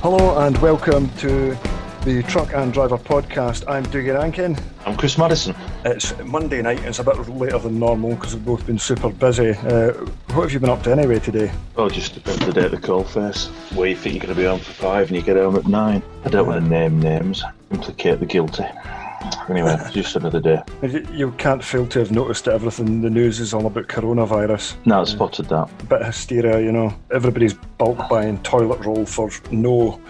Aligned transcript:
Hello 0.00 0.38
and 0.38 0.56
welcome 0.58 1.08
to 1.16 1.56
the 2.04 2.22
Truck 2.28 2.54
and 2.54 2.72
Driver 2.72 2.96
podcast. 2.96 3.64
I'm 3.66 3.84
Dougie 3.86 4.16
Rankin. 4.16 4.56
I'm 4.86 4.96
Chris 4.96 5.18
Madison. 5.18 5.56
It's 5.84 6.16
Monday 6.24 6.62
night. 6.62 6.78
And 6.78 6.86
it's 6.86 7.00
a 7.00 7.04
bit 7.04 7.16
later 7.28 7.58
than 7.58 7.80
normal 7.80 8.14
because 8.14 8.36
we've 8.36 8.44
both 8.44 8.64
been 8.64 8.78
super 8.78 9.10
busy. 9.10 9.50
Uh, 9.50 9.92
what 10.34 10.44
have 10.44 10.52
you 10.52 10.60
been 10.60 10.70
up 10.70 10.84
to 10.84 10.92
anyway 10.92 11.18
today? 11.18 11.50
Oh, 11.76 11.88
just 11.88 12.16
about 12.16 12.38
the 12.38 12.52
day 12.52 12.66
at 12.66 12.70
the 12.70 12.78
coal 12.78 13.02
face. 13.02 13.46
Where 13.74 13.88
you 13.88 13.96
think 13.96 14.14
you're 14.14 14.22
going 14.22 14.36
to 14.36 14.40
be 14.40 14.46
on 14.46 14.60
for 14.60 14.72
five 14.72 15.08
and 15.08 15.16
you 15.16 15.22
get 15.22 15.36
home 15.36 15.56
at 15.56 15.66
nine. 15.66 16.00
I 16.24 16.28
don't 16.28 16.46
want 16.46 16.62
to 16.62 16.70
name 16.70 17.00
names, 17.00 17.42
implicate 17.72 18.20
the 18.20 18.26
guilty. 18.26 18.66
Anyway, 19.48 19.76
just 19.92 20.16
another 20.16 20.40
day. 20.40 20.62
You 21.12 21.32
can't 21.32 21.62
fail 21.62 21.86
to 21.88 21.98
have 22.00 22.10
noticed 22.10 22.44
that 22.44 22.54
everything 22.54 22.86
in 22.86 23.00
the 23.00 23.10
news 23.10 23.40
is 23.40 23.54
all 23.54 23.66
about 23.66 23.88
coronavirus. 23.88 24.76
No, 24.86 25.00
I 25.00 25.04
spotted 25.04 25.46
that. 25.48 25.70
A 25.80 25.84
bit 25.84 26.00
of 26.00 26.06
hysteria, 26.06 26.60
you 26.60 26.72
know. 26.72 26.94
Everybody's 27.10 27.54
bulk 27.54 28.08
buying 28.08 28.42
toilet 28.42 28.84
roll 28.84 29.06
for 29.06 29.30
no 29.50 30.00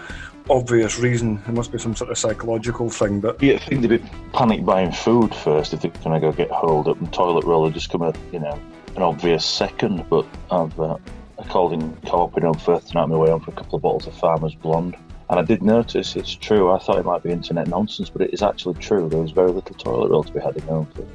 obvious 0.49 0.99
reason. 0.99 1.41
It 1.47 1.53
must 1.53 1.71
be 1.71 1.77
some 1.77 1.95
sort 1.95 2.11
of 2.11 2.17
psychological 2.17 2.89
thing. 2.89 3.19
But 3.19 3.41
you 3.41 3.57
think 3.59 3.81
they'd 3.81 4.01
be 4.01 4.09
panic 4.33 4.65
buying 4.65 4.91
food 4.91 5.33
first 5.33 5.73
if 5.73 5.81
they're 5.81 5.91
going 6.03 6.19
to 6.19 6.27
go 6.27 6.31
get 6.31 6.51
holed 6.51 6.87
up, 6.87 6.99
and 6.99 7.11
toilet 7.13 7.45
roll 7.45 7.63
would 7.63 7.73
just 7.73 7.89
come 7.89 8.01
a 8.01 8.13
you 8.31 8.39
know 8.39 8.59
an 8.95 9.01
obvious 9.01 9.45
second. 9.45 10.05
But 10.09 10.25
I've 10.51 10.77
uh, 10.79 10.97
I 11.39 11.43
called 11.43 11.73
in 11.73 11.95
co-op 12.07 12.37
in 12.37 12.43
Holmfirth 12.43 12.87
tonight 12.87 13.03
on 13.03 13.09
my 13.09 13.17
way 13.17 13.29
home 13.29 13.41
for 13.41 13.51
a 13.51 13.55
couple 13.55 13.75
of 13.75 13.81
bottles 13.81 14.07
of 14.07 14.13
Farmer's 14.15 14.55
Blonde. 14.55 14.97
And 15.29 15.39
I 15.39 15.43
did 15.43 15.61
notice 15.61 16.15
it's 16.15 16.33
true. 16.33 16.71
I 16.71 16.79
thought 16.79 16.97
it 16.97 17.05
might 17.05 17.21
be 17.21 17.29
internet 17.31 17.67
nonsense, 17.67 18.09
but 18.09 18.23
it 18.23 18.33
is 18.33 18.41
actually 18.41 18.75
true. 18.75 19.07
There 19.09 19.21
was 19.21 19.31
very 19.31 19.51
little 19.51 19.75
toilet 19.75 20.09
roll 20.09 20.23
to 20.23 20.33
be 20.33 20.39
had 20.39 20.55
in 20.55 20.63
Holmfirth, 20.63 21.07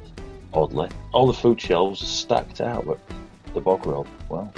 oddly. 0.53 0.89
All 1.11 1.27
the 1.27 1.33
food 1.33 1.59
shelves 1.59 2.01
are 2.01 2.05
stacked 2.05 2.61
out, 2.61 2.85
but 2.85 2.99
the 3.53 3.59
bog 3.59 3.85
roll, 3.85 4.07
well, 4.29 4.53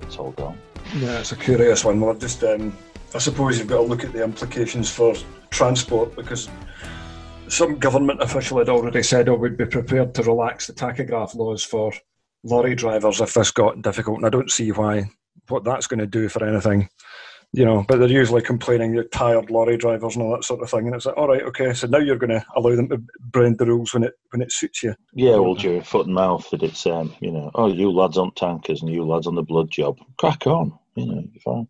it's 0.00 0.16
all 0.16 0.32
gone. 0.32 0.58
Yeah, 0.96 1.20
it's 1.20 1.32
a 1.32 1.36
curious 1.36 1.84
one. 1.84 2.00
Well, 2.00 2.14
just 2.14 2.42
um, 2.44 2.74
I 3.14 3.18
suppose 3.18 3.58
you've 3.58 3.68
got 3.68 3.76
to 3.76 3.82
look 3.82 4.04
at 4.04 4.12
the 4.12 4.24
implications 4.24 4.90
for 4.90 5.14
transport 5.50 6.16
because 6.16 6.48
some 7.48 7.78
government 7.78 8.22
official 8.22 8.58
had 8.58 8.70
already 8.70 9.02
said, 9.02 9.28
oh, 9.28 9.34
we'd 9.34 9.58
be 9.58 9.66
prepared 9.66 10.14
to 10.14 10.22
relax 10.22 10.66
the 10.66 10.72
tachograph 10.72 11.34
laws 11.34 11.62
for 11.62 11.92
lorry 12.42 12.74
drivers 12.74 13.20
if 13.20 13.34
this 13.34 13.50
got 13.50 13.82
difficult. 13.82 14.18
And 14.18 14.26
I 14.26 14.30
don't 14.30 14.50
see 14.50 14.72
why, 14.72 15.10
what 15.48 15.64
that's 15.64 15.86
going 15.86 16.00
to 16.00 16.06
do 16.06 16.28
for 16.28 16.42
anything. 16.42 16.88
You 17.52 17.64
know, 17.64 17.84
but 17.88 17.98
they're 17.98 18.08
usually 18.08 18.42
complaining 18.42 18.92
you're 18.92 19.04
tired 19.04 19.50
lorry 19.50 19.78
drivers 19.78 20.14
and 20.14 20.22
all 20.22 20.32
that 20.32 20.44
sort 20.44 20.62
of 20.62 20.68
thing. 20.68 20.86
And 20.86 20.94
it's 20.94 21.06
like, 21.06 21.16
all 21.16 21.28
right, 21.28 21.42
okay, 21.44 21.72
so 21.72 21.86
now 21.86 21.96
you're 21.96 22.18
going 22.18 22.30
to 22.30 22.44
allow 22.54 22.76
them 22.76 22.90
to 22.90 23.02
bend 23.20 23.56
the 23.56 23.64
rules 23.64 23.94
when 23.94 24.04
it 24.04 24.12
when 24.30 24.42
it 24.42 24.52
suits 24.52 24.82
you. 24.82 24.94
Yeah, 25.14 25.36
well, 25.36 25.54
during 25.54 25.80
foot 25.80 26.06
and 26.06 26.14
mouth 26.14 26.48
that 26.50 26.62
it's, 26.62 26.86
um, 26.86 27.14
you 27.20 27.32
know, 27.32 27.50
oh, 27.54 27.72
you 27.72 27.90
lads 27.90 28.18
on 28.18 28.32
tankers 28.34 28.82
and 28.82 28.92
you 28.92 29.06
lads 29.06 29.26
on 29.26 29.34
the 29.34 29.42
blood 29.42 29.70
job, 29.70 29.98
crack 30.18 30.46
on, 30.46 30.78
you 30.94 31.06
know, 31.06 31.24
you're 31.32 31.40
fine. 31.42 31.66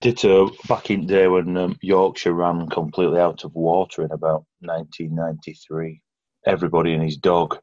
Ditto 0.00 0.50
back 0.68 0.90
in 0.90 1.02
the 1.02 1.06
day 1.06 1.28
when 1.28 1.56
um, 1.56 1.78
Yorkshire 1.82 2.32
ran 2.32 2.68
completely 2.68 3.20
out 3.20 3.44
of 3.44 3.54
water 3.54 4.02
in 4.02 4.10
about 4.10 4.44
1993. 4.60 6.02
Everybody 6.46 6.94
and 6.94 7.02
his 7.02 7.16
dog 7.16 7.58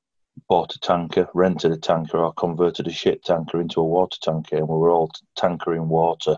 bought 0.48 0.76
a 0.76 0.80
tanker, 0.80 1.28
rented 1.33 1.72
a 1.72 1.78
tanker, 1.78 2.17
or 2.17 2.33
converted 2.33 2.88
a 2.88 2.92
shit 2.92 3.23
tanker 3.23 3.61
into 3.61 3.80
a 3.80 3.86
water 3.86 4.17
tanker, 4.22 4.58
and 4.58 4.67
we 4.67 4.76
were 4.76 4.92
all 4.92 5.11
tankering 5.36 5.88
water 5.88 6.38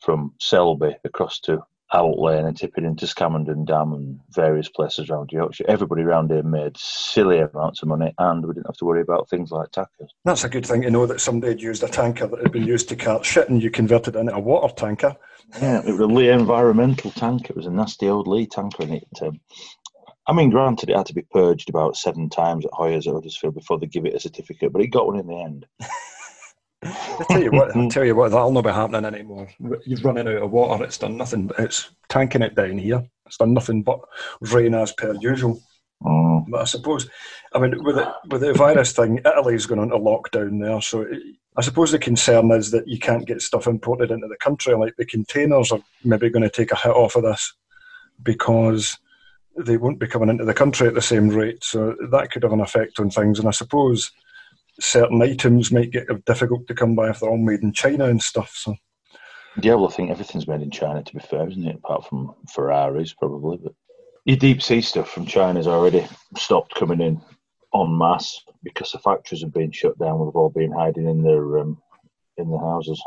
from 0.00 0.34
Selby 0.40 0.96
across 1.04 1.40
to 1.40 1.62
Outlane 1.92 2.46
and 2.46 2.56
tipping 2.56 2.84
into 2.84 3.06
Scammonden 3.06 3.64
Dam 3.64 3.92
and 3.92 4.20
various 4.30 4.68
places 4.68 5.08
around 5.08 5.32
Yorkshire. 5.32 5.64
Everybody 5.68 6.02
around 6.02 6.30
here 6.30 6.42
made 6.42 6.76
silly 6.76 7.38
amounts 7.38 7.82
of 7.82 7.88
money 7.88 8.12
and 8.18 8.46
we 8.46 8.52
didn't 8.52 8.66
have 8.66 8.76
to 8.76 8.84
worry 8.84 9.00
about 9.00 9.28
things 9.30 9.50
like 9.50 9.70
tankers. 9.70 10.12
That's 10.24 10.44
a 10.44 10.50
good 10.50 10.66
thing 10.66 10.82
to 10.82 10.90
know 10.90 11.06
that 11.06 11.20
somebody 11.20 11.52
had 11.52 11.62
used 11.62 11.82
a 11.82 11.88
tanker 11.88 12.26
that 12.26 12.40
had 12.40 12.52
been 12.52 12.66
used 12.66 12.90
to 12.90 12.96
cart 12.96 13.24
shit 13.24 13.48
and 13.48 13.62
you 13.62 13.70
converted 13.70 14.16
it 14.16 14.18
into 14.18 14.34
a 14.34 14.40
water 14.40 14.72
tanker. 14.74 15.16
Yeah, 15.62 15.78
it 15.78 15.92
was 15.92 16.00
a 16.00 16.06
Lee 16.06 16.28
environmental 16.28 17.10
tanker. 17.12 17.50
It 17.50 17.56
was 17.56 17.66
a 17.66 17.70
nasty 17.70 18.08
old 18.08 18.28
Lee 18.28 18.46
tanker 18.46 18.82
and 18.82 18.94
it. 18.94 19.08
Um, 19.22 19.40
I 20.26 20.34
mean, 20.34 20.50
granted, 20.50 20.90
it 20.90 20.96
had 20.96 21.06
to 21.06 21.14
be 21.14 21.22
purged 21.22 21.70
about 21.70 21.96
seven 21.96 22.28
times 22.28 22.66
at 22.66 22.72
Hoyers 22.72 23.06
or 23.06 23.14
Huddersfield 23.14 23.54
before 23.54 23.78
they 23.78 23.86
give 23.86 24.04
it 24.04 24.14
a 24.14 24.20
certificate, 24.20 24.74
but 24.74 24.82
it 24.82 24.88
got 24.88 25.06
one 25.06 25.18
in 25.18 25.26
the 25.26 25.40
end. 25.40 25.64
I 26.82 27.24
tell 27.28 27.42
you 27.42 27.50
what, 27.50 27.76
I 27.76 27.88
tell 27.90 28.04
you 28.04 28.14
what, 28.14 28.30
that'll 28.30 28.52
not 28.52 28.64
be 28.64 28.70
happening 28.70 29.04
anymore. 29.04 29.48
You're 29.84 30.00
running 30.00 30.28
out 30.28 30.42
of 30.42 30.50
water. 30.50 30.84
It's 30.84 30.98
done 30.98 31.16
nothing. 31.16 31.50
It's 31.58 31.90
tanking 32.08 32.42
it 32.42 32.54
down 32.54 32.78
here. 32.78 33.04
It's 33.26 33.36
done 33.36 33.52
nothing 33.52 33.82
but 33.82 34.00
rain 34.40 34.74
as 34.74 34.92
per 34.92 35.14
usual. 35.20 35.60
Mm. 36.02 36.44
But 36.48 36.62
I 36.62 36.64
suppose, 36.64 37.08
I 37.52 37.58
mean, 37.58 37.82
with 37.82 37.96
the 37.96 38.14
with 38.30 38.40
the 38.42 38.52
virus 38.52 38.92
thing, 38.92 39.18
Italy's 39.18 39.66
going 39.66 39.82
into 39.82 39.96
lockdown 39.96 40.60
there. 40.60 40.80
So 40.80 41.02
it, 41.02 41.20
I 41.56 41.60
suppose 41.60 41.90
the 41.90 41.98
concern 41.98 42.50
is 42.52 42.70
that 42.70 42.86
you 42.86 42.98
can't 42.98 43.26
get 43.26 43.42
stuff 43.42 43.66
imported 43.66 44.10
into 44.10 44.28
the 44.28 44.36
country. 44.36 44.74
Like 44.74 44.94
the 44.96 45.04
containers 45.04 45.72
are 45.72 45.80
maybe 46.04 46.30
going 46.30 46.44
to 46.44 46.50
take 46.50 46.72
a 46.72 46.76
hit 46.76 46.92
off 46.92 47.16
of 47.16 47.24
this 47.24 47.52
because 48.22 48.96
they 49.56 49.76
won't 49.76 49.98
be 49.98 50.06
coming 50.06 50.28
into 50.28 50.44
the 50.44 50.54
country 50.54 50.86
at 50.86 50.94
the 50.94 51.02
same 51.02 51.28
rate. 51.28 51.64
So 51.64 51.96
that 52.12 52.30
could 52.30 52.44
have 52.44 52.52
an 52.52 52.60
effect 52.60 53.00
on 53.00 53.10
things. 53.10 53.40
And 53.40 53.48
I 53.48 53.50
suppose 53.50 54.12
certain 54.80 55.20
items 55.22 55.72
might 55.72 55.90
get 55.90 56.06
difficult 56.24 56.66
to 56.68 56.74
come 56.74 56.94
by 56.94 57.10
if 57.10 57.20
they're 57.20 57.30
all 57.30 57.36
made 57.36 57.62
in 57.62 57.72
China 57.72 58.06
and 58.06 58.22
stuff. 58.22 58.52
So. 58.54 58.76
Yeah, 59.60 59.74
well, 59.74 59.88
I 59.88 59.92
think 59.92 60.10
everything's 60.10 60.46
made 60.46 60.62
in 60.62 60.70
China, 60.70 61.02
to 61.02 61.14
be 61.14 61.20
fair, 61.20 61.48
isn't 61.48 61.66
it? 61.66 61.76
Apart 61.76 62.06
from 62.06 62.34
Ferraris, 62.52 63.12
probably. 63.12 63.58
But 63.58 63.72
your 64.24 64.36
deep 64.36 64.62
sea 64.62 64.80
stuff 64.80 65.10
from 65.10 65.26
China's 65.26 65.66
already 65.66 66.06
stopped 66.36 66.74
coming 66.74 67.00
in 67.00 67.20
en 67.74 67.98
masse 67.98 68.42
because 68.62 68.92
the 68.92 68.98
factories 68.98 69.42
have 69.42 69.52
been 69.52 69.72
shut 69.72 69.98
down. 69.98 70.18
We've 70.18 70.36
all 70.36 70.50
been 70.50 70.72
hiding 70.72 71.08
in 71.08 71.22
their 71.22 71.58
um, 71.58 71.80
in 72.36 72.50
the 72.50 72.58
houses. 72.58 73.02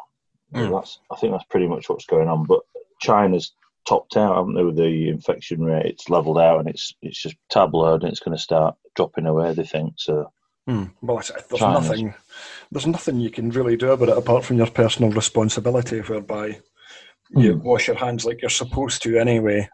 Mm. 0.53 0.77
That's, 0.77 0.99
I 1.11 1.15
think 1.15 1.33
that's 1.33 1.45
pretty 1.45 1.67
much 1.67 1.87
what's 1.89 2.05
going 2.05 2.27
on. 2.27 2.45
But 2.45 2.61
China's 2.99 3.53
topped 3.87 4.17
out, 4.17 4.35
haven't 4.35 4.55
they, 4.55 4.63
with 4.63 4.75
the 4.75 5.09
infection 5.09 5.63
rate? 5.63 5.85
It's 5.85 6.09
leveled 6.09 6.37
out 6.39 6.59
and 6.59 6.69
it's 6.69 6.93
it's 7.01 7.21
just 7.21 7.35
tabloid 7.49 8.03
and 8.03 8.11
it's 8.11 8.19
going 8.19 8.35
to 8.35 8.41
start 8.41 8.75
dropping 8.95 9.25
away. 9.25 9.53
They 9.53 9.63
think 9.63 9.93
so. 9.97 10.31
Hmm. 10.67 10.85
Well, 11.01 11.17
there's 11.17 11.59
China's. 11.59 11.89
nothing. 11.89 12.13
There's 12.71 12.87
nothing 12.87 13.19
you 13.19 13.31
can 13.31 13.49
really 13.49 13.75
do 13.75 13.91
about 13.91 14.09
it 14.09 14.17
apart 14.17 14.45
from 14.45 14.57
your 14.57 14.69
personal 14.69 15.11
responsibility, 15.11 15.99
whereby 16.01 16.59
you 17.31 17.53
hmm. 17.53 17.63
wash 17.63 17.87
your 17.87 17.97
hands 17.97 18.25
like 18.25 18.41
you're 18.41 18.49
supposed 18.49 19.01
to 19.03 19.17
anyway, 19.17 19.67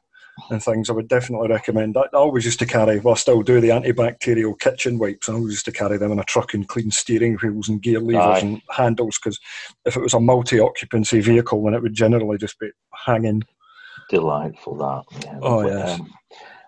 and 0.49 0.63
things. 0.63 0.89
I 0.89 0.93
would 0.93 1.07
definitely 1.07 1.49
recommend 1.49 1.95
that. 1.95 2.09
I 2.13 2.17
always 2.17 2.45
used 2.45 2.59
to 2.59 2.65
carry, 2.65 2.99
well, 2.99 3.15
I 3.15 3.17
still 3.17 3.41
do 3.41 3.59
the 3.59 3.69
antibacterial 3.69 4.59
kitchen 4.59 4.97
wipes. 4.97 5.29
I 5.29 5.33
always 5.33 5.53
used 5.53 5.65
to 5.65 5.71
carry 5.71 5.97
them 5.97 6.11
in 6.11 6.19
a 6.19 6.23
truck 6.23 6.53
and 6.53 6.67
clean 6.67 6.91
steering 6.91 7.37
wheels 7.41 7.69
and 7.69 7.81
gear 7.81 7.99
levers 7.99 8.43
Aye. 8.43 8.47
and 8.47 8.61
handles 8.69 9.17
because 9.17 9.39
if 9.85 9.95
it 9.95 10.01
was 10.01 10.13
a 10.13 10.19
multi-occupancy 10.19 11.21
vehicle, 11.21 11.63
then 11.63 11.73
it 11.73 11.81
would 11.81 11.93
generally 11.93 12.37
just 12.37 12.59
be 12.59 12.69
hanging. 13.05 13.43
Delightful 14.09 14.75
that. 14.77 15.25
Yeah, 15.25 15.39
oh 15.41 15.67
yes. 15.67 15.99
Um, 15.99 16.13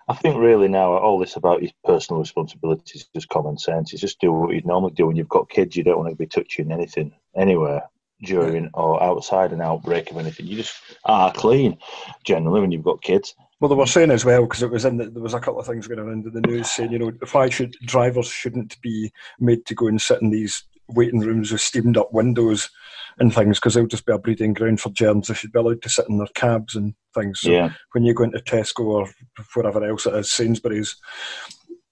I 0.10 0.16
think 0.16 0.38
really 0.38 0.68
now 0.68 0.98
all 0.98 1.20
this 1.20 1.36
about 1.36 1.62
your 1.62 1.72
personal 1.86 2.20
responsibilities 2.20 3.04
is 3.04 3.10
just 3.14 3.30
common 3.30 3.60
sense. 3.60 3.94
It's 3.94 4.02
just 4.02 4.20
do 4.20 4.32
what 4.34 4.56
you'd 4.56 4.66
normally 4.66 4.94
do 4.94 5.06
when 5.06 5.16
you've 5.16 5.30
got 5.30 5.52
kids. 5.52 5.76
You 5.76 5.84
don't 5.84 6.00
want 6.00 6.10
to 6.10 6.16
be 6.16 6.26
touching 6.26 6.72
anything 6.72 7.14
anywhere 7.36 7.84
during 8.24 8.72
or 8.74 9.02
outside 9.04 9.54
an 9.54 9.62
outbreak 9.62 10.10
of 10.10 10.18
anything. 10.18 10.48
You 10.48 10.58
just 10.58 10.82
are 11.06 11.32
clean 11.32 11.78
generally 12.26 12.60
when 12.60 12.72
you've 12.72 12.84
got 12.84 13.04
kids. 13.04 13.36
Well, 13.60 13.70
they 13.70 13.76
were 13.76 13.86
saying 13.86 14.10
as 14.10 14.26
well 14.26 14.42
because 14.42 14.64
it 14.64 14.72
was 14.72 14.84
in 14.84 14.98
the, 14.98 15.12
there 15.12 15.22
was 15.22 15.36
a 15.36 15.40
couple 15.40 15.60
of 15.60 15.68
things 15.68 15.86
going 15.86 16.00
around 16.00 16.26
in 16.26 16.34
the 16.34 16.42
news 16.42 16.72
saying 16.72 16.92
you 16.92 16.98
know 16.98 17.12
why 17.32 17.50
should 17.50 17.76
drivers 17.86 18.28
shouldn't 18.28 18.82
be 18.82 19.12
made 19.40 19.66
to 19.68 19.76
go 19.76 19.88
and 19.88 20.02
sit 20.02 20.24
in 20.24 20.32
these 20.32 20.64
waiting 20.88 21.20
rooms 21.20 21.52
with 21.52 21.62
steamed 21.62 21.98
up 21.98 22.12
windows 22.12 22.72
and 23.20 23.34
things 23.34 23.60
because 23.60 23.74
they'll 23.74 23.88
just 23.88 24.06
be 24.06 24.14
a 24.14 24.18
breeding 24.18 24.54
ground 24.54 24.80
for 24.80 24.90
germs. 24.90 25.28
They 25.28 25.34
should 25.34 25.52
be 25.52 25.60
allowed 25.60 25.82
to 25.82 25.90
sit 25.90 26.08
in 26.10 26.18
their 26.18 26.28
cabs 26.36 26.76
and 26.76 26.94
things. 27.14 27.42
So 27.42 27.52
yeah. 27.52 27.74
when 27.94 28.04
you 28.04 28.14
go 28.14 28.24
into 28.24 28.40
Tesco 28.40 28.86
or 28.86 29.10
whatever 29.56 29.84
else 29.84 30.06
it 30.06 30.16
is, 30.16 30.32
Sainsbury's, 30.32 30.96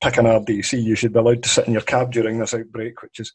pick 0.02 0.18
an 0.18 0.26
RDC, 0.26 0.82
you 0.82 0.96
should 0.96 1.14
be 1.14 1.20
allowed 1.20 1.44
to 1.44 1.50
sit 1.50 1.68
in 1.68 1.74
your 1.74 1.82
cab 1.82 2.12
during 2.12 2.40
this 2.40 2.54
outbreak, 2.54 3.02
which 3.02 3.20
is 3.20 3.34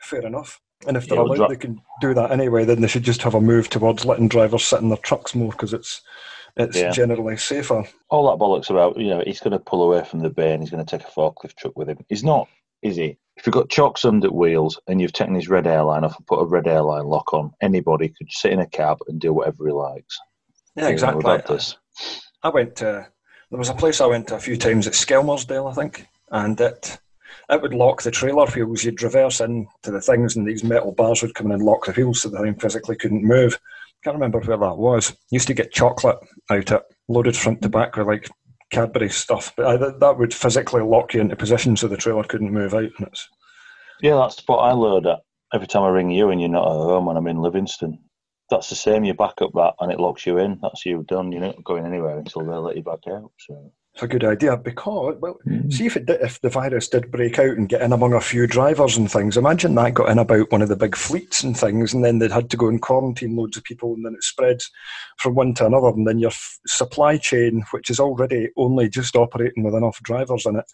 fair 0.00 0.26
enough. 0.26 0.60
And 0.86 0.96
if 0.96 1.06
they're 1.06 1.18
yeah, 1.18 1.24
allowed, 1.24 1.36
dra- 1.36 1.48
they 1.48 1.56
can 1.56 1.80
do 2.00 2.14
that 2.14 2.30
anyway. 2.30 2.64
Then 2.64 2.80
they 2.80 2.88
should 2.88 3.02
just 3.02 3.22
have 3.22 3.34
a 3.34 3.40
move 3.40 3.68
towards 3.68 4.04
letting 4.04 4.28
drivers 4.28 4.64
sit 4.64 4.80
in 4.80 4.88
their 4.88 4.98
trucks 4.98 5.34
more 5.34 5.50
because 5.50 5.74
it's 5.74 6.00
it's 6.56 6.78
yeah. 6.78 6.90
generally 6.90 7.36
safer. 7.36 7.84
All 8.08 8.30
that 8.30 8.42
bollocks 8.42 8.70
about 8.70 8.98
you 8.98 9.08
know 9.08 9.22
he's 9.24 9.40
going 9.40 9.52
to 9.52 9.58
pull 9.58 9.82
away 9.82 10.04
from 10.04 10.20
the 10.20 10.30
bay 10.30 10.52
and 10.52 10.62
he's 10.62 10.70
going 10.70 10.84
to 10.84 10.98
take 10.98 11.06
a 11.06 11.10
forklift 11.10 11.56
truck 11.56 11.76
with 11.76 11.88
him. 11.88 11.98
He's 12.08 12.24
not, 12.24 12.48
is 12.82 12.96
he? 12.96 13.18
If 13.40 13.46
you've 13.46 13.54
got 13.54 13.70
chocks 13.70 14.04
under 14.04 14.28
wheels 14.28 14.78
and 14.86 15.00
you've 15.00 15.14
taken 15.14 15.34
his 15.34 15.48
red 15.48 15.66
airline 15.66 16.04
off 16.04 16.14
and 16.18 16.26
put 16.26 16.42
a 16.42 16.44
red 16.44 16.66
airline 16.66 17.06
lock 17.06 17.32
on, 17.32 17.50
anybody 17.62 18.08
could 18.08 18.30
sit 18.30 18.52
in 18.52 18.60
a 18.60 18.66
cab 18.66 18.98
and 19.08 19.18
do 19.18 19.32
whatever 19.32 19.66
he 19.66 19.72
likes. 19.72 20.18
Yeah, 20.76 20.88
exactly. 20.88 21.24
I, 21.24 21.40
I 22.42 22.48
went 22.50 22.76
to 22.76 23.08
there 23.50 23.58
was 23.58 23.70
a 23.70 23.74
place 23.74 24.00
I 24.00 24.06
went 24.06 24.28
to 24.28 24.36
a 24.36 24.40
few 24.40 24.58
times 24.58 24.86
at 24.86 24.92
Skelmersdale, 24.92 25.70
I 25.70 25.74
think, 25.74 26.06
and 26.30 26.60
it 26.60 26.98
it 27.48 27.62
would 27.62 27.72
lock 27.72 28.02
the 28.02 28.10
trailer 28.10 28.46
wheels. 28.46 28.84
You'd 28.84 29.02
reverse 29.02 29.40
into 29.40 29.68
the 29.84 30.02
things, 30.02 30.36
and 30.36 30.46
these 30.46 30.62
metal 30.62 30.92
bars 30.92 31.22
would 31.22 31.34
come 31.34 31.46
in 31.46 31.52
and 31.52 31.62
lock 31.62 31.86
the 31.86 31.92
wheels 31.92 32.20
so 32.20 32.28
the 32.28 32.38
thing 32.38 32.56
physically 32.56 32.96
couldn't 32.96 33.24
move. 33.24 33.58
Can't 34.04 34.14
remember 34.14 34.40
where 34.40 34.58
that 34.58 34.76
was. 34.76 35.16
Used 35.30 35.46
to 35.48 35.54
get 35.54 35.72
chocolate 35.72 36.18
out 36.50 36.70
it, 36.70 36.82
loaded 37.08 37.36
front 37.36 37.62
to 37.62 37.70
back 37.70 37.96
with 37.96 38.06
like 38.06 38.28
Cadbury 38.70 39.10
stuff, 39.10 39.52
but 39.56 39.66
I, 39.66 39.76
that 39.76 40.18
would 40.18 40.32
physically 40.34 40.82
lock 40.82 41.14
you 41.14 41.20
into 41.20 41.36
position 41.36 41.76
so 41.76 41.88
the 41.88 41.96
trailer 41.96 42.24
couldn't 42.24 42.52
move 42.52 42.74
out. 42.74 42.90
And 42.98 43.08
it's 43.08 43.28
yeah, 44.00 44.16
that's 44.16 44.42
what 44.46 44.58
I 44.58 44.72
load 44.72 45.06
at 45.06 45.20
every 45.52 45.66
time 45.66 45.82
I 45.82 45.88
ring 45.88 46.10
you 46.10 46.30
and 46.30 46.40
you're 46.40 46.50
not 46.50 46.66
at 46.66 46.72
home 46.72 47.06
when 47.06 47.16
I'm 47.16 47.26
in 47.26 47.42
Livingston. 47.42 47.98
that's 48.50 48.68
the 48.68 48.76
same. 48.76 49.04
You 49.04 49.14
back 49.14 49.42
up 49.42 49.52
that, 49.54 49.74
and 49.80 49.92
it 49.92 50.00
locks 50.00 50.26
you 50.26 50.38
in. 50.38 50.58
That's 50.62 50.84
you 50.86 51.04
done. 51.08 51.32
You're 51.32 51.42
not 51.42 51.64
going 51.64 51.86
anywhere 51.86 52.18
until 52.18 52.44
they 52.44 52.54
let 52.54 52.76
you 52.76 52.82
back 52.82 53.00
out. 53.08 53.30
So 53.38 53.72
it's 54.00 54.04
a 54.04 54.18
good 54.18 54.24
idea 54.24 54.56
because, 54.56 55.16
well, 55.20 55.38
mm. 55.46 55.70
see 55.70 55.84
if 55.84 55.94
it 55.94 56.06
did, 56.06 56.22
if 56.22 56.40
the 56.40 56.48
virus 56.48 56.88
did 56.88 57.10
break 57.10 57.38
out 57.38 57.56
and 57.56 57.68
get 57.68 57.82
in 57.82 57.92
among 57.92 58.14
a 58.14 58.20
few 58.20 58.46
drivers 58.46 58.96
and 58.96 59.10
things. 59.10 59.36
Imagine 59.36 59.74
that 59.74 59.92
got 59.92 60.08
in 60.08 60.18
about 60.18 60.50
one 60.50 60.62
of 60.62 60.70
the 60.70 60.76
big 60.76 60.96
fleets 60.96 61.42
and 61.42 61.56
things, 61.56 61.92
and 61.92 62.02
then 62.02 62.18
they'd 62.18 62.32
had 62.32 62.48
to 62.50 62.56
go 62.56 62.68
and 62.68 62.80
quarantine 62.80 63.36
loads 63.36 63.58
of 63.58 63.64
people, 63.64 63.92
and 63.92 64.06
then 64.06 64.14
it 64.14 64.22
spreads 64.22 64.70
from 65.18 65.34
one 65.34 65.52
to 65.54 65.66
another, 65.66 65.88
and 65.88 66.06
then 66.06 66.18
your 66.18 66.30
f- 66.30 66.58
supply 66.66 67.18
chain, 67.18 67.62
which 67.72 67.90
is 67.90 68.00
already 68.00 68.48
only 68.56 68.88
just 68.88 69.16
operating 69.16 69.64
with 69.64 69.74
enough 69.74 70.00
drivers 70.02 70.46
in 70.46 70.56
it, 70.56 70.64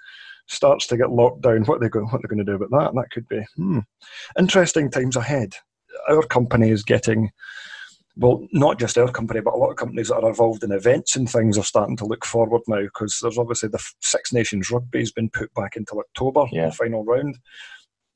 starts 0.47 0.87
to 0.87 0.97
get 0.97 1.11
locked 1.11 1.43
down. 1.43 1.65
What 1.65 1.77
are 1.77 1.81
they 1.81 1.89
going? 1.89 2.07
What 2.07 2.23
they're 2.23 2.29
going 2.29 2.45
to 2.45 2.45
do 2.45 2.55
about 2.55 2.71
that? 2.79 2.91
And 2.91 2.99
that 2.99 3.11
could 3.11 3.29
be 3.29 3.45
hmm. 3.57 3.81
interesting 4.39 4.89
times 4.89 5.17
ahead. 5.17 5.55
Our 6.09 6.23
company 6.23 6.71
is 6.71 6.85
getting 6.85 7.31
well, 8.17 8.47
not 8.53 8.79
just 8.79 8.97
our 8.97 9.11
company, 9.11 9.41
but 9.41 9.55
a 9.55 9.59
lot 9.59 9.71
of 9.71 9.77
companies 9.77 10.09
that 10.09 10.17
are 10.17 10.29
involved 10.29 10.65
in 10.65 10.73
events 10.73 11.17
and 11.17 11.29
things 11.29 11.59
are 11.59 11.65
starting 11.65 11.97
to 11.99 12.07
look 12.07 12.25
forward 12.25 12.63
now 12.67 12.81
because 12.81 13.19
there's 13.21 13.37
obviously 13.37 13.69
the 13.69 13.85
Six 14.01 14.33
Nations 14.33 14.71
rugby 14.71 15.01
has 15.01 15.13
been 15.13 15.29
put 15.29 15.53
back 15.55 15.77
until 15.77 16.01
October, 16.01 16.47
yeah. 16.51 16.67
the 16.67 16.73
final 16.73 17.05
round. 17.05 17.39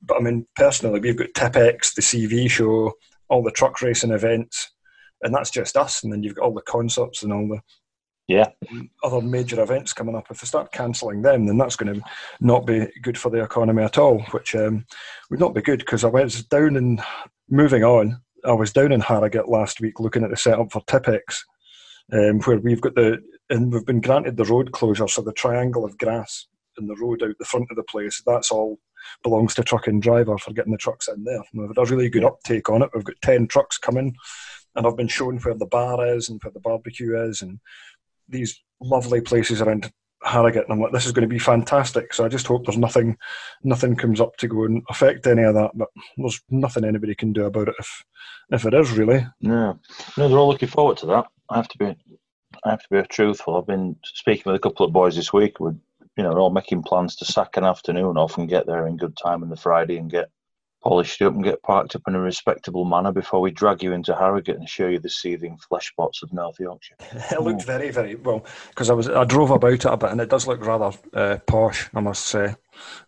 But 0.01 0.17
I 0.17 0.21
mean, 0.21 0.47
personally, 0.55 0.99
we've 0.99 1.15
got 1.15 1.33
Tipp-Ex, 1.35 1.93
the 1.93 2.01
CV 2.01 2.49
show, 2.49 2.93
all 3.29 3.43
the 3.43 3.51
truck 3.51 3.79
racing 3.81 4.11
events, 4.11 4.71
and 5.21 5.33
that's 5.33 5.51
just 5.51 5.77
us. 5.77 6.03
And 6.03 6.11
then 6.11 6.23
you've 6.23 6.35
got 6.35 6.45
all 6.45 6.53
the 6.53 6.61
concerts 6.61 7.21
and 7.21 7.31
all 7.31 7.47
the 7.47 7.61
yeah 8.27 8.47
other 9.03 9.21
major 9.21 9.61
events 9.61 9.93
coming 9.93 10.15
up. 10.15 10.25
If 10.31 10.41
they 10.41 10.47
start 10.47 10.71
cancelling 10.71 11.21
them, 11.21 11.45
then 11.45 11.57
that's 11.59 11.75
going 11.75 11.93
to 11.93 12.01
not 12.39 12.65
be 12.65 12.87
good 13.03 13.19
for 13.19 13.29
the 13.29 13.43
economy 13.43 13.83
at 13.83 13.99
all, 13.99 14.19
which 14.31 14.55
um, 14.55 14.85
would 15.29 15.39
not 15.39 15.53
be 15.53 15.61
good 15.61 15.79
because 15.79 16.03
I 16.03 16.07
went 16.07 16.49
down 16.49 16.75
and 16.75 17.01
moving 17.49 17.83
on. 17.83 18.19
I 18.45 18.53
was 18.53 18.73
down 18.73 18.91
in 18.91 19.01
Harrogate 19.01 19.47
last 19.47 19.81
week 19.81 19.99
looking 19.99 20.23
at 20.23 20.29
the 20.29 20.37
setup 20.37 20.71
for 20.71 20.81
Tipp-Ex, 20.87 21.45
um, 22.11 22.39
where 22.41 22.59
we've 22.59 22.81
got 22.81 22.95
the 22.95 23.19
and 23.49 23.71
we've 23.71 23.85
been 23.85 24.01
granted 24.01 24.37
the 24.37 24.45
road 24.45 24.71
closure, 24.71 25.07
so 25.07 25.21
the 25.21 25.33
triangle 25.33 25.83
of 25.83 25.97
grass 25.97 26.47
in 26.79 26.87
the 26.87 26.95
road 26.95 27.21
out 27.21 27.35
the 27.37 27.45
front 27.45 27.67
of 27.69 27.75
the 27.75 27.83
place, 27.83 28.21
that's 28.25 28.49
all 28.49 28.79
belongs 29.23 29.53
to 29.55 29.63
truck 29.63 29.87
and 29.87 30.01
driver 30.01 30.37
for 30.37 30.53
getting 30.53 30.71
the 30.71 30.77
trucks 30.77 31.07
in 31.07 31.23
there. 31.23 31.41
we've 31.53 31.67
had 31.67 31.77
a 31.77 31.85
really 31.85 32.09
good 32.09 32.23
uptake 32.23 32.69
on 32.69 32.81
it. 32.81 32.89
We've 32.93 33.03
got 33.03 33.21
ten 33.21 33.47
trucks 33.47 33.77
coming, 33.77 34.15
and 34.75 34.87
I've 34.87 34.97
been 34.97 35.07
shown 35.07 35.37
where 35.39 35.55
the 35.55 35.65
bar 35.65 36.15
is 36.15 36.29
and 36.29 36.41
where 36.41 36.51
the 36.51 36.59
barbecue 36.61 37.19
is, 37.21 37.41
and 37.41 37.59
these 38.29 38.61
lovely 38.79 39.21
places 39.21 39.61
around 39.61 39.91
Harrogate, 40.23 40.63
and 40.63 40.73
I'm 40.73 40.79
like, 40.79 40.91
this 40.91 41.05
is 41.05 41.11
going 41.11 41.27
to 41.27 41.33
be 41.33 41.39
fantastic. 41.39 42.13
So 42.13 42.23
I 42.23 42.29
just 42.29 42.47
hope 42.47 42.65
there's 42.65 42.77
nothing, 42.77 43.17
nothing 43.63 43.95
comes 43.95 44.21
up 44.21 44.37
to 44.37 44.47
go 44.47 44.65
and 44.65 44.83
affect 44.89 45.25
any 45.25 45.43
of 45.43 45.55
that. 45.55 45.71
But 45.73 45.89
there's 46.17 46.41
nothing 46.49 46.85
anybody 46.85 47.15
can 47.15 47.33
do 47.33 47.45
about 47.45 47.69
it 47.69 47.75
if, 47.79 48.03
if 48.51 48.65
it 48.65 48.73
is 48.73 48.91
really. 48.91 49.25
No, 49.41 49.79
no, 50.17 50.29
they're 50.29 50.37
all 50.37 50.49
looking 50.49 50.69
forward 50.69 50.97
to 50.97 51.05
that. 51.07 51.25
I 51.49 51.55
have 51.55 51.67
to 51.69 51.77
be, 51.77 51.95
I 52.63 52.69
have 52.69 52.83
to 52.83 52.87
be 52.91 53.01
truthful. 53.07 53.57
I've 53.57 53.67
been 53.67 53.95
speaking 54.03 54.43
with 54.45 54.55
a 54.55 54.59
couple 54.59 54.85
of 54.85 54.93
boys 54.93 55.15
this 55.15 55.33
week. 55.33 55.59
We're, 55.59 55.75
you 56.17 56.23
know, 56.23 56.37
all 56.37 56.51
making 56.51 56.83
plans 56.83 57.15
to 57.17 57.25
sack 57.25 57.57
an 57.57 57.63
afternoon 57.63 58.17
off 58.17 58.37
and 58.37 58.47
get 58.49 58.67
there 58.67 58.85
in 58.85 58.97
good 58.97 59.17
time 59.17 59.43
on 59.43 59.49
the 59.49 59.55
Friday 59.55 59.97
and 59.97 60.11
get 60.11 60.29
polished 60.83 61.21
up 61.21 61.33
and 61.33 61.43
get 61.43 61.61
parked 61.61 61.95
up 61.95 62.01
in 62.07 62.15
a 62.15 62.19
respectable 62.19 62.85
manner 62.85 63.11
before 63.11 63.41
we 63.41 63.51
drag 63.51 63.83
you 63.83 63.93
into 63.93 64.15
Harrogate 64.15 64.57
and 64.57 64.67
show 64.67 64.87
you 64.87 64.99
the 64.99 65.09
seething 65.09 65.57
flesh 65.57 65.89
spots 65.89 66.23
of 66.23 66.33
North 66.33 66.59
Yorkshire. 66.59 66.95
it 67.31 67.41
looked 67.41 67.63
very, 67.63 67.91
very 67.91 68.15
well 68.15 68.45
because 68.69 68.89
I 68.89 68.93
was 68.93 69.07
I 69.09 69.23
drove 69.23 69.51
about 69.51 69.73
it 69.73 69.85
a 69.85 69.97
bit 69.97 70.11
and 70.11 70.21
it 70.21 70.29
does 70.29 70.47
look 70.47 70.65
rather 70.65 70.97
uh, 71.13 71.37
posh, 71.45 71.89
I 71.93 71.99
must 71.99 72.25
say. 72.25 72.55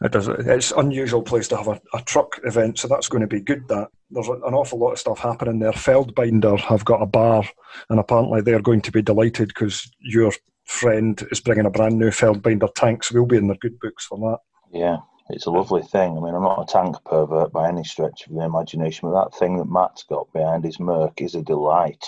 It 0.02 0.12
does. 0.12 0.28
It's 0.28 0.72
an 0.72 0.80
unusual 0.80 1.22
place 1.22 1.48
to 1.50 1.58
have 1.58 1.68
a, 1.68 1.82
a, 1.94 2.02
truck 2.02 2.40
event, 2.44 2.80
so 2.80 2.88
that's 2.88 3.08
going 3.08 3.22
to 3.22 3.28
be 3.28 3.40
good. 3.40 3.68
That 3.70 3.90
there's 4.12 4.28
an 4.28 4.54
awful 4.54 4.78
lot 4.78 4.92
of 4.92 5.00
stuff 5.00 5.20
happening 5.20 5.60
there. 5.60 5.72
Feldbinder 5.72 6.60
have 6.60 6.86
got 6.86 7.02
a 7.02 7.06
bar, 7.06 7.44
and 7.90 8.00
apparently 8.00 8.42
they're 8.42 8.62
going 8.62 8.82
to 8.82 8.92
be 8.92 9.02
delighted 9.02 9.48
because 9.48 9.90
your 10.00 10.32
friend 10.66 11.26
is 11.32 11.40
bringing 11.40 11.66
a 11.66 11.72
brand 11.72 11.98
new 11.98 12.10
Feldbinder 12.10 12.74
tank, 12.76 13.04
so 13.04 13.16
we'll 13.16 13.26
be 13.26 13.38
in 13.38 13.48
their 13.48 13.58
good 13.58 13.80
books 13.80 14.06
for 14.06 14.18
that. 14.20 14.78
Yeah, 14.78 14.98
it's 15.30 15.46
a 15.46 15.52
lovely 15.52 15.82
thing. 15.82 16.18
I 16.18 16.22
mean, 16.22 16.36
I'm 16.36 16.44
not 16.44 16.70
a 16.70 16.72
tank 16.72 16.98
pervert 17.06 17.54
by 17.54 17.70
any 17.70 17.84
stretch 17.84 18.28
of 18.28 18.34
the 18.34 18.44
imagination, 18.44 19.10
but 19.10 19.24
that 19.24 19.38
thing 19.38 19.58
that 19.58 19.70
Matt's 19.70 20.04
got 20.04 20.32
behind 20.34 20.64
his 20.64 20.80
Merc 20.80 21.22
is 21.22 21.36
a 21.36 21.42
delight. 21.42 22.06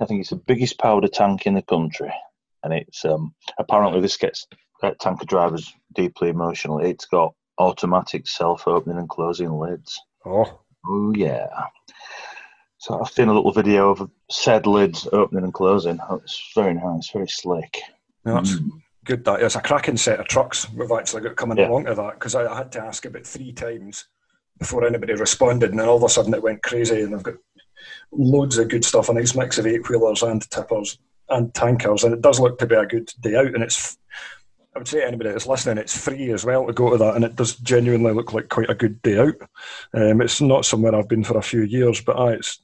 I 0.00 0.04
think 0.04 0.20
it's 0.20 0.30
the 0.30 0.36
biggest 0.36 0.78
powder 0.78 1.08
tank 1.08 1.46
in 1.46 1.54
the 1.54 1.62
country, 1.62 2.12
and 2.62 2.72
it's 2.72 3.04
um, 3.04 3.34
apparently 3.58 4.00
this 4.00 4.16
gets 4.16 4.46
uh, 4.82 4.92
tanker 4.98 5.26
drivers 5.26 5.72
deeply 5.94 6.30
emotional. 6.30 6.80
It's 6.80 7.06
got 7.06 7.34
automatic 7.58 8.26
self-opening 8.26 8.98
and 8.98 9.08
closing 9.08 9.50
lids. 9.50 10.00
Oh, 10.24 10.60
oh 10.86 11.12
yeah. 11.14 11.48
So 12.78 13.00
I've 13.00 13.10
seen 13.10 13.28
a 13.28 13.34
little 13.34 13.52
video 13.52 13.90
of 13.90 14.10
said 14.30 14.66
lids 14.66 15.08
opening 15.12 15.44
and 15.44 15.52
closing. 15.52 15.98
It's 16.12 16.52
very 16.54 16.74
nice, 16.74 17.10
very 17.10 17.28
slick. 17.28 17.80
Yeah, 18.24 18.34
that's, 18.34 18.52
mm 18.52 18.70
good 19.08 19.24
that 19.24 19.42
is. 19.42 19.56
A 19.56 19.60
cracking 19.60 19.96
set 19.96 20.20
of 20.20 20.28
trucks 20.28 20.70
we've 20.72 20.92
actually 20.92 21.22
got 21.22 21.36
coming 21.36 21.56
yeah. 21.56 21.68
along 21.68 21.86
to 21.86 21.94
that 21.94 22.14
because 22.14 22.34
I, 22.34 22.46
I 22.46 22.58
had 22.58 22.70
to 22.72 22.80
ask 22.80 23.04
about 23.06 23.26
three 23.26 23.52
times 23.52 24.06
before 24.58 24.86
anybody 24.86 25.14
responded, 25.14 25.70
and 25.70 25.80
then 25.80 25.88
all 25.88 25.96
of 25.96 26.02
a 26.02 26.08
sudden 26.08 26.34
it 26.34 26.42
went 26.42 26.62
crazy, 26.62 27.00
and 27.00 27.14
I've 27.14 27.22
got 27.22 27.36
loads 28.12 28.58
of 28.58 28.68
good 28.68 28.84
stuff, 28.84 29.08
a 29.08 29.14
nice 29.14 29.34
mix 29.34 29.56
of 29.58 29.66
eight 29.66 29.88
wheelers 29.88 30.22
and 30.22 30.48
tippers 30.50 30.98
and 31.30 31.52
tankers, 31.54 32.04
and 32.04 32.12
it 32.12 32.20
does 32.20 32.38
look 32.38 32.58
to 32.58 32.66
be 32.66 32.74
a 32.74 32.86
good 32.86 33.10
day 33.20 33.34
out, 33.34 33.54
and 33.54 33.62
it's. 33.62 33.96
I 34.76 34.78
would 34.78 34.86
say 34.86 35.02
anybody 35.02 35.30
that's 35.30 35.46
listening, 35.46 35.78
it's 35.78 35.96
free 35.96 36.30
as 36.30 36.44
well 36.44 36.66
to 36.66 36.72
go 36.72 36.90
to 36.90 36.98
that, 36.98 37.16
and 37.16 37.24
it 37.24 37.34
does 37.34 37.56
genuinely 37.56 38.12
look 38.12 38.32
like 38.32 38.48
quite 38.48 38.70
a 38.70 38.74
good 38.74 39.00
day 39.02 39.18
out. 39.18 39.34
Um, 39.94 40.20
it's 40.20 40.40
not 40.40 40.66
somewhere 40.66 40.94
I've 40.94 41.08
been 41.08 41.24
for 41.24 41.38
a 41.38 41.42
few 41.42 41.62
years, 41.62 42.00
but 42.00 42.16
uh, 42.16 42.26
it's 42.26 42.60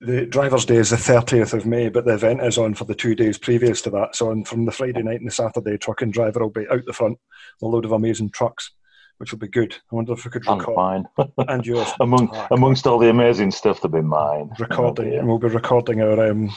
the 0.00 0.26
driver's 0.26 0.64
day 0.64 0.76
is 0.76 0.90
the 0.90 0.96
30th 0.96 1.54
of 1.54 1.66
May, 1.66 1.88
but 1.88 2.04
the 2.04 2.14
event 2.14 2.42
is 2.42 2.56
on 2.56 2.74
for 2.74 2.84
the 2.84 2.94
two 2.94 3.14
days 3.14 3.36
previous 3.36 3.82
to 3.82 3.90
that. 3.90 4.14
So 4.14 4.30
on, 4.30 4.44
from 4.44 4.64
the 4.64 4.72
Friday 4.72 5.02
night 5.02 5.18
and 5.18 5.26
the 5.26 5.32
Saturday, 5.32 5.76
truck 5.76 6.02
and 6.02 6.12
driver 6.12 6.40
will 6.40 6.50
be 6.50 6.68
out 6.70 6.84
the 6.86 6.92
front, 6.92 7.18
with 7.60 7.62
a 7.62 7.66
load 7.66 7.84
of 7.84 7.92
amazing 7.92 8.30
trucks, 8.30 8.70
which 9.16 9.32
will 9.32 9.40
be 9.40 9.48
good. 9.48 9.74
I 9.90 9.96
wonder 9.96 10.12
if 10.12 10.24
we 10.24 10.30
could 10.30 10.46
record. 10.46 10.76
mine. 10.76 11.04
and 11.48 11.66
yours. 11.66 11.88
Among, 12.00 12.30
oh, 12.32 12.46
amongst 12.52 12.86
all 12.86 12.98
the 12.98 13.10
amazing 13.10 13.50
stuff 13.50 13.80
to 13.80 13.88
be 13.88 14.00
mine. 14.00 14.50
Recording, 14.58 15.14
and 15.14 15.26
we'll 15.26 15.38
be 15.38 15.48
recording 15.48 16.00
our. 16.00 16.30
Um, 16.30 16.52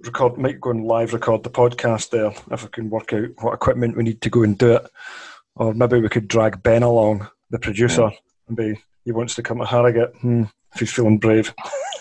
record 0.00 0.36
might 0.36 0.60
go 0.60 0.70
and 0.70 0.84
live 0.84 1.14
record 1.14 1.44
the 1.44 1.50
podcast 1.50 2.10
there 2.10 2.32
if 2.50 2.64
we 2.64 2.68
can 2.68 2.90
work 2.90 3.12
out 3.12 3.28
what 3.38 3.54
equipment 3.54 3.96
we 3.96 4.02
need 4.02 4.20
to 4.20 4.28
go 4.28 4.42
and 4.42 4.58
do 4.58 4.72
it 4.72 4.86
or 5.54 5.72
maybe 5.72 6.00
we 6.00 6.08
could 6.08 6.26
drag 6.26 6.60
Ben 6.64 6.82
along 6.82 7.28
the 7.50 7.60
producer 7.60 8.10
yeah. 8.10 8.18
and 8.48 8.56
be 8.56 8.74
he 9.04 9.12
wants 9.12 9.36
to 9.36 9.42
come 9.42 9.58
to 9.58 9.64
Harrogate 9.64 10.10
hmm, 10.16 10.42
if 10.74 10.80
he's 10.80 10.92
feeling 10.92 11.18
brave 11.18 11.54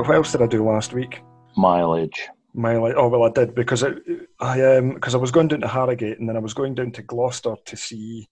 But 0.00 0.08
what 0.08 0.16
else 0.16 0.32
did 0.32 0.40
I 0.40 0.46
do 0.46 0.64
last 0.64 0.94
week? 0.94 1.20
Mileage. 1.58 2.26
Mileage. 2.54 2.94
Oh 2.96 3.08
well, 3.08 3.24
I 3.24 3.28
did 3.28 3.54
because 3.54 3.82
it, 3.82 3.98
I 4.40 4.76
um 4.76 4.94
because 4.94 5.14
I 5.14 5.18
was 5.18 5.30
going 5.30 5.48
down 5.48 5.60
to 5.60 5.68
Harrogate 5.68 6.18
and 6.18 6.26
then 6.26 6.38
I 6.38 6.40
was 6.40 6.54
going 6.54 6.74
down 6.74 6.92
to 6.92 7.02
Gloucester 7.02 7.54
to 7.62 7.76
see 7.76 8.26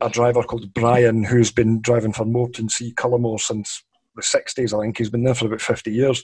a 0.00 0.08
driver 0.08 0.44
called 0.44 0.72
Brian 0.72 1.24
who's 1.24 1.50
been 1.50 1.80
driving 1.80 2.12
for 2.12 2.24
Morton 2.24 2.68
C 2.68 2.94
Cullimore 2.94 3.40
since 3.40 3.82
the 4.14 4.22
sixties. 4.22 4.72
I 4.72 4.78
think 4.78 4.96
he's 4.96 5.10
been 5.10 5.24
there 5.24 5.34
for 5.34 5.46
about 5.46 5.60
fifty 5.60 5.90
years. 5.90 6.22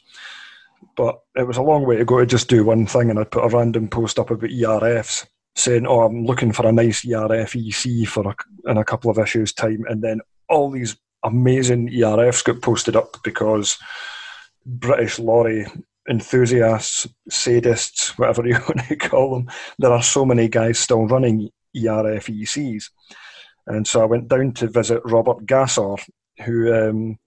But 0.97 1.19
it 1.35 1.45
was 1.45 1.57
a 1.57 1.63
long 1.63 1.85
way 1.85 1.97
to 1.97 2.05
go 2.05 2.21
to 2.21 2.27
just 2.27 2.49
do 2.49 2.63
one 2.63 2.87
thing, 2.87 3.11
and 3.11 3.19
I 3.19 3.25
put 3.25 3.45
a 3.45 3.49
random 3.49 3.89
post 3.89 4.21
up 4.21 4.31
about 4.31 4.49
ERFs 4.49 5.27
saying, 5.57 5.89
"Oh, 5.89 6.03
I'm 6.03 6.25
looking 6.25 6.53
for 6.53 6.69
a 6.69 6.73
nice 6.73 7.05
ERF 7.05 7.57
EC 7.57 8.07
for 8.07 8.29
a, 8.29 8.71
in 8.71 8.77
a 8.77 8.85
couple 8.85 9.11
of 9.11 9.19
issues 9.19 9.53
time," 9.53 9.85
and 9.89 10.05
then 10.05 10.21
all 10.49 10.71
these 10.71 10.97
amazing 11.25 11.89
ERFs 11.89 12.45
got 12.45 12.63
posted 12.63 12.95
up 12.95 13.17
because 13.25 13.77
British 14.69 15.19
lorry 15.19 15.67
enthusiasts, 16.09 17.07
sadists, 17.31 18.19
whatever 18.19 18.47
you 18.47 18.55
want 18.55 18.87
to 18.89 18.97
call 18.97 19.35
them, 19.35 19.51
there 19.79 19.93
are 19.93 20.03
so 20.03 20.25
many 20.25 20.49
guys 20.49 20.79
still 20.79 21.07
running 21.07 21.51
ERF 21.77 22.27
ERFECs. 22.27 22.91
And 23.67 23.87
so 23.87 24.03
I 24.03 24.07
went 24.07 24.29
down 24.29 24.53
to 24.55 24.69
visit 24.69 25.03
Robert 25.05 25.45
Gasser, 25.47 25.97
who 26.45 26.73
um, 26.73 27.19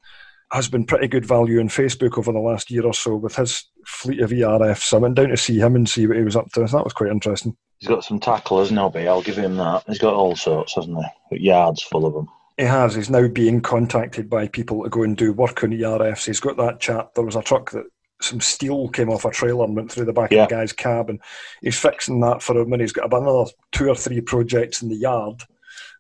has 0.52 0.68
been 0.68 0.86
pretty 0.86 1.08
good 1.08 1.26
value 1.26 1.60
on 1.60 1.70
Facebook 1.70 2.18
over 2.18 2.32
the 2.32 2.40
last 2.40 2.72
year 2.72 2.86
or 2.86 2.94
so 2.94 3.16
with 3.16 3.36
his 3.36 3.64
fleet 3.86 4.22
of 4.22 4.32
ERFs. 4.32 4.84
So 4.84 4.98
I 4.98 5.02
went 5.02 5.16
down 5.16 5.30
to 5.30 5.38
see 5.38 5.60
him 5.60 5.76
and 5.76 5.88
see 5.88 6.08
what 6.08 6.18
he 6.18 6.24
was 6.24 6.36
up 6.36 6.52
to. 6.54 6.62
That 6.62 6.84
was 6.84 6.94
quite 6.94 7.12
interesting. 7.12 7.56
He's 7.80 7.90
got 7.90 8.04
some 8.04 8.20
tacklers, 8.20 8.72
Nobby. 8.72 9.08
I'll 9.08 9.24
give 9.24 9.38
him 9.38 9.58
that. 9.58 9.84
He's 9.88 9.98
got 10.00 10.14
all 10.14 10.36
sorts, 10.36 10.76
hasn't 10.76 10.98
he? 11.32 11.46
Yards 11.46 11.82
full 11.82 12.06
of 12.06 12.14
them. 12.14 12.28
He 12.58 12.64
has. 12.64 12.96
He's 12.96 13.10
now 13.10 13.28
being 13.28 13.62
contacted 13.62 14.30
by 14.30 14.48
people 14.48 14.84
to 14.84 14.90
go 14.90 15.04
and 15.04 15.16
do 15.16 15.34
work 15.34 15.64
on 15.64 15.72
ERFs. 15.72 16.26
He's 16.26 16.40
got 16.40 16.58
that 16.58 16.80
chap. 16.80 17.14
There 17.16 17.26
was 17.26 17.36
a 17.36 17.42
truck 17.42 17.72
that 17.72 17.86
some 18.22 18.40
steel 18.42 18.88
came 18.90 19.10
off 19.10 19.26
a 19.26 19.32
trailer 19.32 19.66
and 19.66 19.76
went 19.76 19.92
through 19.92 20.06
the 20.06 20.14
back 20.14 20.32
yeah. 20.32 20.44
of 20.44 20.50
the 20.50 20.56
guy's 20.56 20.74
cab, 20.74 21.10
and 21.10 21.20
he's 21.62 21.80
fixing 21.80 22.20
that 22.22 22.42
for 22.42 22.58
him. 22.58 22.72
And 22.74 22.82
he's 22.82 22.92
got 22.92 23.14
another 23.14 23.50
two 23.72 23.90
or 23.90 23.96
three 23.96 24.22
projects 24.22 24.82
in 24.82 24.90
the 24.90 24.96
yard, 24.96 25.44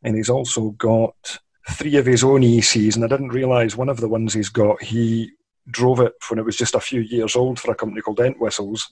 and 0.03 0.15
he's 0.15 0.29
also 0.29 0.71
got 0.71 1.39
three 1.71 1.95
of 1.97 2.05
his 2.05 2.23
own 2.23 2.41
ECs. 2.41 2.95
And 2.95 3.03
I 3.03 3.07
didn't 3.07 3.29
realise 3.29 3.75
one 3.75 3.89
of 3.89 3.99
the 3.99 4.09
ones 4.09 4.33
he's 4.33 4.49
got. 4.49 4.81
He 4.81 5.31
drove 5.69 5.99
it 5.99 6.13
when 6.29 6.39
it 6.39 6.45
was 6.45 6.57
just 6.57 6.75
a 6.75 6.79
few 6.79 7.01
years 7.01 7.35
old 7.35 7.59
for 7.59 7.71
a 7.71 7.75
company 7.75 8.01
called 8.01 8.19
Entwistles, 8.19 8.91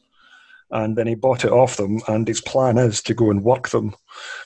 and 0.72 0.96
then 0.96 1.08
he 1.08 1.16
bought 1.16 1.46
it 1.46 1.52
off 1.52 1.78
them. 1.78 2.02
And 2.08 2.28
his 2.28 2.42
plan 2.42 2.78
is 2.78 3.02
to 3.04 3.14
go 3.14 3.32
and 3.32 3.44
work 3.44 3.70
them, 3.70 3.96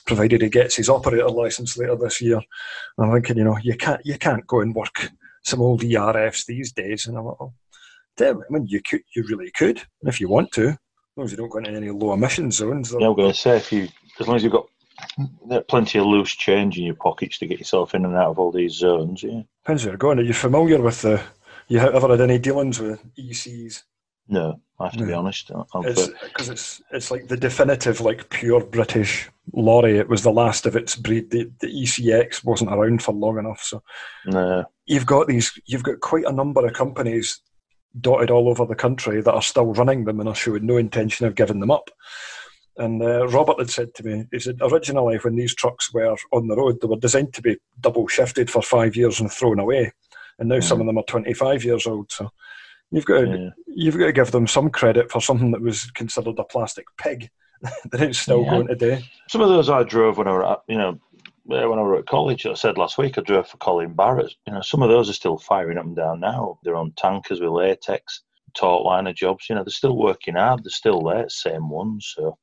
provided 0.05 0.41
he 0.41 0.49
gets 0.49 0.75
his 0.75 0.89
operator 0.89 1.29
license 1.29 1.77
later 1.77 1.95
this 1.95 2.21
year. 2.21 2.41
And 2.97 3.07
I'm 3.07 3.13
thinking, 3.13 3.37
you 3.37 3.43
know, 3.43 3.57
you 3.61 3.75
can't 3.75 4.01
you 4.05 4.17
can't 4.17 4.45
go 4.47 4.61
and 4.61 4.75
work 4.75 5.09
some 5.43 5.61
old 5.61 5.81
ERFs 5.81 6.45
these 6.45 6.71
days. 6.71 7.07
And 7.07 7.17
I'm 7.17 7.25
like, 7.25 7.35
oh, 7.39 7.53
damn, 8.17 8.39
I 8.39 8.45
mean, 8.49 8.65
you 8.67 8.81
could, 8.81 9.01
you 9.15 9.23
really 9.23 9.51
could, 9.51 9.81
if 10.03 10.19
you 10.19 10.29
want 10.29 10.51
to, 10.53 10.69
as 10.69 10.77
long 11.17 11.25
as 11.25 11.31
you 11.31 11.37
don't 11.37 11.49
go 11.49 11.59
into 11.59 11.71
any 11.71 11.89
low 11.89 12.13
emission 12.13 12.51
zones. 12.51 12.93
Yeah, 12.97 13.07
I'm 13.07 13.15
going 13.15 13.31
to 13.31 13.37
say 13.37 13.57
if 13.57 13.71
you, 13.71 13.87
as 14.19 14.27
long 14.27 14.37
as 14.37 14.43
you've 14.43 14.53
got 14.53 14.67
plenty 15.67 15.99
of 15.99 16.05
loose 16.05 16.33
change 16.33 16.77
in 16.77 16.85
your 16.85 16.95
pockets 16.95 17.37
to 17.39 17.47
get 17.47 17.59
yourself 17.59 17.93
in 17.93 18.05
and 18.05 18.15
out 18.15 18.31
of 18.31 18.39
all 18.39 18.51
these 18.51 18.73
zones. 18.73 19.23
Yeah, 19.23 19.41
depends 19.63 19.83
where 19.83 19.93
you're 19.93 19.97
going. 19.97 20.19
Are 20.19 20.23
you 20.23 20.33
familiar 20.33 20.81
with 20.81 21.01
the? 21.01 21.21
You 21.67 21.79
ever 21.79 22.09
had 22.09 22.21
any 22.21 22.39
dealings 22.39 22.79
with 22.79 23.01
ECs? 23.15 23.83
No, 24.27 24.59
I 24.83 24.87
have 24.87 24.93
to 24.93 24.99
no. 24.99 25.07
be 25.07 25.13
honest. 25.13 25.47
Because 25.47 26.49
it's, 26.49 26.49
it's 26.49 26.81
it's 26.91 27.11
like 27.11 27.27
the 27.27 27.37
definitive, 27.37 28.01
like 28.01 28.29
pure 28.29 28.63
British 28.63 29.29
lorry. 29.53 29.97
It 29.97 30.09
was 30.09 30.23
the 30.23 30.31
last 30.31 30.65
of 30.65 30.75
its 30.75 30.95
breed. 30.95 31.31
The, 31.31 31.49
the 31.59 31.67
ECX 31.67 32.43
wasn't 32.43 32.71
around 32.71 33.01
for 33.01 33.13
long 33.13 33.37
enough, 33.37 33.61
so 33.63 33.81
no. 34.25 34.65
You've 34.85 35.05
got 35.05 35.27
these. 35.27 35.57
You've 35.65 35.83
got 35.83 36.01
quite 36.01 36.25
a 36.25 36.31
number 36.31 36.65
of 36.65 36.73
companies 36.73 37.41
dotted 37.99 38.31
all 38.31 38.49
over 38.49 38.65
the 38.65 38.75
country 38.75 39.21
that 39.21 39.33
are 39.33 39.41
still 39.41 39.73
running 39.73 40.05
them 40.05 40.19
and 40.19 40.27
are 40.27 40.35
showing 40.35 40.65
no 40.65 40.77
intention 40.77 41.25
of 41.25 41.35
giving 41.35 41.59
them 41.59 41.71
up. 41.71 41.89
And 42.77 43.03
uh, 43.03 43.27
Robert 43.27 43.59
had 43.59 43.69
said 43.69 43.93
to 43.95 44.03
me, 44.03 44.25
he 44.31 44.39
said, 44.39 44.57
originally 44.61 45.17
when 45.17 45.35
these 45.35 45.53
trucks 45.53 45.93
were 45.93 46.15
on 46.31 46.47
the 46.47 46.55
road, 46.55 46.79
they 46.81 46.87
were 46.87 46.95
designed 46.95 47.33
to 47.35 47.41
be 47.41 47.57
double 47.79 48.07
shifted 48.07 48.49
for 48.49 48.63
five 48.63 48.95
years 48.95 49.19
and 49.19 49.31
thrown 49.31 49.59
away. 49.59 49.91
And 50.39 50.49
now 50.49 50.57
mm. 50.57 50.63
some 50.63 50.81
of 50.81 50.87
them 50.87 50.97
are 50.97 51.03
25 51.03 51.63
years 51.63 51.85
old. 51.85 52.11
So 52.11 52.31
you've 52.93 53.05
got, 53.05 53.21
to, 53.21 53.37
yeah. 53.37 53.49
you've 53.67 53.97
got 53.97 54.05
to 54.05 54.13
give 54.13 54.31
them 54.31 54.47
some 54.47 54.69
credit 54.69 55.11
for 55.11 55.21
something 55.21 55.51
that 55.51 55.61
was 55.61 55.89
considered 55.91 56.39
a 56.39 56.43
plastic 56.43 56.85
pig 56.97 57.29
that 57.91 58.01
is 58.01 58.19
still 58.19 58.43
yeah. 58.43 58.51
going 58.51 58.67
today. 58.67 59.05
Some 59.29 59.41
of 59.41 59.49
those 59.49 59.69
I 59.69 59.83
drove 59.83 60.17
when 60.17 60.27
I 60.27 60.31
were, 60.31 60.51
at, 60.51 60.59
you 60.67 60.77
know, 60.77 60.99
when 61.45 61.61
I 61.61 61.81
were 61.81 61.97
at 61.97 62.05
college, 62.05 62.45
I 62.45 62.53
said 62.53 62.77
last 62.77 62.97
week 62.97 63.17
I 63.17 63.21
drove 63.21 63.47
for 63.47 63.57
Colin 63.57 63.93
Barrett. 63.93 64.33
You 64.47 64.53
know, 64.53 64.61
some 64.61 64.81
of 64.81 64.89
those 64.89 65.09
are 65.09 65.13
still 65.13 65.37
firing 65.37 65.77
up 65.77 65.85
and 65.85 65.95
down 65.95 66.19
now. 66.19 66.59
They're 66.63 66.75
on 66.75 66.93
tankers 66.95 67.41
with 67.41 67.49
latex, 67.49 68.21
taut 68.55 68.85
liner 68.85 69.13
jobs. 69.13 69.47
You 69.49 69.55
know, 69.55 69.63
they're 69.63 69.71
still 69.71 69.97
working 69.97 70.35
hard. 70.35 70.63
They're 70.63 70.69
still 70.69 71.01
there, 71.01 71.27
same 71.27 71.69
ones. 71.69 72.13
So 72.15 72.37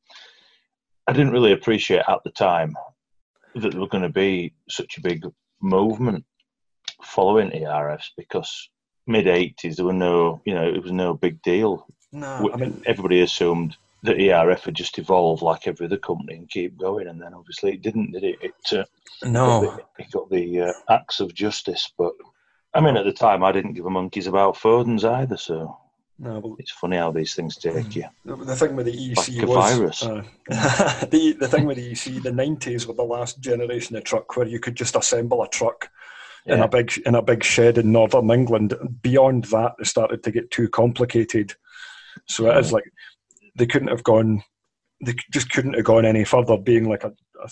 I 1.07 1.13
didn't 1.13 1.33
really 1.33 1.53
appreciate 1.53 2.03
at 2.09 2.23
the 2.25 2.31
time 2.31 2.75
that 3.55 3.71
there 3.73 3.81
were 3.81 3.89
going 3.89 4.03
to 4.03 4.11
be 4.11 4.53
such 4.69 4.99
a 4.99 5.03
big 5.03 5.25
movement 5.63 6.25
following 7.03 7.51
ERFs 7.51 8.11
because 8.17 8.69
mid 9.11 9.27
80s 9.27 9.77
there 9.77 9.85
were 9.85 9.93
no, 9.93 10.41
you 10.45 10.55
know, 10.55 10.67
it 10.67 10.83
was 10.83 10.93
no 10.93 11.15
big 11.15 11.43
deal. 11.43 11.87
No, 12.13 12.51
I 12.53 12.57
mean, 12.57 12.83
everybody 12.87 13.21
assumed 13.21 13.77
that 14.03 14.19
ERF 14.19 14.67
would 14.67 14.75
just 14.75 14.99
evolve 14.99 15.43
like 15.43 15.67
every 15.67 15.87
other 15.87 15.99
company 15.99 16.37
and 16.37 16.51
keep 16.51 16.79
going, 16.79 17.07
and 17.07 17.21
then 17.21 17.35
obviously 17.35 17.73
it 17.73 17.83
didn't, 17.83 18.13
did 18.13 18.25
it? 18.25 18.39
It 18.41 18.73
uh, 18.73 18.85
no, 19.29 19.63
it 19.63 19.67
got 19.67 19.77
the, 19.77 20.03
it 20.03 20.11
got 20.11 20.31
the 20.31 20.61
uh, 20.61 20.73
axe 20.89 21.21
of 21.21 21.35
justice. 21.35 21.93
But 21.99 22.13
I 22.75 22.81
mean, 22.81 22.97
at 22.97 23.05
the 23.05 23.13
time, 23.13 23.45
I 23.45 23.53
didn't 23.53 23.75
give 23.75 23.87
a 23.87 23.91
monkeys 23.91 24.27
about 24.27 24.57
Fodens 24.57 25.05
either, 25.05 25.37
so. 25.37 25.77
No, 26.23 26.55
it's 26.59 26.71
funny 26.71 26.99
how 26.99 27.11
these 27.11 27.35
things 27.35 27.57
take 27.57 27.97
you. 27.97 28.05
The 28.27 28.55
thing 28.55 28.77
with 28.77 28.85
the 28.85 28.93
EC 28.93 29.39
like 29.39 29.49
was 29.49 29.73
virus. 29.73 30.03
Uh, 30.03 30.23
the 31.07 31.35
the 31.41 31.49
thing 31.49 31.65
with 31.65 31.79
the 31.79 31.93
EC, 31.93 32.23
the 32.23 32.31
nineties 32.31 32.87
were 32.87 32.93
the 32.93 33.03
last 33.03 33.41
generation 33.41 33.97
of 33.97 34.05
truck 34.05 34.37
where 34.37 34.47
you 34.47 34.61
could 34.61 34.75
just 34.75 34.97
assemble 34.97 35.43
a 35.43 35.49
truck 35.49 35.89
yeah. 36.51 36.57
in 36.57 36.63
a 36.63 36.69
big 36.69 36.93
in 37.07 37.15
a 37.15 37.23
big 37.23 37.43
shed 37.45 37.79
in 37.79 37.93
northern 37.93 38.31
England. 38.31 38.75
Beyond 39.03 39.45
that, 39.45 39.75
it 39.79 39.87
started 39.87 40.23
to 40.25 40.31
get 40.31 40.51
too 40.51 40.69
complicated. 40.69 41.55
So 42.29 42.51
it 42.51 42.59
is 42.59 42.69
hmm. 42.69 42.77
like 42.77 42.85
they 43.57 43.67
couldn't 43.67 43.89
have 43.89 44.05
gone. 44.05 44.43
They 45.05 45.15
just 45.33 45.51
couldn't 45.51 45.75
have 45.75 45.85
gone 45.85 46.05
any 46.05 46.25
further, 46.25 46.59
being 46.59 46.89
like 46.89 47.05
a, 47.05 47.13
a, 47.43 47.51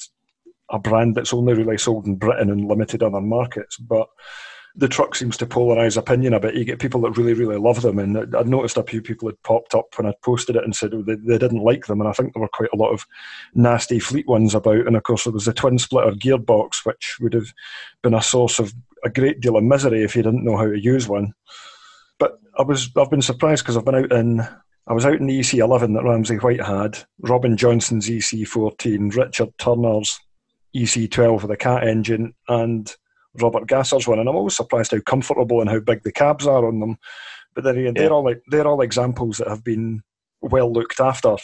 a 0.70 0.78
brand 0.78 1.14
that's 1.14 1.32
only 1.32 1.54
really 1.54 1.78
sold 1.78 2.06
in 2.06 2.16
Britain 2.16 2.50
and 2.50 2.68
limited 2.68 3.02
other 3.02 3.20
markets. 3.20 3.78
But 3.78 4.08
the 4.78 4.88
truck 4.88 5.16
seems 5.16 5.36
to 5.36 5.46
polarise 5.46 5.96
opinion 5.96 6.34
a 6.34 6.40
bit. 6.40 6.54
You 6.54 6.64
get 6.64 6.78
people 6.78 7.00
that 7.00 7.16
really, 7.16 7.34
really 7.34 7.56
love 7.56 7.82
them, 7.82 7.98
and 7.98 8.34
I 8.34 8.42
noticed 8.42 8.76
a 8.76 8.84
few 8.84 9.02
people 9.02 9.28
had 9.28 9.42
popped 9.42 9.74
up 9.74 9.86
when 9.96 10.06
I 10.06 10.14
posted 10.22 10.54
it 10.54 10.62
and 10.62 10.74
said 10.74 10.94
oh, 10.94 11.02
they, 11.02 11.16
they 11.16 11.36
didn't 11.36 11.64
like 11.64 11.86
them, 11.86 12.00
and 12.00 12.08
I 12.08 12.12
think 12.12 12.32
there 12.32 12.40
were 12.40 12.48
quite 12.48 12.70
a 12.72 12.76
lot 12.76 12.92
of 12.92 13.04
nasty 13.54 13.98
fleet 13.98 14.28
ones 14.28 14.54
about. 14.54 14.86
And 14.86 14.96
of 14.96 15.02
course, 15.02 15.24
there 15.24 15.32
was 15.32 15.46
the 15.46 15.52
twin 15.52 15.78
splitter 15.78 16.12
gearbox, 16.12 16.84
which 16.84 17.16
would 17.20 17.34
have 17.34 17.52
been 18.02 18.14
a 18.14 18.22
source 18.22 18.60
of 18.60 18.72
a 19.04 19.10
great 19.10 19.40
deal 19.40 19.56
of 19.56 19.64
misery 19.64 20.02
if 20.02 20.16
you 20.16 20.22
didn't 20.22 20.44
know 20.44 20.56
how 20.56 20.66
to 20.66 20.78
use 20.78 21.08
one. 21.08 21.32
But 22.18 22.38
I 22.58 22.62
was 22.62 22.90
I've 22.96 23.10
been 23.10 23.22
surprised 23.22 23.64
because 23.64 23.76
I've 23.76 23.84
been 23.84 23.94
out 23.94 24.12
in 24.12 24.40
I 24.88 24.94
was 24.94 25.04
out 25.04 25.20
in 25.20 25.26
the 25.26 25.38
EC11 25.38 25.94
that 25.94 26.04
Ramsey 26.04 26.36
White 26.36 26.64
had, 26.64 26.98
Robin 27.20 27.58
Johnson's 27.58 28.08
EC14, 28.08 29.14
Richard 29.14 29.50
Turner's 29.58 30.18
EC12 30.74 31.42
with 31.42 31.50
a 31.50 31.56
cat 31.56 31.86
engine, 31.86 32.34
and 32.48 32.94
Robert 33.38 33.68
Gasser's 33.68 34.08
one. 34.08 34.18
And 34.18 34.28
I'm 34.28 34.36
always 34.36 34.56
surprised 34.56 34.92
how 34.92 35.00
comfortable 35.00 35.60
and 35.60 35.68
how 35.68 35.80
big 35.80 36.02
the 36.04 36.12
cabs 36.12 36.46
are 36.46 36.66
on 36.66 36.80
them. 36.80 36.96
But 37.54 37.64
they're, 37.64 37.78
yeah. 37.78 37.90
they're 37.94 38.12
all 38.12 38.24
like 38.24 38.42
they're 38.48 38.66
all 38.66 38.80
examples 38.80 39.38
that 39.38 39.48
have 39.48 39.62
been 39.62 40.02
well 40.40 40.72
looked 40.72 41.00
after. 41.00 41.36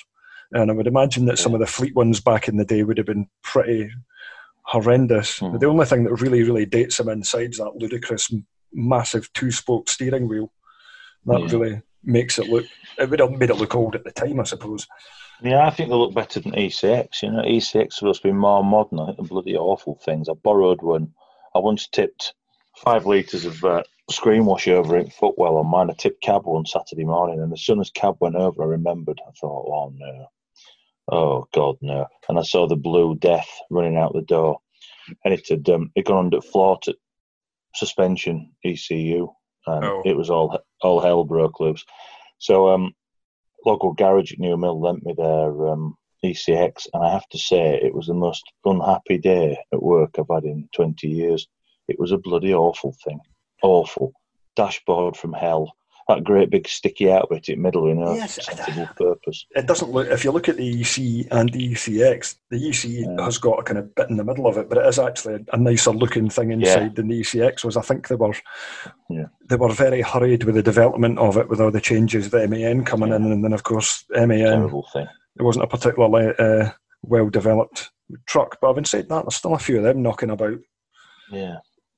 And 0.52 0.70
I 0.70 0.74
would 0.74 0.86
imagine 0.86 1.26
that 1.26 1.38
some 1.38 1.52
of 1.52 1.60
the 1.60 1.66
fleet 1.66 1.94
ones 1.94 2.20
back 2.20 2.48
in 2.48 2.56
the 2.56 2.64
day 2.64 2.82
would 2.82 2.98
have 2.98 3.06
been 3.06 3.28
pretty 3.42 3.90
horrendous. 4.64 5.38
Hmm. 5.38 5.56
The 5.58 5.66
only 5.66 5.86
thing 5.86 6.04
that 6.04 6.14
really, 6.14 6.42
really 6.42 6.66
dates 6.66 6.98
them 6.98 7.08
inside 7.08 7.52
is 7.52 7.58
that 7.58 7.76
ludicrous, 7.76 8.32
massive 8.72 9.32
two-spoke 9.32 9.88
steering 9.88 10.28
wheel. 10.28 10.52
That 11.26 11.40
yeah. 11.40 11.52
really 11.52 11.82
makes 12.02 12.38
it 12.38 12.48
look. 12.48 12.64
It 12.98 13.08
would 13.08 13.20
have 13.20 13.30
made 13.32 13.50
it 13.50 13.54
look 13.54 13.74
old 13.74 13.94
at 13.94 14.04
the 14.04 14.12
time, 14.12 14.40
I 14.40 14.44
suppose. 14.44 14.86
Yeah, 15.42 15.66
I 15.66 15.70
think 15.70 15.88
they 15.88 15.94
look 15.94 16.14
better 16.14 16.40
than 16.40 16.52
ECX. 16.52 17.22
You 17.22 17.32
know, 17.32 17.42
ECX 17.42 17.94
supposed 17.94 18.22
to 18.22 18.28
be 18.28 18.32
more 18.32 18.62
modern. 18.62 19.00
I 19.00 19.06
think 19.06 19.16
the 19.16 19.22
bloody 19.24 19.56
awful 19.56 20.00
things. 20.04 20.28
I 20.28 20.34
borrowed 20.34 20.82
one. 20.82 21.12
I 21.54 21.58
once 21.58 21.88
tipped 21.88 22.34
five 22.76 23.06
litres 23.06 23.44
of 23.44 23.64
uh, 23.64 23.82
screen 24.10 24.44
wash 24.44 24.68
over 24.68 24.96
it 24.96 25.12
footwell 25.12 25.56
on 25.56 25.66
mine. 25.66 25.90
I 25.90 25.94
tipped 25.94 26.22
cab 26.22 26.44
one 26.44 26.66
Saturday 26.66 27.04
morning, 27.04 27.40
and 27.40 27.52
as 27.52 27.62
soon 27.62 27.80
as 27.80 27.90
cab 27.90 28.16
went 28.20 28.36
over, 28.36 28.62
I 28.62 28.66
remembered. 28.66 29.20
I 29.26 29.30
thought, 29.32 29.66
oh 29.66 29.92
no, 29.96 30.26
oh 31.08 31.46
god 31.52 31.76
no! 31.80 32.06
And 32.28 32.38
I 32.38 32.42
saw 32.42 32.66
the 32.66 32.76
blue 32.76 33.16
death 33.16 33.48
running 33.70 33.96
out 33.96 34.12
the 34.12 34.22
door, 34.22 34.58
and 35.24 35.34
it 35.34 35.46
had 35.48 35.68
um, 35.68 35.90
it 35.94 36.06
gone 36.06 36.26
under 36.26 36.40
floor 36.40 36.78
to 36.82 36.94
suspension 37.74 38.52
ECU, 38.64 39.28
and 39.66 39.84
oh. 39.84 40.02
it 40.04 40.16
was 40.16 40.30
all 40.30 40.58
all 40.82 41.00
hell 41.00 41.24
broke 41.24 41.60
loose. 41.60 41.84
So, 42.38 42.68
um, 42.68 42.92
local 43.64 43.92
garage 43.92 44.32
at 44.32 44.38
New 44.38 44.56
Mill 44.56 44.80
lent 44.80 45.04
me 45.04 45.14
their 45.16 45.68
um, 45.68 45.96
ECX, 46.24 46.86
and 46.92 47.04
I 47.04 47.12
have 47.12 47.28
to 47.30 47.38
say 47.38 47.80
it 47.82 47.94
was 47.94 48.06
the 48.06 48.14
most 48.14 48.44
unhappy 48.64 49.18
day 49.18 49.58
at 49.72 49.82
work 49.82 50.16
I've 50.18 50.34
had 50.34 50.44
in 50.44 50.68
20 50.74 51.08
years. 51.08 51.46
It 51.88 51.98
was 51.98 52.12
a 52.12 52.18
bloody 52.18 52.54
awful 52.54 52.94
thing, 53.04 53.20
awful 53.62 54.12
dashboard 54.56 55.16
from 55.16 55.32
hell 55.32 55.74
that 56.08 56.24
great 56.24 56.50
big 56.50 56.68
sticky 56.68 57.10
out 57.10 57.28
bit 57.30 57.48
in 57.48 57.56
the 57.56 57.62
middle, 57.62 57.88
you 57.88 57.94
know, 57.94 58.14
yes, 58.14 58.44
sensible 58.44 58.88
purpose. 58.96 59.46
It 59.50 59.66
doesn't 59.66 59.90
look. 59.90 60.08
If 60.08 60.24
you 60.24 60.32
look 60.32 60.48
at 60.48 60.56
the 60.56 60.80
EC 60.80 61.26
and 61.30 61.50
the 61.50 61.72
ECX, 61.72 62.36
the 62.50 62.68
EC 62.68 62.84
yeah. 62.84 63.24
has 63.24 63.38
got 63.38 63.60
a 63.60 63.62
kind 63.62 63.78
of 63.78 63.94
bit 63.94 64.10
in 64.10 64.16
the 64.16 64.24
middle 64.24 64.46
of 64.46 64.58
it, 64.58 64.68
but 64.68 64.78
it 64.78 64.86
is 64.86 64.98
actually 64.98 65.34
a, 65.34 65.54
a 65.54 65.56
nicer 65.56 65.92
looking 65.92 66.28
thing 66.28 66.50
inside 66.50 66.82
yeah. 66.82 66.88
than 66.94 67.08
the 67.08 67.20
ECX 67.20 67.64
was. 67.64 67.76
I 67.76 67.82
think 67.82 68.08
they 68.08 68.16
were, 68.16 68.34
yeah. 69.08 69.26
they 69.48 69.56
were 69.56 69.72
very 69.72 70.02
hurried 70.02 70.44
with 70.44 70.56
the 70.56 70.62
development 70.62 71.18
of 71.18 71.36
it, 71.36 71.48
with 71.48 71.60
all 71.60 71.70
the 71.70 71.80
changes, 71.80 72.30
the 72.30 72.46
MAN 72.46 72.84
coming 72.84 73.12
in, 73.12 73.32
and 73.32 73.44
then 73.44 73.52
of 73.52 73.62
course 73.62 74.04
MAN. 74.10 74.28
Terrible 74.28 74.86
thing. 74.92 75.06
It 75.38 75.42
wasn't 75.42 75.64
a 75.64 75.68
particularly 75.68 76.34
uh, 76.38 76.70
well 77.02 77.30
developed 77.30 77.90
truck, 78.26 78.58
but 78.60 78.68
having 78.68 78.84
said 78.84 79.08
that, 79.08 79.24
there's 79.24 79.36
still 79.36 79.54
a 79.54 79.58
few 79.58 79.78
of 79.78 79.84
them 79.84 80.02
knocking 80.02 80.30
about. 80.30 80.58
Yeah, 81.30 81.56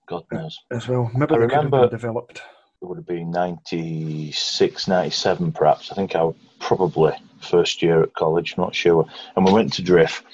God 0.08 0.22
knows. 0.30 0.56
As 0.70 0.86
well, 0.86 1.10
maybe 1.12 1.34
I 1.34 1.38
they 1.38 1.46
remember, 1.46 1.48
could 1.48 1.58
have 1.62 1.90
been 1.90 1.98
developed 1.98 2.42
it 2.80 2.84
would 2.84 2.98
have 2.98 3.06
been 3.06 3.30
96, 3.30 4.88
97 4.88 5.52
perhaps. 5.52 5.90
I 5.90 5.94
think 5.94 6.14
I 6.14 6.22
was 6.22 6.36
probably 6.60 7.12
first 7.40 7.82
year 7.82 8.02
at 8.02 8.14
college, 8.14 8.56
not 8.56 8.74
sure. 8.74 9.06
And 9.34 9.44
we 9.44 9.52
went 9.52 9.72
to 9.74 9.82
Drift, 9.82 10.24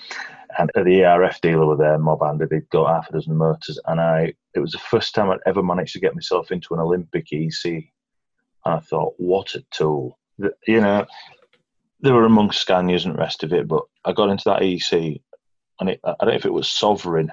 and 0.59 0.71
the 0.75 1.03
ERF 1.03 1.41
dealer 1.41 1.67
were 1.67 1.77
there, 1.77 1.99
mob 1.99 2.23
handed. 2.23 2.51
They'd 2.51 2.69
got 2.71 2.93
half 2.93 3.09
a 3.09 3.13
dozen 3.13 3.37
motors, 3.37 3.79
and 3.87 4.01
I. 4.01 4.35
It 4.55 4.61
was 4.61 4.73
the 4.73 4.79
first 4.79 5.15
time 5.15 5.31
I'd 5.31 5.39
ever 5.47 5.63
managed 5.63 5.95
to 5.95 6.01
get 6.01 6.15
myself 6.15 6.51
into 6.51 6.75
an 6.75 6.81
Olympic 6.81 7.33
EC, 7.33 7.65
and 7.65 7.85
I 8.65 8.81
thought, 8.81 9.15
what 9.17 9.55
a 9.55 9.65
tool! 9.71 10.19
You 10.67 10.81
know, 10.81 11.07
they 12.03 12.11
were 12.11 12.25
amongst 12.25 12.67
Scanias 12.67 13.07
and 13.07 13.15
the 13.15 13.19
rest 13.19 13.45
of 13.45 13.53
it, 13.53 13.67
but 13.67 13.85
I 14.05 14.13
got 14.13 14.29
into 14.29 14.45
that 14.47 14.63
EC, 14.63 15.21
and 15.81 15.91
it, 15.91 16.01
I 16.05 16.15
don't 16.21 16.29
know 16.29 16.35
if 16.35 16.45
it 16.45 16.53
was 16.53 16.69
Sovereign, 16.69 17.33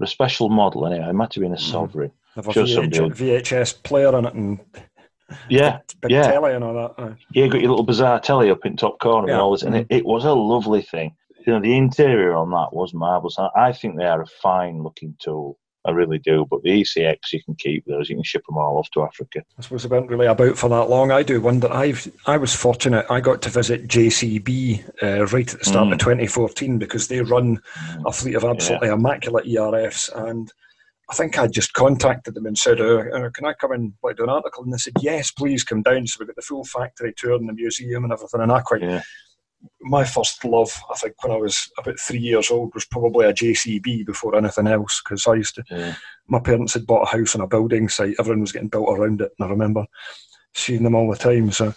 a 0.00 0.06
special 0.06 0.48
model 0.48 0.86
anyway. 0.86 1.08
It 1.08 1.12
might 1.12 1.34
have 1.34 1.42
been 1.42 1.52
a 1.52 1.56
mm-hmm. 1.56 1.70
Sovereign. 1.70 2.12
Have 2.34 2.48
a 2.48 2.50
VH, 2.52 3.14
VHS 3.14 3.82
player 3.82 4.16
in 4.16 4.24
it 4.24 4.34
and 4.34 4.60
yeah, 5.48 5.78
big 6.00 6.10
yeah. 6.10 6.30
telly 6.30 6.54
and 6.54 6.64
all 6.64 6.74
that. 6.74 7.16
Yeah, 7.32 7.44
you 7.44 7.50
got 7.50 7.60
your 7.60 7.70
little 7.70 7.84
bizarre 7.84 8.20
telly 8.20 8.50
up 8.50 8.64
in 8.64 8.76
top 8.76 8.98
corner 8.98 9.28
yeah. 9.28 9.34
and 9.34 9.42
all 9.42 9.52
this, 9.52 9.62
and 9.62 9.74
mm-hmm. 9.74 9.92
it, 9.92 9.98
it, 9.98 10.06
was 10.06 10.24
a 10.24 10.32
lovely 10.32 10.82
thing. 10.82 11.14
You 11.46 11.54
know, 11.54 11.60
the 11.60 11.76
interior 11.76 12.34
on 12.34 12.50
that 12.50 12.72
was 12.72 12.92
marvelous. 12.92 13.38
I 13.56 13.72
think 13.72 13.96
they 13.96 14.04
are 14.04 14.22
a 14.22 14.26
fine 14.26 14.82
looking 14.82 15.16
tool. 15.18 15.58
I 15.86 15.92
really 15.92 16.18
do. 16.18 16.46
But 16.50 16.62
the 16.62 16.82
ECX, 16.82 17.32
you 17.32 17.42
can 17.42 17.54
keep 17.54 17.86
those. 17.86 18.10
You 18.10 18.16
can 18.16 18.24
ship 18.24 18.44
them 18.46 18.58
all 18.58 18.76
off 18.76 18.90
to 18.90 19.02
Africa. 19.02 19.42
I 19.58 19.62
suppose 19.62 19.82
they 19.82 19.88
weren't 19.88 20.10
really 20.10 20.26
about 20.26 20.58
for 20.58 20.68
that 20.68 20.90
long. 20.90 21.10
I 21.10 21.22
do 21.22 21.40
wonder. 21.40 21.72
I've 21.72 22.10
I 22.26 22.36
was 22.36 22.54
fortunate. 22.54 23.06
I 23.08 23.20
got 23.20 23.40
to 23.42 23.48
visit 23.48 23.88
JCB 23.88 25.02
uh, 25.02 25.26
right 25.26 25.52
at 25.52 25.58
the 25.58 25.64
start 25.64 25.88
mm. 25.88 25.92
of 25.92 25.98
2014 25.98 26.78
because 26.78 27.08
they 27.08 27.22
run 27.22 27.60
a 28.04 28.12
fleet 28.12 28.34
of 28.34 28.44
absolutely 28.44 28.88
yeah. 28.88 28.94
immaculate 28.94 29.46
ERFs 29.46 30.10
and. 30.28 30.52
I 31.10 31.14
think 31.14 31.38
I 31.38 31.48
just 31.48 31.72
contacted 31.72 32.34
them 32.34 32.46
and 32.46 32.56
said, 32.56 32.80
uh, 32.80 32.98
uh, 33.12 33.30
"Can 33.30 33.46
I 33.46 33.52
come 33.54 33.72
and 33.72 33.92
like, 34.02 34.16
do 34.16 34.22
an 34.22 34.30
article?" 34.30 34.62
And 34.62 34.72
they 34.72 34.78
said, 34.78 34.94
"Yes, 35.00 35.30
please 35.30 35.64
come 35.64 35.82
down." 35.82 36.06
So 36.06 36.18
we 36.20 36.26
got 36.26 36.36
the 36.36 36.42
full 36.42 36.64
factory 36.64 37.12
tour 37.16 37.34
and 37.34 37.48
the 37.48 37.52
museum 37.52 38.04
and 38.04 38.12
everything. 38.12 38.40
And 38.40 38.52
I 38.52 38.60
quite 38.60 38.82
yeah 38.82 39.02
my 39.82 40.04
first 40.04 40.44
love, 40.44 40.70
I 40.90 40.96
think, 40.96 41.22
when 41.22 41.32
I 41.32 41.36
was 41.36 41.70
about 41.78 41.98
three 41.98 42.18
years 42.18 42.50
old, 42.50 42.74
was 42.74 42.84
probably 42.84 43.26
a 43.26 43.32
JCB 43.32 44.06
before 44.06 44.36
anything 44.36 44.66
else. 44.66 45.02
Because 45.02 45.26
I 45.26 45.34
used 45.34 45.54
to, 45.56 45.64
yeah. 45.70 45.94
my 46.28 46.40
parents 46.40 46.74
had 46.74 46.86
bought 46.86 47.02
a 47.02 47.16
house 47.16 47.34
on 47.34 47.40
a 47.40 47.46
building 47.46 47.88
site. 47.88 48.16
Everyone 48.18 48.40
was 48.40 48.52
getting 48.52 48.68
built 48.68 48.88
around 48.88 49.20
it, 49.20 49.32
and 49.38 49.46
I 49.46 49.50
remember 49.50 49.84
seeing 50.54 50.82
them 50.82 50.94
all 50.94 51.10
the 51.10 51.16
time. 51.16 51.50
So, 51.50 51.74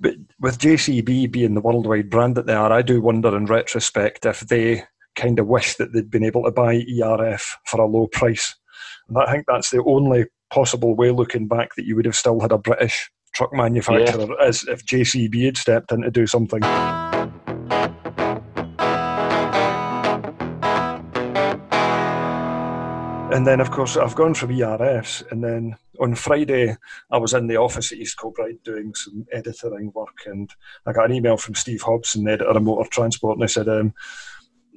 but 0.00 0.14
with 0.40 0.58
JCB 0.58 1.30
being 1.30 1.54
the 1.54 1.60
worldwide 1.60 2.10
brand 2.10 2.36
that 2.36 2.46
they 2.46 2.54
are, 2.54 2.72
I 2.72 2.82
do 2.82 3.00
wonder 3.00 3.36
in 3.36 3.46
retrospect 3.46 4.26
if 4.26 4.40
they 4.40 4.84
kind 5.14 5.38
of 5.38 5.46
wish 5.46 5.76
that 5.76 5.92
they'd 5.92 6.10
been 6.10 6.24
able 6.24 6.44
to 6.44 6.50
buy 6.50 6.84
ERF 7.00 7.56
for 7.66 7.80
a 7.80 7.86
low 7.86 8.06
price. 8.06 8.54
And 9.08 9.18
I 9.18 9.30
think 9.30 9.44
that's 9.46 9.70
the 9.70 9.82
only 9.84 10.26
possible 10.50 10.94
way, 10.94 11.10
looking 11.10 11.46
back, 11.46 11.74
that 11.76 11.86
you 11.86 11.96
would 11.96 12.06
have 12.06 12.16
still 12.16 12.40
had 12.40 12.52
a 12.52 12.58
British 12.58 13.10
truck 13.34 13.52
manufacturer, 13.52 14.26
yeah. 14.28 14.46
as 14.46 14.64
if 14.64 14.84
JCB 14.84 15.44
had 15.44 15.56
stepped 15.56 15.92
in 15.92 16.02
to 16.02 16.10
do 16.10 16.26
something. 16.26 16.62
and 23.36 23.46
then 23.46 23.60
of 23.60 23.70
course 23.70 23.98
I've 23.98 24.14
gone 24.14 24.32
from 24.32 24.50
ERS, 24.50 25.22
and 25.30 25.44
then 25.44 25.76
on 26.00 26.14
Friday 26.14 26.74
I 27.10 27.18
was 27.18 27.34
in 27.34 27.48
the 27.48 27.56
office 27.56 27.92
at 27.92 27.98
East 27.98 28.18
Kilbride 28.18 28.62
doing 28.62 28.94
some 28.94 29.26
editing 29.30 29.92
work, 29.94 30.16
and 30.24 30.50
I 30.86 30.92
got 30.92 31.10
an 31.10 31.16
email 31.16 31.36
from 31.36 31.54
Steve 31.54 31.82
Hobson, 31.82 32.24
the 32.24 32.32
editor 32.32 32.48
of 32.48 32.62
Motor 32.62 32.88
Transport, 32.88 33.36
and 33.36 33.42
they 33.42 33.52
said 33.52 33.68
um, 33.68 33.92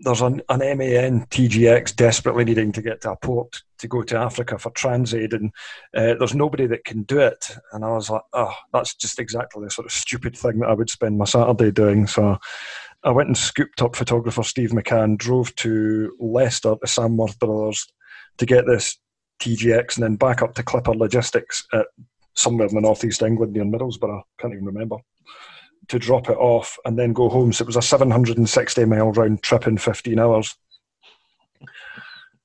there's 0.01 0.21
an, 0.21 0.41
an 0.49 0.59
MAN 0.59 1.25
TGX 1.27 1.95
desperately 1.95 2.45
needing 2.45 2.71
to 2.71 2.81
get 2.81 3.01
to 3.01 3.11
a 3.11 3.17
port 3.17 3.61
to 3.79 3.87
go 3.87 4.03
to 4.03 4.17
Africa 4.17 4.57
for 4.57 4.71
Transaid, 4.71 5.33
and 5.33 5.51
uh, 5.95 6.15
there's 6.17 6.35
nobody 6.35 6.67
that 6.67 6.85
can 6.85 7.03
do 7.03 7.19
it. 7.19 7.55
And 7.71 7.83
I 7.85 7.89
was 7.89 8.09
like, 8.09 8.21
oh, 8.33 8.53
that's 8.73 8.93
just 8.95 9.19
exactly 9.19 9.63
the 9.63 9.71
sort 9.71 9.85
of 9.85 9.91
stupid 9.91 10.37
thing 10.37 10.59
that 10.59 10.69
I 10.69 10.73
would 10.73 10.89
spend 10.89 11.17
my 11.17 11.25
Saturday 11.25 11.71
doing. 11.71 12.07
So 12.07 12.37
I 13.03 13.11
went 13.11 13.27
and 13.27 13.37
scooped 13.37 13.81
up 13.81 13.95
photographer 13.95 14.43
Steve 14.43 14.71
McCann, 14.71 15.17
drove 15.17 15.55
to 15.57 16.15
Leicester 16.19 16.75
to 16.75 16.87
Samworth 16.87 17.39
Brothers, 17.39 17.87
to 18.37 18.45
get 18.45 18.65
this 18.65 18.97
TGX 19.41 19.95
and 19.95 20.03
then 20.03 20.15
back 20.15 20.41
up 20.41 20.53
to 20.55 20.63
Clipper 20.63 20.93
Logistics 20.93 21.65
at 21.73 21.87
somewhere 22.35 22.67
in 22.67 22.75
the 22.75 22.81
northeast 22.81 23.21
England 23.21 23.53
near 23.53 23.63
Middlesbrough. 23.63 24.19
I 24.19 24.23
can't 24.41 24.53
even 24.53 24.65
remember. 24.65 24.97
To 25.89 25.99
drop 25.99 26.29
it 26.29 26.37
off 26.37 26.77
and 26.85 26.97
then 26.97 27.13
go 27.13 27.29
home. 27.29 27.51
So 27.51 27.63
it 27.63 27.67
was 27.67 27.75
a 27.75 27.81
760 27.81 28.85
mile 28.85 29.11
round 29.11 29.41
trip 29.41 29.67
in 29.67 29.77
15 29.77 30.19
hours. 30.19 30.55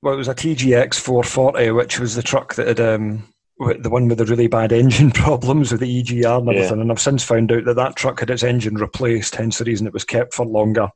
Well, 0.03 0.15
it 0.15 0.19
was 0.19 0.29
a 0.29 0.35
TGX 0.35 1.01
440, 1.01 1.71
which 1.71 1.99
was 1.99 2.15
the 2.15 2.23
truck 2.23 2.55
that 2.55 2.69
had 2.69 2.81
um, 2.81 3.27
the 3.59 3.91
one 3.91 4.09
with 4.09 4.19
the 4.19 4.25
really 4.25 4.49
bad 4.49 4.73
engine 4.83 5.11
problems 5.11 5.73
with 5.73 5.81
the 5.81 6.03
EGR 6.03 6.39
and 6.39 6.49
everything. 6.49 6.77
Yeah. 6.77 6.83
And 6.83 6.91
I've 6.91 7.01
since 7.01 7.25
found 7.25 7.53
out 7.53 7.65
that 7.65 7.77
that 7.77 7.97
truck 7.97 8.21
had 8.21 8.31
its 8.31 8.43
engine 8.43 8.75
replaced, 8.75 9.37
hence 9.37 9.59
the 9.59 9.65
reason 9.65 9.87
it 9.87 9.93
was 9.93 10.05
kept 10.05 10.35
for 10.35 10.45
longer. 10.45 10.89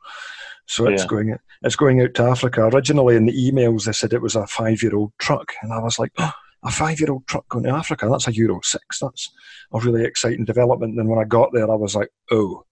So 0.67 0.87
it's 0.87 1.03
yeah. 1.03 1.09
going 1.09 1.39
it's 1.63 1.77
going 1.77 2.03
out 2.03 2.13
to 2.15 2.25
Africa. 2.25 2.65
Originally 2.65 3.17
in 3.17 3.27
the 3.27 3.33
emails 3.33 3.87
they 3.87 3.93
said 3.93 4.13
it 4.13 4.21
was 4.21 4.37
a 4.37 4.47
five 4.47 4.83
year 4.83 4.95
old 4.95 5.13
truck, 5.19 5.55
and 5.63 5.73
I 5.73 5.81
was 5.81 5.99
like, 5.99 6.13
oh, 6.19 6.33
a 6.65 6.71
five 6.71 7.01
year 7.01 7.11
old 7.11 7.27
truck 7.27 7.49
going 7.49 7.65
to 7.65 7.71
Africa. 7.71 8.09
That's 8.11 8.29
a 8.29 8.35
Euro 8.35 8.61
six. 8.63 8.99
That's 9.01 9.31
a 9.73 9.79
really 9.81 10.05
exciting 10.05 10.45
development. 10.45 10.99
And 10.99 11.09
when 11.09 11.19
I 11.19 11.25
got 11.25 11.53
there, 11.53 11.71
I 11.71 11.75
was 11.75 11.95
like, 11.95 12.11
oh, 12.31 12.65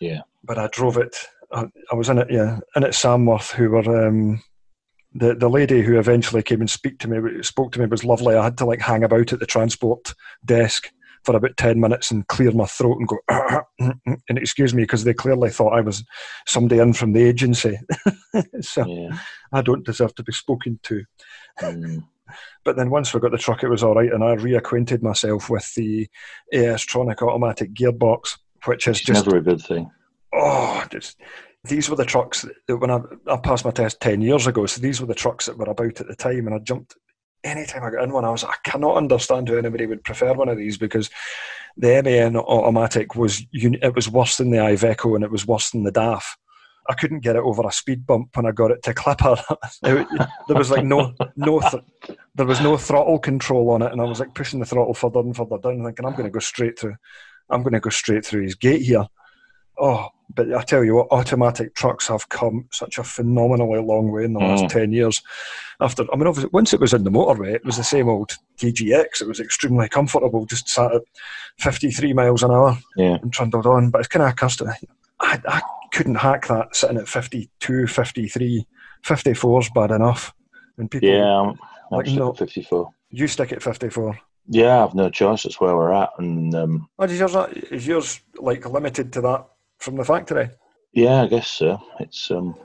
yeah. 0.00 0.20
But 0.42 0.58
I 0.58 0.68
drove 0.68 0.96
it. 0.96 1.16
I, 1.52 1.66
I 1.90 1.94
was 1.94 2.08
in 2.08 2.18
it, 2.18 2.28
yeah, 2.30 2.58
in 2.76 2.84
at 2.84 2.92
Samworth, 2.92 3.52
who 3.52 3.70
were. 3.70 4.06
Um, 4.08 4.42
the, 5.12 5.34
the 5.34 5.50
lady 5.50 5.82
who 5.82 5.98
eventually 5.98 6.40
came 6.40 6.60
and 6.60 6.70
speak 6.70 7.00
to 7.00 7.08
me 7.08 7.42
spoke 7.42 7.72
to 7.72 7.80
me 7.80 7.86
was 7.86 8.04
lovely. 8.04 8.36
I 8.36 8.44
had 8.44 8.58
to 8.58 8.64
like 8.64 8.80
hang 8.80 9.02
about 9.02 9.32
at 9.32 9.40
the 9.40 9.46
transport 9.46 10.14
desk 10.44 10.88
for 11.24 11.36
about 11.36 11.56
10 11.56 11.80
minutes 11.80 12.10
and 12.10 12.26
clear 12.28 12.52
my 12.52 12.66
throat 12.66 12.98
and 12.98 13.08
go, 13.08 13.18
and 14.28 14.38
excuse 14.38 14.72
me, 14.72 14.84
because 14.84 15.04
they 15.04 15.12
clearly 15.12 15.50
thought 15.50 15.76
I 15.76 15.80
was 15.80 16.04
somebody 16.46 16.80
in 16.80 16.92
from 16.92 17.12
the 17.12 17.22
agency. 17.22 17.78
so 18.60 18.86
yeah. 18.86 19.18
I 19.52 19.62
don't 19.62 19.84
deserve 19.84 20.14
to 20.14 20.22
be 20.22 20.32
spoken 20.32 20.78
to. 20.84 21.04
Mm. 21.60 22.04
But 22.64 22.76
then 22.76 22.90
once 22.90 23.12
we 23.12 23.20
got 23.20 23.32
the 23.32 23.38
truck, 23.38 23.62
it 23.62 23.68
was 23.68 23.82
all 23.82 23.94
right, 23.94 24.12
and 24.12 24.24
I 24.24 24.36
reacquainted 24.36 25.02
myself 25.02 25.50
with 25.50 25.72
the 25.74 26.08
AS 26.52 26.84
Tronic 26.84 27.22
automatic 27.22 27.74
gearbox, 27.74 28.38
which 28.64 28.86
is 28.86 28.98
it's 28.98 29.06
just 29.06 29.26
never 29.26 29.38
a 29.38 29.42
good 29.42 29.62
thing. 29.62 29.90
Oh, 30.32 30.84
just 30.90 31.20
these 31.64 31.90
were 31.90 31.96
the 31.96 32.04
trucks 32.04 32.46
that 32.66 32.76
when 32.76 32.90
I, 32.90 33.00
I 33.26 33.36
passed 33.36 33.64
my 33.64 33.70
test 33.70 34.00
10 34.00 34.20
years 34.22 34.46
ago, 34.46 34.66
so 34.66 34.80
these 34.80 35.00
were 35.00 35.06
the 35.06 35.14
trucks 35.14 35.46
that 35.46 35.58
were 35.58 35.66
about 35.66 36.00
at 36.00 36.06
the 36.06 36.16
time, 36.16 36.46
and 36.46 36.54
I 36.54 36.58
jumped 36.58 36.96
anytime 37.44 37.84
I 37.84 37.90
got 37.90 38.04
in 38.04 38.12
one, 38.12 38.24
I 38.24 38.30
was 38.30 38.44
I 38.44 38.54
cannot 38.64 38.96
understand 38.96 39.48
how 39.48 39.56
anybody 39.56 39.86
would 39.86 40.04
prefer 40.04 40.32
one 40.34 40.48
of 40.48 40.58
these 40.58 40.76
because 40.76 41.10
the 41.76 42.02
MAN 42.02 42.36
automatic 42.36 43.14
was 43.14 43.44
it 43.52 43.94
was 43.94 44.08
worse 44.08 44.36
than 44.36 44.50
the 44.50 44.58
Iveco 44.58 45.14
and 45.14 45.24
it 45.24 45.30
was 45.30 45.46
worse 45.46 45.70
than 45.70 45.84
the 45.84 45.92
DAF. 45.92 46.22
I 46.90 46.94
couldn't 46.94 47.20
get 47.20 47.36
it 47.36 47.42
over 47.42 47.62
a 47.64 47.70
speed 47.70 48.04
bump 48.04 48.36
when 48.36 48.46
I 48.46 48.50
got 48.50 48.72
it 48.72 48.82
to 48.82 48.92
Clipper. 48.92 49.36
there 49.82 50.06
was 50.48 50.72
like 50.72 50.84
no 50.84 51.14
no 51.36 51.60
th- 51.60 52.18
there 52.34 52.46
was 52.46 52.60
no 52.60 52.76
throttle 52.76 53.20
control 53.20 53.70
on 53.70 53.82
it, 53.82 53.92
and 53.92 54.00
I 54.00 54.04
was 54.04 54.18
like 54.18 54.34
pushing 54.34 54.58
the 54.58 54.66
throttle 54.66 54.94
further 54.94 55.20
and 55.20 55.36
further 55.36 55.58
down, 55.58 55.84
thinking 55.84 56.04
I'm 56.04 56.12
going 56.12 56.24
to 56.24 56.30
go 56.30 56.40
straight 56.40 56.76
through. 56.76 56.96
I'm 57.48 57.62
going 57.62 57.74
to 57.74 57.80
go 57.80 57.90
straight 57.90 58.24
through 58.24 58.42
his 58.42 58.56
gate 58.56 58.82
here. 58.82 59.06
Oh, 59.78 60.08
but 60.34 60.52
I 60.52 60.62
tell 60.62 60.82
you 60.82 60.96
what, 60.96 61.12
automatic 61.12 61.76
trucks 61.76 62.08
have 62.08 62.28
come 62.28 62.66
such 62.72 62.98
a 62.98 63.04
phenomenally 63.04 63.80
long 63.80 64.10
way 64.10 64.24
in 64.24 64.32
the 64.32 64.40
last 64.40 64.64
mm. 64.64 64.68
10 64.68 64.92
years. 64.92 65.22
After, 65.80 66.04
I 66.12 66.16
mean, 66.16 66.26
obviously, 66.26 66.50
once 66.52 66.74
it 66.74 66.80
was 66.80 66.92
in 66.92 67.04
the 67.04 67.10
motorway, 67.10 67.54
it 67.54 67.64
was 67.64 67.76
the 67.76 67.84
same 67.84 68.08
old 68.08 68.36
TGX. 68.58 69.22
It 69.22 69.28
was 69.28 69.40
extremely 69.40 69.88
comfortable, 69.88 70.44
just 70.44 70.68
sat 70.68 70.94
at 70.94 71.02
53 71.58 72.12
miles 72.12 72.42
an 72.42 72.50
hour 72.50 72.76
yeah. 72.96 73.16
and 73.22 73.32
trundled 73.32 73.66
on. 73.66 73.90
But 73.90 74.00
it's 74.00 74.08
kind 74.08 74.22
of 74.22 74.30
accustomed. 74.30 74.72
I, 75.20 75.40
I 75.46 75.62
couldn't 75.92 76.16
hack 76.16 76.46
that 76.48 76.74
sitting 76.74 76.98
at 76.98 77.08
52, 77.08 77.86
53. 77.86 78.66
54 79.02 79.60
is 79.60 79.70
bad 79.74 79.90
enough. 79.90 80.34
And 80.78 80.90
people, 80.90 81.08
yeah, 81.08 81.24
I'm, 81.24 81.48
I'm 81.50 81.58
like, 81.90 82.06
no, 82.08 82.32
54. 82.32 82.90
You 83.10 83.26
stick 83.26 83.52
at 83.52 83.62
54. 83.62 84.18
Yeah, 84.46 84.84
I've 84.84 84.94
no 84.94 85.10
choice. 85.10 85.42
That's 85.42 85.60
where 85.60 85.76
we're 85.76 85.92
at. 85.92 86.10
And 86.18 86.54
um, 86.54 86.88
oh, 86.98 87.04
is 87.04 87.18
yours, 87.18 87.36
is 87.70 87.86
yours 87.86 88.20
like 88.36 88.68
limited 88.68 89.12
to 89.12 89.20
that 89.20 89.46
from 89.78 89.96
the 89.96 90.04
factory? 90.04 90.50
Yeah, 90.92 91.22
I 91.22 91.26
guess 91.26 91.48
so. 91.48 91.80
It's 92.00 92.30
um, 92.30 92.56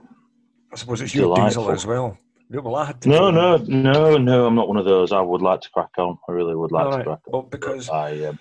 I 0.71 0.77
suppose 0.77 1.01
it's 1.01 1.13
your 1.13 1.35
diesel 1.35 1.71
as 1.71 1.85
well. 1.85 2.17
Well, 2.49 2.75
I 2.75 2.85
had 2.85 3.01
to 3.01 3.09
no, 3.09 3.31
no, 3.31 3.57
no, 3.57 4.17
no. 4.17 4.45
I'm 4.45 4.55
not 4.55 4.67
one 4.67 4.77
of 4.77 4.85
those. 4.85 5.11
I 5.11 5.19
would 5.19 5.41
like 5.41 5.61
to 5.61 5.69
crack 5.71 5.89
on. 5.97 6.17
I 6.29 6.31
really 6.31 6.55
would 6.55 6.71
like 6.71 6.91
to 6.91 7.03
crack 7.03 7.19
on. 7.25 7.31
Well, 7.31 7.41
because 7.41 7.89
I 7.89 8.25
um, 8.25 8.39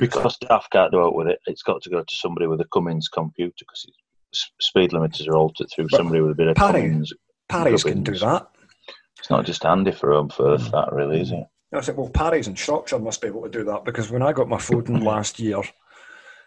because 0.00 0.36
DAF 0.38 0.64
can't 0.70 0.90
do 0.90 1.06
it 1.06 1.14
with 1.14 1.28
it. 1.28 1.38
It's 1.46 1.62
got 1.62 1.80
to 1.82 1.90
go 1.90 2.02
to 2.02 2.16
somebody 2.16 2.48
with 2.48 2.60
a 2.60 2.66
Cummins 2.72 3.08
computer 3.08 3.54
because 3.58 3.86
speed 4.32 4.90
limiters 4.90 5.28
are 5.28 5.36
altered 5.36 5.68
through 5.74 5.88
but 5.90 5.96
somebody 5.96 6.20
with 6.20 6.32
a 6.32 6.34
bit 6.34 6.48
of 6.48 6.56
Parry, 6.56 6.82
Cummins. 6.82 7.12
Can 7.84 8.02
do 8.02 8.18
that. 8.18 8.48
It's 9.18 9.30
not 9.30 9.46
just 9.46 9.62
handy 9.62 9.92
for 9.92 10.14
them 10.14 10.28
for 10.28 10.56
mm. 10.56 10.70
that, 10.70 10.92
really, 10.92 11.20
is 11.20 11.32
it? 11.32 11.44
I 11.72 11.80
said, 11.80 11.96
well, 11.96 12.08
Parry's 12.08 12.46
and 12.46 12.58
Shropshire 12.58 12.98
must 12.98 13.20
be 13.20 13.28
able 13.28 13.42
to 13.42 13.50
do 13.50 13.64
that 13.64 13.84
because 13.84 14.10
when 14.10 14.22
I 14.22 14.32
got 14.32 14.48
my 14.48 14.56
Foden 14.56 15.02
last 15.04 15.38
year, 15.38 15.60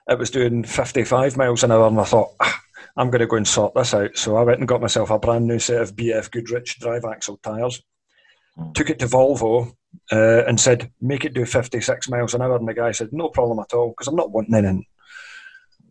it 0.09 0.17
was 0.17 0.31
doing 0.31 0.63
55 0.63 1.37
miles 1.37 1.63
an 1.63 1.71
hour, 1.71 1.87
and 1.87 1.99
I 1.99 2.03
thought, 2.03 2.31
ah, 2.39 2.61
I'm 2.97 3.09
going 3.09 3.19
to 3.19 3.27
go 3.27 3.37
and 3.37 3.47
sort 3.47 3.75
this 3.75 3.93
out. 3.93 4.17
So 4.17 4.35
I 4.35 4.43
went 4.43 4.59
and 4.59 4.67
got 4.67 4.81
myself 4.81 5.09
a 5.09 5.19
brand 5.19 5.47
new 5.47 5.59
set 5.59 5.81
of 5.81 5.95
BF 5.95 6.31
Goodrich 6.31 6.79
drive 6.79 7.05
axle 7.05 7.39
tyres, 7.43 7.81
mm. 8.57 8.73
took 8.73 8.89
it 8.89 8.99
to 8.99 9.07
Volvo, 9.07 9.71
uh, 10.11 10.43
and 10.47 10.59
said, 10.59 10.91
make 11.01 11.23
it 11.23 11.33
do 11.33 11.45
56 11.45 12.09
miles 12.09 12.33
an 12.33 12.41
hour. 12.41 12.55
And 12.55 12.67
the 12.67 12.73
guy 12.73 12.91
said, 12.91 13.09
no 13.11 13.29
problem 13.29 13.59
at 13.59 13.73
all, 13.73 13.89
because 13.89 14.07
I'm 14.07 14.15
not 14.15 14.31
wanting 14.31 14.55
in. 14.55 14.83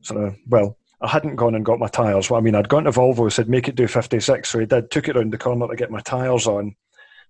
So, 0.02 0.34
well, 0.48 0.76
I 1.02 1.08
hadn't 1.08 1.36
gone 1.36 1.54
and 1.54 1.64
got 1.64 1.78
my 1.78 1.88
tyres. 1.88 2.28
Well, 2.28 2.38
I 2.38 2.42
mean, 2.42 2.54
I'd 2.54 2.68
gone 2.68 2.84
to 2.84 2.90
Volvo, 2.90 3.32
said, 3.32 3.48
make 3.48 3.68
it 3.68 3.74
do 3.74 3.88
56. 3.88 4.48
So 4.48 4.58
he 4.58 4.66
did, 4.66 4.90
took 4.90 5.08
it 5.08 5.16
around 5.16 5.32
the 5.32 5.38
corner 5.38 5.66
to 5.66 5.76
get 5.76 5.90
my 5.90 6.00
tyres 6.00 6.46
on. 6.46 6.74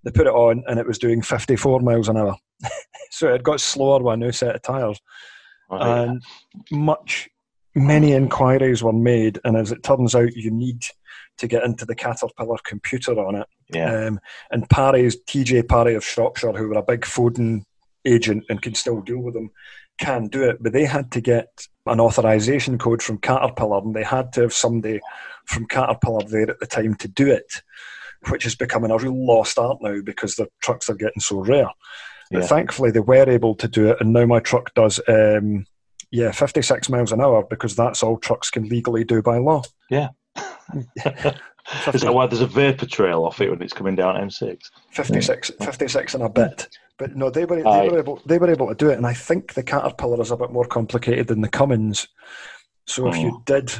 They 0.03 0.11
put 0.11 0.27
it 0.27 0.33
on, 0.33 0.65
and 0.67 0.79
it 0.79 0.87
was 0.87 0.99
doing 0.99 1.23
54 1.23 1.81
miles 1.81 2.09
an 2.09 2.17
hour. 2.17 2.37
so 3.11 3.33
it 3.33 3.43
got 3.43 3.61
slower 3.61 4.03
with 4.03 4.15
a 4.15 4.17
new 4.17 4.33
set 4.33 4.57
of 4.57 4.63
tyres. 4.63 5.01
Right. 5.71 6.05
And 6.05 6.23
much, 6.73 7.29
many 7.75 8.13
inquiries 8.13 8.83
were 8.83 8.93
made, 8.93 9.39
and 9.45 9.57
as 9.57 9.71
it 9.71 9.83
turns 9.83 10.15
out, 10.15 10.35
you 10.35 10.51
need 10.51 10.83
to 11.39 11.47
get 11.47 11.65
into 11.65 11.85
the 11.85 11.95
Caterpillar 11.95 12.59
computer 12.65 13.19
on 13.19 13.37
it. 13.37 13.47
Yeah. 13.73 14.07
Um, 14.07 14.21
and 14.51 14.69
Parry's 14.69 15.17
TJ 15.25 15.69
Parry 15.69 15.95
of 15.95 16.05
Shropshire, 16.05 16.53
who 16.53 16.69
were 16.69 16.79
a 16.79 16.83
big 16.83 17.03
Foden 17.03 17.63
agent 18.05 18.45
and 18.49 18.61
can 18.63 18.75
still 18.75 19.01
deal 19.01 19.19
with 19.19 19.35
them, 19.35 19.51
can 19.99 20.29
do 20.29 20.43
it. 20.43 20.63
But 20.63 20.73
they 20.73 20.85
had 20.85 21.11
to 21.13 21.21
get 21.21 21.67
an 21.91 22.01
authorization 22.01 22.79
code 22.79 23.03
from 23.03 23.19
Caterpillar, 23.19 23.79
and 23.79 23.95
they 23.95 24.05
had 24.05 24.33
to 24.35 24.43
have 24.43 24.53
somebody 24.53 25.01
from 25.45 25.67
Caterpillar 25.67 26.25
there 26.27 26.51
at 26.51 26.61
the 26.61 26.67
time 26.67 26.95
to 26.97 27.09
do 27.09 27.31
it. 27.31 27.63
which 28.29 28.45
is 28.45 28.55
becoming 28.55 28.91
a 28.91 28.99
real 28.99 29.27
lost 29.27 29.59
art 29.59 29.79
now 29.81 30.01
because 30.03 30.37
the 30.37 30.47
trucks 30.61 30.91
are 30.91 30.95
getting 30.95 31.21
so 31.21 31.41
rare. 31.41 31.71
Yeah. 32.31 32.41
But 32.41 32.49
thankfully, 32.49 32.91
they 32.91 33.01
were 33.01 33.29
able 33.29 33.55
to 33.57 33.69
do 33.69 33.91
it, 33.91 33.97
and 34.01 34.13
now 34.13 34.27
my 34.27 34.41
truck 34.41 34.75
does, 34.75 35.01
um, 35.09 35.67
yeah, 36.11 36.31
56 36.31 36.89
miles 36.89 37.13
an 37.13 37.21
hour 37.21 37.45
because 37.49 37.75
that's 37.75 38.03
all 38.03 38.19
trucks 38.19 38.51
can 38.51 38.69
legally 38.69 39.05
do 39.05 39.23
by 39.23 39.39
law. 39.39 39.63
Yeah. 39.89 40.09
Is 41.95 42.03
that 42.03 42.15
why 42.15 42.27
there's 42.27 42.41
a 42.41 42.47
vapor 42.47 42.87
trail 42.87 43.25
off 43.25 43.41
it 43.41 43.51
when 43.51 43.63
it's 43.63 43.73
coming 43.73 43.95
down 43.95 44.17
M6? 44.17 44.59
56, 44.91 45.53
56 45.61 46.15
and 46.15 46.23
a 46.23 46.29
bit. 46.29 46.69
But 47.01 47.17
no, 47.17 47.31
they 47.31 47.47
were, 47.47 47.67
Aye. 47.67 47.81
they, 47.81 47.89
were 47.89 47.99
able, 47.99 48.23
they 48.27 48.39
were 48.39 48.51
able 48.51 48.69
to 48.69 48.75
do 48.75 48.91
it, 48.91 48.99
and 48.99 49.07
I 49.07 49.15
think 49.15 49.55
the 49.55 49.63
Caterpillar 49.63 50.21
is 50.21 50.31
a 50.31 50.37
bit 50.37 50.53
more 50.53 50.67
complicated 50.67 51.27
than 51.29 51.41
the 51.41 51.49
Cummins. 51.49 52.07
So 52.87 53.09
if 53.09 53.17
you 53.17 53.31
Oh. 53.35 53.43
did. 53.47 53.73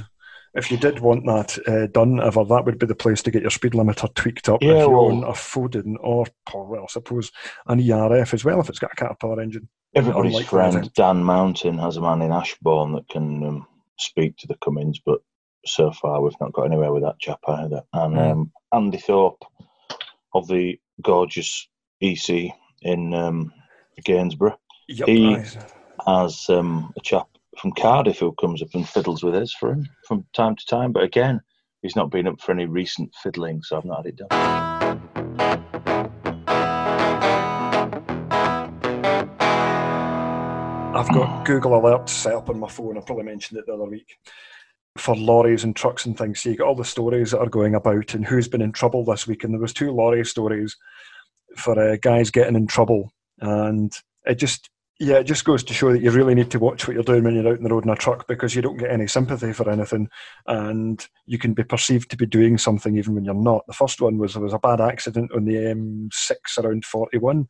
If 0.53 0.69
you 0.73 0.79
did 0.79 0.99
want 0.99 1.27
that 1.27 1.57
uh, 1.69 1.87
done 1.93 2.21
ever, 2.21 2.45
that 2.45 2.65
would 2.65 2.81
be 2.81 2.87
the 2.87 2.95
place 2.97 3.23
to 3.23 3.31
get 3.31 3.43
your 3.43 3.53
speed 3.53 3.71
limiter 3.75 4.13
tweaked 4.17 4.49
up. 4.49 4.61
Yeah, 4.61 4.71
if 4.71 4.79
you 4.81 4.91
well- 4.91 5.01
own 5.13 5.23
a 5.23 5.29
Foden 5.29 5.95
or, 6.01 6.27
or, 6.53 6.67
well, 6.67 6.83
I 6.83 6.87
suppose 6.89 7.31
an 7.69 7.79
ERF 7.79 8.35
as 8.35 8.45
well, 8.45 8.59
if 8.59 8.69
it's 8.69 8.81
got 8.81 8.91
a 8.93 8.97
Caterpillar 8.97 9.41
engine. 9.41 9.69
Everybody's 9.95 10.33
Unlike 10.33 10.47
friend. 10.49 10.93
Dan 10.95 11.23
Mountain 11.23 11.79
has 11.79 11.99
a 11.99 12.01
man 12.01 12.21
in 12.23 12.33
Ashbourne 12.33 12.95
that 12.95 13.09
can 13.09 13.45
um, 13.45 13.67
speak 14.01 14.37
to 14.39 14.49
the 14.49 14.57
Cummins, 14.57 14.99
but 15.07 15.21
so 15.67 15.93
far 15.93 16.21
we've 16.21 16.33
not 16.41 16.53
got 16.53 16.63
anywhere 16.65 16.93
with 16.93 17.05
that 17.05 17.21
chap 17.21 17.39
either. 17.47 17.83
And 17.93 18.15
Mm. 18.17 18.33
um, 18.33 18.53
Andy 18.75 18.99
Thorpe 18.99 19.45
of 20.35 20.49
the 20.49 20.81
gorgeous 21.01 21.69
EC 22.01 22.51
in 22.83 23.15
um, 23.15 23.53
Gainsborough 24.05 24.57
Yep, 24.89 25.09
He- 25.09 25.35
aye. 25.37 25.47
has 26.07 26.47
um, 26.49 26.93
a 26.97 27.01
chap 27.01 27.29
from 27.59 27.73
Cardiff 27.73 28.19
who 28.19 28.33
comes 28.41 28.63
up 28.63 28.69
and 28.75 28.89
fiddles 28.89 29.23
with 29.23 29.35
us 29.35 29.53
for 29.53 29.73
him 29.73 29.87
from 30.07 30.25
time 30.33 30.57
to 30.57 30.67
time. 30.67 30.93
But 30.93 31.03
again, 31.03 31.41
he's 31.83 31.97
not 31.97 32.11
been 32.11 32.27
up 32.27 32.41
for 32.41 32.53
any 32.53 32.67
recent 32.67 33.15
fiddling, 33.23 33.63
so 33.63 33.77
I've 33.77 33.85
not 33.85 34.05
had 34.05 34.07
it 34.07 34.17
done. 34.17 35.41
I've 40.93 41.09
got 41.15 41.45
Google 41.47 41.73
Alerts 41.81 42.11
set 42.11 42.35
up 42.35 42.51
on 42.51 42.59
my 42.59 42.69
phone. 42.69 42.99
I 42.99 43.01
probably 43.01 43.25
mentioned 43.25 43.59
it 43.59 43.67
the 43.67 43.75
other 43.75 43.85
week 43.85 44.19
for 44.99 45.17
lorries 45.17 45.65
and 45.65 45.75
trucks 45.75 46.05
and 46.05 46.19
things. 46.19 46.41
So 46.41 46.51
you 46.51 46.57
get 46.57 46.65
all 46.65 46.75
the 46.75 46.85
stories 46.85 47.31
that 47.31 47.39
are 47.39 47.49
going 47.49 47.75
about 47.75 48.13
and 48.15 48.27
who's 48.27 48.49
been 48.49 48.61
in 48.61 48.73
trouble 48.73 49.05
this 49.05 49.27
week. 49.27 49.45
And 49.45 49.55
there 49.55 49.61
was 49.61 49.73
two 49.73 49.93
lorry 49.93 50.25
stories 50.27 50.77
for 51.57 51.79
uh, 51.79 51.97
guys 52.01 52.31
getting 52.31 52.57
in 52.57 52.67
trouble, 52.67 53.13
and 53.41 53.93
it 54.25 54.37
just 54.37 54.71
yeah, 55.03 55.17
it 55.17 55.25
just 55.25 55.47
goes 55.47 55.65
to 55.65 55.73
show 55.73 55.93
that 55.93 56.03
you 56.03 56.11
really 56.11 56.35
need 56.35 56.51
to 56.51 56.59
watch 56.59 56.87
what 56.87 56.93
you're 56.93 57.03
doing 57.03 57.25
when 57.25 57.35
you're 57.35 57.49
out 57.49 57.57
on 57.57 57.63
the 57.63 57.71
road 57.71 57.85
in 57.85 57.91
a 57.91 57.97
truck 57.97 58.29
because 58.29 58.55
you 58.55 58.61
don't 58.61 58.77
get 58.77 58.91
any 58.91 59.07
sympathy 59.07 59.53
for 59.55 59.71
anything, 59.71 60.09
and 60.47 61.09
you 61.27 61.39
can 61.39 61.55
be 61.55 61.65
perceived 61.65 62.11
to 62.11 62.17
be 62.17 62.27
doing 62.27 62.59
something 62.59 62.99
even 62.99 63.15
when 63.15 63.25
you're 63.25 63.35
not. 63.35 63.67
The 63.67 63.73
first 63.73 64.01
one 64.01 64.19
was 64.19 64.35
there 64.35 64.43
was 64.43 64.53
a 64.53 64.59
bad 64.59 64.81
accident 64.81 65.33
on 65.35 65.47
the 65.47 65.55
M6 65.55 66.35
around 66.59 66.85
41 66.85 67.47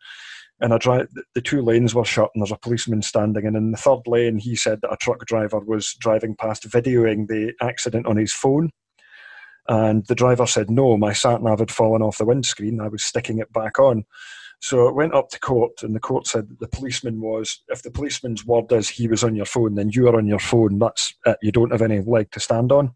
and 0.60 0.74
I 0.74 0.78
drive, 0.78 1.08
the 1.34 1.40
two 1.40 1.62
lanes 1.62 1.94
were 1.94 2.04
shut 2.04 2.30
and 2.34 2.42
there's 2.42 2.52
a 2.52 2.56
policeman 2.56 3.02
standing 3.02 3.46
and 3.46 3.56
in 3.56 3.72
the 3.72 3.78
third 3.78 4.00
lane 4.06 4.38
he 4.38 4.54
said 4.54 4.80
that 4.82 4.92
a 4.92 4.96
truck 4.96 5.24
driver 5.26 5.60
was 5.60 5.94
driving 5.94 6.36
past 6.36 6.68
videoing 6.68 7.28
the 7.28 7.52
accident 7.60 8.06
on 8.06 8.16
his 8.16 8.32
phone 8.32 8.70
and 9.68 10.06
the 10.06 10.14
driver 10.14 10.46
said 10.46 10.70
no 10.70 10.96
my 10.96 11.12
sat 11.12 11.42
nav 11.42 11.58
had 11.58 11.70
fallen 11.70 12.02
off 12.02 12.18
the 12.18 12.24
windscreen 12.24 12.80
I 12.80 12.88
was 12.88 13.04
sticking 13.04 13.38
it 13.38 13.52
back 13.52 13.78
on 13.78 14.04
so 14.60 14.86
it 14.88 14.94
went 14.94 15.14
up 15.14 15.30
to 15.30 15.40
court 15.40 15.82
and 15.82 15.94
the 15.94 16.00
court 16.00 16.26
said 16.26 16.48
the 16.60 16.68
policeman 16.68 17.20
was 17.20 17.62
if 17.68 17.82
the 17.82 17.90
policeman's 17.90 18.44
word 18.44 18.70
is 18.72 18.88
he 18.88 19.08
was 19.08 19.24
on 19.24 19.34
your 19.34 19.46
phone 19.46 19.74
then 19.74 19.90
you 19.90 20.08
are 20.08 20.16
on 20.16 20.26
your 20.26 20.38
phone 20.38 20.78
that's 20.78 21.14
it 21.26 21.38
you 21.42 21.52
don't 21.52 21.72
have 21.72 21.82
any 21.82 22.00
leg 22.00 22.30
to 22.32 22.40
stand 22.40 22.72
on 22.72 22.92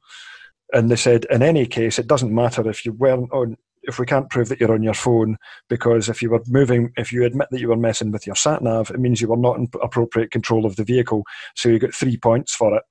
and 0.72 0.90
they 0.90 0.96
said 0.96 1.26
in 1.30 1.42
any 1.42 1.66
case 1.66 1.98
it 1.98 2.06
doesn't 2.06 2.34
matter 2.34 2.68
if 2.68 2.84
you 2.84 2.92
weren't 2.92 3.32
on 3.32 3.56
if 3.86 3.98
we 3.98 4.06
can't 4.06 4.30
prove 4.30 4.48
that 4.48 4.60
you're 4.60 4.72
on 4.72 4.82
your 4.82 4.94
phone 4.94 5.36
because 5.68 6.08
if 6.08 6.22
you 6.22 6.30
were 6.30 6.42
moving, 6.46 6.92
if 6.96 7.12
you 7.12 7.24
admit 7.24 7.48
that 7.50 7.60
you 7.60 7.68
were 7.68 7.76
messing 7.76 8.10
with 8.10 8.26
your 8.26 8.36
sat 8.36 8.62
nav, 8.62 8.90
it 8.90 9.00
means 9.00 9.20
you 9.20 9.28
were 9.28 9.36
not 9.36 9.58
in 9.58 9.68
appropriate 9.82 10.30
control 10.30 10.66
of 10.66 10.76
the 10.76 10.84
vehicle. 10.84 11.22
So 11.54 11.68
you 11.68 11.78
get 11.78 11.94
three 11.94 12.16
points 12.16 12.54
for 12.54 12.74
it 12.74 12.82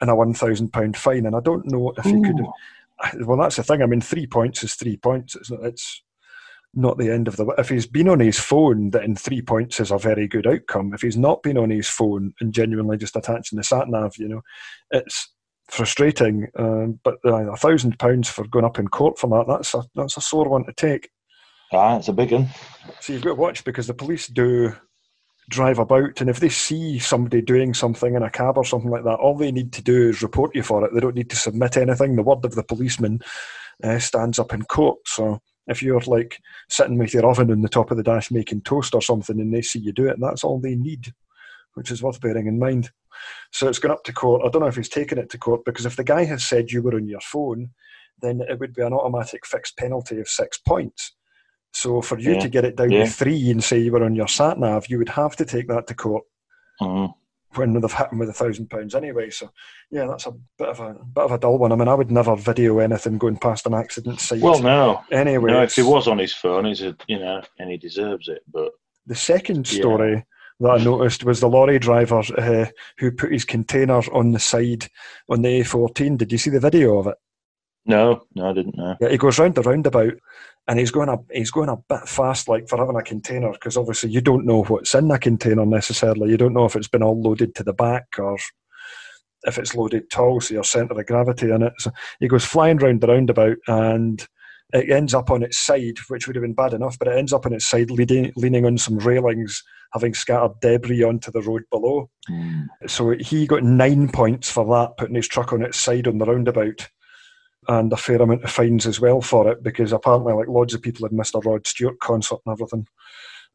and 0.00 0.10
a 0.10 0.14
one 0.14 0.34
thousand 0.34 0.72
pound 0.72 0.96
fine. 0.96 1.26
And 1.26 1.36
I 1.36 1.40
don't 1.40 1.70
know 1.70 1.92
if 1.96 2.04
you 2.04 2.22
could. 2.22 2.40
Ooh. 2.40 2.52
Well, 3.20 3.38
that's 3.38 3.56
the 3.56 3.62
thing. 3.62 3.82
I 3.82 3.86
mean, 3.86 4.00
three 4.00 4.26
points 4.26 4.62
is 4.62 4.74
three 4.74 4.96
points. 4.96 5.34
It's 5.34 5.50
not, 5.50 5.64
it's 5.64 6.02
not 6.74 6.98
the 6.98 7.10
end 7.10 7.28
of 7.28 7.36
the. 7.36 7.46
If 7.58 7.68
he's 7.68 7.86
been 7.86 8.08
on 8.08 8.20
his 8.20 8.38
phone, 8.38 8.90
then 8.90 9.14
three 9.14 9.42
points 9.42 9.80
is 9.80 9.90
a 9.90 9.98
very 9.98 10.28
good 10.28 10.46
outcome. 10.46 10.92
If 10.94 11.02
he's 11.02 11.16
not 11.16 11.42
been 11.42 11.58
on 11.58 11.70
his 11.70 11.88
phone 11.88 12.34
and 12.40 12.54
genuinely 12.54 12.96
just 12.96 13.16
attaching 13.16 13.56
the 13.56 13.64
sat 13.64 13.88
nav, 13.88 14.16
you 14.16 14.28
know, 14.28 14.42
it's 14.90 15.32
frustrating. 15.68 16.48
Um, 16.58 17.00
but 17.02 17.16
uh, 17.24 17.52
a 17.52 17.56
thousand 17.56 17.98
pounds 17.98 18.28
for 18.28 18.46
going 18.46 18.64
up 18.64 18.78
in 18.78 18.88
court 18.88 19.18
for 19.18 19.28
that, 19.28 19.46
that's 19.48 19.74
a 19.74 19.84
that's 19.94 20.16
a 20.16 20.20
sore 20.20 20.48
one 20.48 20.64
to 20.64 20.72
take. 20.72 21.10
Ah, 21.72 21.96
it's 21.96 22.08
a 22.08 22.12
big 22.12 22.32
one. 22.32 22.48
So 23.00 23.12
you've 23.12 23.22
got 23.22 23.30
to 23.30 23.34
watch 23.36 23.64
because 23.64 23.86
the 23.86 23.94
police 23.94 24.26
do 24.26 24.74
drive 25.52 25.78
about, 25.78 26.20
and 26.20 26.28
if 26.28 26.40
they 26.40 26.48
see 26.48 26.98
somebody 26.98 27.42
doing 27.42 27.74
something 27.74 28.14
in 28.14 28.22
a 28.22 28.30
cab 28.30 28.56
or 28.58 28.64
something 28.64 28.90
like 28.90 29.04
that, 29.04 29.20
all 29.20 29.36
they 29.36 29.52
need 29.52 29.72
to 29.74 29.82
do 29.82 30.08
is 30.08 30.22
report 30.22 30.54
you 30.54 30.62
for 30.62 30.84
it. 30.84 30.92
They 30.92 31.00
don't 31.00 31.14
need 31.14 31.30
to 31.30 31.36
submit 31.36 31.76
anything. 31.76 32.16
The 32.16 32.22
word 32.22 32.44
of 32.44 32.54
the 32.54 32.64
policeman 32.64 33.20
uh, 33.84 33.98
stands 33.98 34.38
up 34.38 34.52
in 34.52 34.62
court. 34.64 34.98
So 35.06 35.40
if 35.66 35.82
you're 35.82 36.00
like 36.00 36.40
sitting 36.68 36.98
with 36.98 37.14
your 37.14 37.26
oven 37.26 37.50
on 37.50 37.60
the 37.60 37.68
top 37.68 37.90
of 37.90 37.96
the 37.96 38.02
dash 38.02 38.30
making 38.30 38.62
toast 38.62 38.94
or 38.94 39.02
something, 39.02 39.38
and 39.40 39.54
they 39.54 39.62
see 39.62 39.78
you 39.78 39.92
do 39.92 40.08
it, 40.08 40.16
that's 40.18 40.42
all 40.42 40.58
they 40.58 40.74
need, 40.74 41.12
which 41.74 41.90
is 41.90 42.02
worth 42.02 42.20
bearing 42.20 42.46
in 42.46 42.58
mind. 42.58 42.90
So 43.52 43.68
it's 43.68 43.78
gone 43.78 43.92
up 43.92 44.04
to 44.04 44.12
court. 44.12 44.42
I 44.44 44.48
don't 44.48 44.62
know 44.62 44.68
if 44.68 44.76
he's 44.76 44.88
taken 44.88 45.18
it 45.18 45.30
to 45.30 45.38
court 45.38 45.64
because 45.64 45.86
if 45.86 45.96
the 45.96 46.04
guy 46.04 46.24
has 46.24 46.48
said 46.48 46.70
you 46.70 46.82
were 46.82 46.96
on 46.96 47.06
your 47.06 47.20
phone, 47.20 47.70
then 48.20 48.40
it 48.48 48.58
would 48.58 48.74
be 48.74 48.82
an 48.82 48.92
automatic 48.92 49.46
fixed 49.46 49.76
penalty 49.76 50.18
of 50.18 50.28
six 50.28 50.58
points. 50.58 51.14
So 51.72 52.02
for 52.02 52.18
you 52.18 52.34
Yeah. 52.34 52.40
to 52.40 52.48
get 52.48 52.64
it 52.64 52.76
down 52.76 52.90
Yeah. 52.90 53.04
to 53.04 53.10
three 53.10 53.50
and 53.50 53.62
say 53.62 53.78
you 53.78 53.92
were 53.92 54.04
on 54.04 54.14
your 54.14 54.28
sat 54.28 54.58
nav, 54.58 54.88
you 54.88 54.98
would 54.98 55.08
have 55.10 55.36
to 55.36 55.44
take 55.44 55.68
that 55.68 55.86
to 55.88 55.94
court 55.94 56.24
Mm. 56.80 57.14
when 57.54 57.72
they've 57.74 57.92
hit 57.92 58.12
him 58.12 58.18
with 58.18 58.28
a 58.28 58.32
thousand 58.32 58.68
pounds 58.70 58.94
anyway. 58.94 59.30
So 59.30 59.50
yeah, 59.90 60.06
that's 60.06 60.26
a 60.26 60.32
bit 60.58 60.68
of 60.68 60.80
a 60.80 60.94
bit 61.04 61.24
of 61.24 61.32
a 61.32 61.38
dull 61.38 61.58
one. 61.58 61.72
I 61.72 61.76
mean, 61.76 61.88
I 61.88 61.94
would 61.94 62.10
never 62.10 62.36
video 62.36 62.78
anything 62.78 63.18
going 63.18 63.36
past 63.38 63.66
an 63.66 63.74
accident 63.74 64.20
site. 64.20 64.40
Well, 64.42 64.60
no. 64.62 65.02
anyway, 65.10 65.50
No, 65.52 65.62
if 65.62 65.74
he 65.74 65.82
was 65.82 66.08
on 66.08 66.18
his 66.18 66.34
phone, 66.34 66.66
he's 66.66 66.82
a, 66.82 66.96
you 67.08 67.18
know, 67.18 67.42
and 67.58 67.70
he 67.70 67.76
deserves 67.78 68.28
it. 68.28 68.42
But 68.52 68.72
The 69.06 69.14
second 69.16 69.70
Yeah. 69.72 69.80
story 69.80 70.24
that 70.60 70.70
I 70.70 70.84
noticed 70.84 71.24
was 71.24 71.40
the 71.40 71.48
lorry 71.48 71.78
driver 71.80 72.22
uh, 72.38 72.66
who 72.98 73.10
put 73.10 73.32
his 73.32 73.44
container 73.44 74.00
on 74.12 74.30
the 74.30 74.38
side 74.38 74.86
on 75.28 75.42
the 75.42 75.48
A14. 75.60 76.16
Did 76.16 76.30
you 76.30 76.38
see 76.38 76.50
the 76.50 76.60
video 76.60 76.98
of 76.98 77.08
it? 77.08 77.16
No, 77.84 78.22
no, 78.34 78.50
I 78.50 78.52
didn't 78.52 78.76
know. 78.76 78.96
Yeah, 79.00 79.08
he 79.08 79.18
goes 79.18 79.38
round 79.38 79.54
the 79.54 79.62
roundabout 79.62 80.14
and 80.68 80.78
he's 80.78 80.90
going 80.90 81.08
a 81.08 81.18
he's 81.32 81.50
going 81.50 81.68
a 81.68 81.76
bit 81.88 82.08
fast, 82.08 82.48
like 82.48 82.68
for 82.68 82.78
having 82.78 82.96
a 82.96 83.02
container, 83.02 83.52
because 83.52 83.76
obviously 83.76 84.10
you 84.10 84.20
don't 84.20 84.46
know 84.46 84.62
what's 84.64 84.94
in 84.94 85.10
a 85.10 85.18
container 85.18 85.66
necessarily. 85.66 86.30
You 86.30 86.36
don't 86.36 86.54
know 86.54 86.64
if 86.64 86.76
it's 86.76 86.88
been 86.88 87.02
all 87.02 87.20
loaded 87.20 87.54
to 87.56 87.64
the 87.64 87.72
back 87.72 88.04
or 88.18 88.36
if 89.44 89.58
it's 89.58 89.74
loaded 89.74 90.10
tall, 90.10 90.40
so 90.40 90.54
your 90.54 90.64
centre 90.64 90.98
of 90.98 91.06
gravity 91.06 91.50
in 91.50 91.62
it. 91.62 91.72
So 91.78 91.90
he 92.20 92.28
goes 92.28 92.44
flying 92.44 92.78
round 92.78 93.00
the 93.00 93.08
roundabout 93.08 93.56
and 93.66 94.24
it 94.72 94.90
ends 94.90 95.12
up 95.12 95.30
on 95.30 95.42
its 95.42 95.58
side, 95.58 95.98
which 96.08 96.26
would 96.26 96.36
have 96.36 96.42
been 96.42 96.54
bad 96.54 96.72
enough, 96.72 96.98
but 96.98 97.08
it 97.08 97.18
ends 97.18 97.32
up 97.32 97.44
on 97.44 97.52
its 97.52 97.66
side, 97.66 97.90
leading, 97.90 98.32
leaning 98.36 98.64
on 98.64 98.78
some 98.78 98.98
railings, 98.98 99.62
having 99.92 100.14
scattered 100.14 100.58
debris 100.60 101.02
onto 101.02 101.30
the 101.30 101.42
road 101.42 101.62
below. 101.70 102.08
Mm. 102.30 102.68
So 102.86 103.10
he 103.10 103.46
got 103.46 103.64
nine 103.64 104.08
points 104.08 104.50
for 104.50 104.64
that, 104.66 104.96
putting 104.96 105.16
his 105.16 105.28
truck 105.28 105.52
on 105.52 105.62
its 105.62 105.78
side 105.78 106.08
on 106.08 106.18
the 106.18 106.24
roundabout, 106.24 106.88
and 107.68 107.92
a 107.92 107.96
fair 107.96 108.20
amount 108.20 108.44
of 108.44 108.50
fines 108.50 108.86
as 108.86 109.00
well 109.00 109.20
for 109.20 109.50
it, 109.50 109.62
because 109.62 109.92
apparently, 109.92 110.32
like 110.32 110.48
loads 110.48 110.74
of 110.74 110.82
people 110.82 111.06
had 111.06 111.12
missed 111.12 111.34
a 111.34 111.38
Rod 111.38 111.66
Stewart 111.66 111.98
concert 112.00 112.38
and 112.44 112.52
everything, 112.52 112.86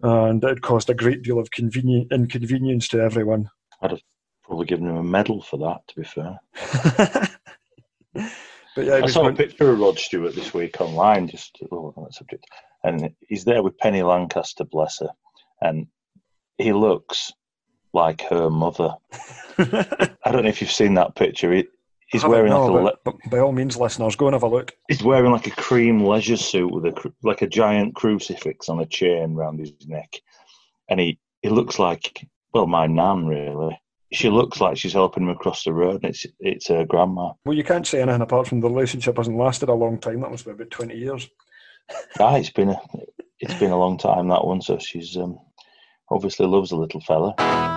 and 0.02 0.43
it 0.43 0.62
caused 0.62 0.89
a 0.89 0.93
great 0.96 1.24
deal 1.24 1.39
of 1.39 1.50
conveni- 1.52 2.10
inconvenience 2.12 2.88
to 2.89 3.02
everyone. 3.02 3.50
I'd 3.82 3.91
have 3.91 4.02
probably 4.43 4.65
given 4.65 4.88
him 4.88 4.98
a 4.98 5.04
medal 5.04 5.41
for 5.41 5.58
that, 5.58 5.88
to 5.88 5.96
be 5.96 6.04
fair. 6.04 6.39
but 8.76 8.86
yeah, 8.86 9.02
I 9.04 9.08
saw 9.08 9.28
a 9.28 9.34
picture 9.34 9.72
of 9.72 9.80
Rod 9.80 10.00
Stewart 10.00 10.36
this 10.36 10.54
week 10.54 10.80
online, 10.80 11.28
just 11.28 11.58
oh, 11.72 11.93
on 11.98 12.06
that 12.06 12.13
subject, 12.13 12.46
and 12.84 13.12
he's 13.28 13.43
there 13.43 13.63
with 13.63 13.78
Penny 13.78 14.04
Lancaster, 14.04 14.63
bless 14.63 15.00
her, 15.00 15.10
and 15.62 15.88
he 16.58 16.72
looks 16.74 17.32
like 17.93 18.22
her 18.22 18.50
mother. 18.50 18.96
I 19.58 20.32
don't 20.32 20.43
know 20.43 20.50
if 20.50 20.62
you've 20.62 20.72
seen 20.72 20.93
that 20.96 21.15
picture. 21.15 21.52
He, 21.52 21.67
he's 22.08 22.26
wearing 22.26 22.52
no, 22.52 22.65
like 22.65 22.93
a 22.93 22.98
but, 23.04 23.17
but 23.22 23.32
by 23.32 23.39
all 23.39 23.52
means, 23.52 23.78
listeners, 23.78 24.15
go 24.15 24.28
and 24.28 24.34
have 24.34 24.43
a 24.43 24.48
look. 24.48 24.74
he's 24.88 25.04
wearing 25.04 25.32
like 25.32 25.48
a 25.48 25.52
cream 25.52 26.04
leisure 26.04 26.38
suit 26.38 26.72
with 26.72 26.86
a 26.86 27.13
like 27.24 27.41
a 27.41 27.48
giant 27.48 27.96
crucifix 27.96 28.70
on 28.70 28.80
a 28.80 28.86
chain 28.86 29.34
round 29.34 29.60
his 29.60 29.74
neck, 29.88 30.22
and 30.89 31.00
he 31.00 31.20
he 31.41 31.50
looks 31.50 31.80
like 31.80 32.28
well 32.54 32.67
my 32.67 32.88
nan 32.88 33.28
really. 33.28 33.80
She 34.13 34.30
looks 34.30 34.62
like 34.62 34.78
she's 34.78 34.93
helping 34.93 35.24
him 35.24 35.30
across 35.30 35.65
the 35.65 35.74
road. 35.74 35.96
And 35.96 36.06
it's 36.06 36.26
it's 36.39 36.70
her 36.70 36.86
grandma. 36.86 37.34
Well, 37.46 37.58
you 37.58 37.63
can't 37.65 37.86
say 37.86 38.02
anything 38.02 38.22
apart 38.22 38.48
from 38.48 38.62
the 38.62 38.70
relationship 38.70 39.17
hasn't 39.17 39.38
lasted 39.38 39.67
a 39.67 39.74
long 39.74 40.00
time. 40.00 40.22
That 40.22 40.32
must 40.32 40.46
be 40.46 40.52
about 40.52 40.72
twenty 40.72 40.98
years. 40.98 41.30
Ah, 42.20 42.36
it's 42.36 42.50
been 42.50 42.70
a 42.70 42.82
it's 43.39 43.54
been 43.54 43.72
a 43.72 43.80
long 43.80 43.98
time 43.98 44.28
that 44.28 44.46
one. 44.46 44.62
So 44.62 44.78
she's 44.78 45.15
um, 45.15 45.39
obviously 46.10 46.46
loves 46.46 46.72
the 46.72 46.76
little 46.76 47.00
fella. 47.00 47.77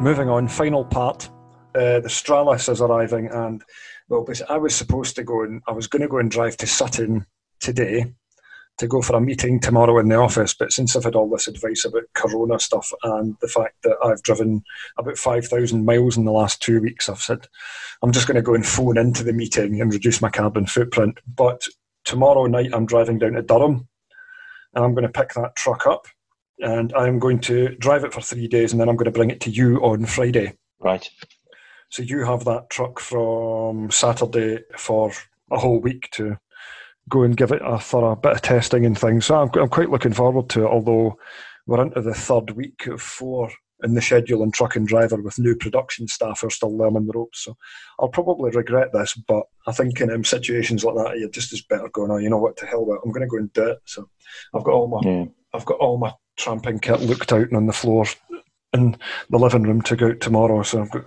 Moving 0.00 0.28
on, 0.28 0.46
final 0.46 0.84
part 0.84 1.30
uh, 1.76 2.00
the 2.00 2.08
Stralis 2.08 2.70
is 2.70 2.80
arriving, 2.80 3.28
and 3.28 3.62
well, 4.08 4.26
I 4.48 4.56
was 4.56 4.74
supposed 4.74 5.14
to 5.16 5.22
go 5.22 5.42
and 5.42 5.62
I 5.68 5.72
was 5.72 5.86
going 5.86 6.02
to 6.02 6.08
go 6.08 6.18
and 6.18 6.30
drive 6.30 6.56
to 6.58 6.66
Sutton 6.66 7.26
today 7.60 8.14
to 8.78 8.86
go 8.86 9.02
for 9.02 9.16
a 9.16 9.20
meeting 9.20 9.60
tomorrow 9.60 9.98
in 9.98 10.08
the 10.08 10.16
office. 10.16 10.54
But 10.54 10.72
since 10.72 10.96
I've 10.96 11.04
had 11.04 11.14
all 11.14 11.28
this 11.28 11.48
advice 11.48 11.84
about 11.84 12.04
Corona 12.14 12.58
stuff 12.58 12.92
and 13.02 13.36
the 13.40 13.48
fact 13.48 13.74
that 13.82 13.96
I've 14.02 14.22
driven 14.22 14.62
about 14.98 15.18
5,000 15.18 15.84
miles 15.84 16.16
in 16.16 16.24
the 16.24 16.32
last 16.32 16.62
two 16.62 16.80
weeks, 16.80 17.08
I've 17.08 17.18
said 17.18 17.46
I'm 18.02 18.12
just 18.12 18.26
going 18.26 18.36
to 18.36 18.42
go 18.42 18.54
and 18.54 18.66
phone 18.66 18.96
into 18.96 19.24
the 19.24 19.32
meeting 19.32 19.80
and 19.80 19.92
reduce 19.92 20.22
my 20.22 20.30
carbon 20.30 20.66
footprint. 20.66 21.18
But 21.26 21.66
tomorrow 22.04 22.46
night, 22.46 22.70
I'm 22.72 22.86
driving 22.86 23.18
down 23.18 23.32
to 23.32 23.42
Durham 23.42 23.88
and 24.74 24.84
I'm 24.84 24.94
going 24.94 25.10
to 25.10 25.20
pick 25.20 25.34
that 25.34 25.56
truck 25.56 25.86
up 25.86 26.06
and 26.60 26.92
I'm 26.94 27.18
going 27.18 27.40
to 27.40 27.74
drive 27.76 28.04
it 28.04 28.12
for 28.12 28.20
three 28.20 28.48
days 28.48 28.72
and 28.72 28.80
then 28.80 28.88
I'm 28.88 28.96
going 28.96 29.06
to 29.06 29.10
bring 29.10 29.30
it 29.30 29.40
to 29.42 29.50
you 29.50 29.78
on 29.78 30.06
Friday. 30.06 30.56
Right. 30.80 31.08
So 31.90 32.02
you 32.02 32.24
have 32.24 32.44
that 32.44 32.70
truck 32.70 32.98
from 32.98 33.90
Saturday 33.90 34.60
for 34.76 35.12
a 35.50 35.58
whole 35.58 35.80
week 35.80 36.10
to 36.12 36.36
go 37.08 37.22
and 37.22 37.36
give 37.36 37.52
it 37.52 37.62
a 37.64 37.78
thorough 37.78 38.16
bit 38.16 38.32
of 38.32 38.42
testing 38.42 38.84
and 38.84 38.98
things. 38.98 39.26
So 39.26 39.36
I'm, 39.36 39.50
I'm 39.54 39.68
quite 39.68 39.90
looking 39.90 40.12
forward 40.12 40.48
to 40.50 40.64
it, 40.64 40.70
although 40.70 41.16
we're 41.66 41.82
into 41.82 42.00
the 42.00 42.14
third 42.14 42.50
week 42.52 42.86
of 42.86 43.00
four 43.00 43.50
in 43.82 43.94
the 43.94 44.00
schedule 44.00 44.42
and 44.42 44.54
truck 44.54 44.74
and 44.74 44.88
driver 44.88 45.20
with 45.20 45.38
new 45.38 45.54
production 45.54 46.08
staff 46.08 46.40
who 46.40 46.46
are 46.46 46.50
still 46.50 46.76
learning 46.76 47.06
the 47.06 47.12
ropes. 47.14 47.44
So 47.44 47.56
I'll 48.00 48.08
probably 48.08 48.50
regret 48.50 48.92
this, 48.92 49.14
but 49.14 49.44
I 49.66 49.72
think 49.72 50.00
in 50.00 50.10
um, 50.10 50.24
situations 50.24 50.82
like 50.82 50.94
that, 50.96 51.18
you're 51.18 51.28
just 51.28 51.52
as 51.52 51.60
better 51.62 51.88
going, 51.90 52.10
oh, 52.10 52.16
you 52.16 52.30
know 52.30 52.38
what, 52.38 52.56
to 52.58 52.66
hell 52.66 52.86
with 52.86 52.96
it. 52.96 53.02
I'm 53.04 53.12
going 53.12 53.22
to 53.22 53.28
go 53.28 53.36
and 53.36 53.52
do 53.52 53.68
it. 53.68 53.78
So 53.84 54.08
I've 54.54 54.64
got 54.64 54.72
all 54.72 54.88
my, 54.88 55.00
yeah. 55.08 55.24
I've 55.52 55.66
got 55.66 55.78
all 55.78 55.98
my 55.98 56.12
tramping 56.36 56.78
kit 56.78 57.00
looked 57.00 57.32
out 57.32 57.48
and 57.48 57.56
on 57.56 57.66
the 57.66 57.72
floor 57.72 58.04
in 58.72 58.96
the 59.30 59.38
living 59.38 59.62
room 59.62 59.82
to 59.82 59.96
go 59.96 60.08
out 60.08 60.20
tomorrow. 60.20 60.62
So 60.62 60.82
I've 60.82 60.90
got. 60.90 61.04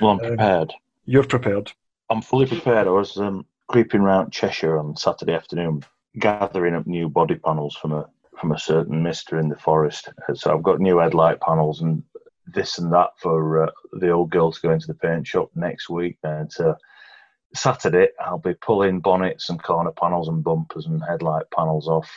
Well, 0.00 0.12
I'm 0.12 0.20
um, 0.20 0.26
prepared. 0.26 0.72
You're 1.04 1.24
prepared. 1.24 1.72
I'm 2.10 2.22
fully 2.22 2.46
prepared. 2.46 2.86
I 2.86 2.90
was 2.90 3.16
um, 3.16 3.46
creeping 3.68 4.00
around 4.00 4.32
Cheshire 4.32 4.78
on 4.78 4.96
Saturday 4.96 5.34
afternoon, 5.34 5.84
gathering 6.18 6.74
up 6.74 6.86
new 6.86 7.08
body 7.08 7.36
panels 7.36 7.76
from 7.76 7.92
a 7.92 8.08
from 8.38 8.52
a 8.52 8.58
certain 8.58 9.02
mister 9.02 9.38
in 9.38 9.48
the 9.48 9.56
forest. 9.56 10.08
So 10.34 10.52
I've 10.52 10.62
got 10.62 10.80
new 10.80 10.98
headlight 10.98 11.40
panels 11.40 11.80
and 11.80 12.02
this 12.46 12.78
and 12.78 12.92
that 12.92 13.10
for 13.18 13.64
uh, 13.64 13.70
the 13.92 14.10
old 14.10 14.30
girl 14.30 14.50
to 14.52 14.60
go 14.60 14.72
into 14.72 14.88
the 14.88 14.94
paint 14.94 15.26
shop 15.26 15.50
next 15.54 15.88
week. 15.88 16.18
And 16.24 16.50
so 16.52 16.76
Saturday, 17.54 18.08
I'll 18.20 18.38
be 18.38 18.54
pulling 18.54 19.00
bonnets 19.00 19.48
and 19.48 19.62
corner 19.62 19.92
panels 19.92 20.28
and 20.28 20.42
bumpers 20.42 20.86
and 20.86 21.02
headlight 21.06 21.50
panels 21.54 21.88
off 21.88 22.10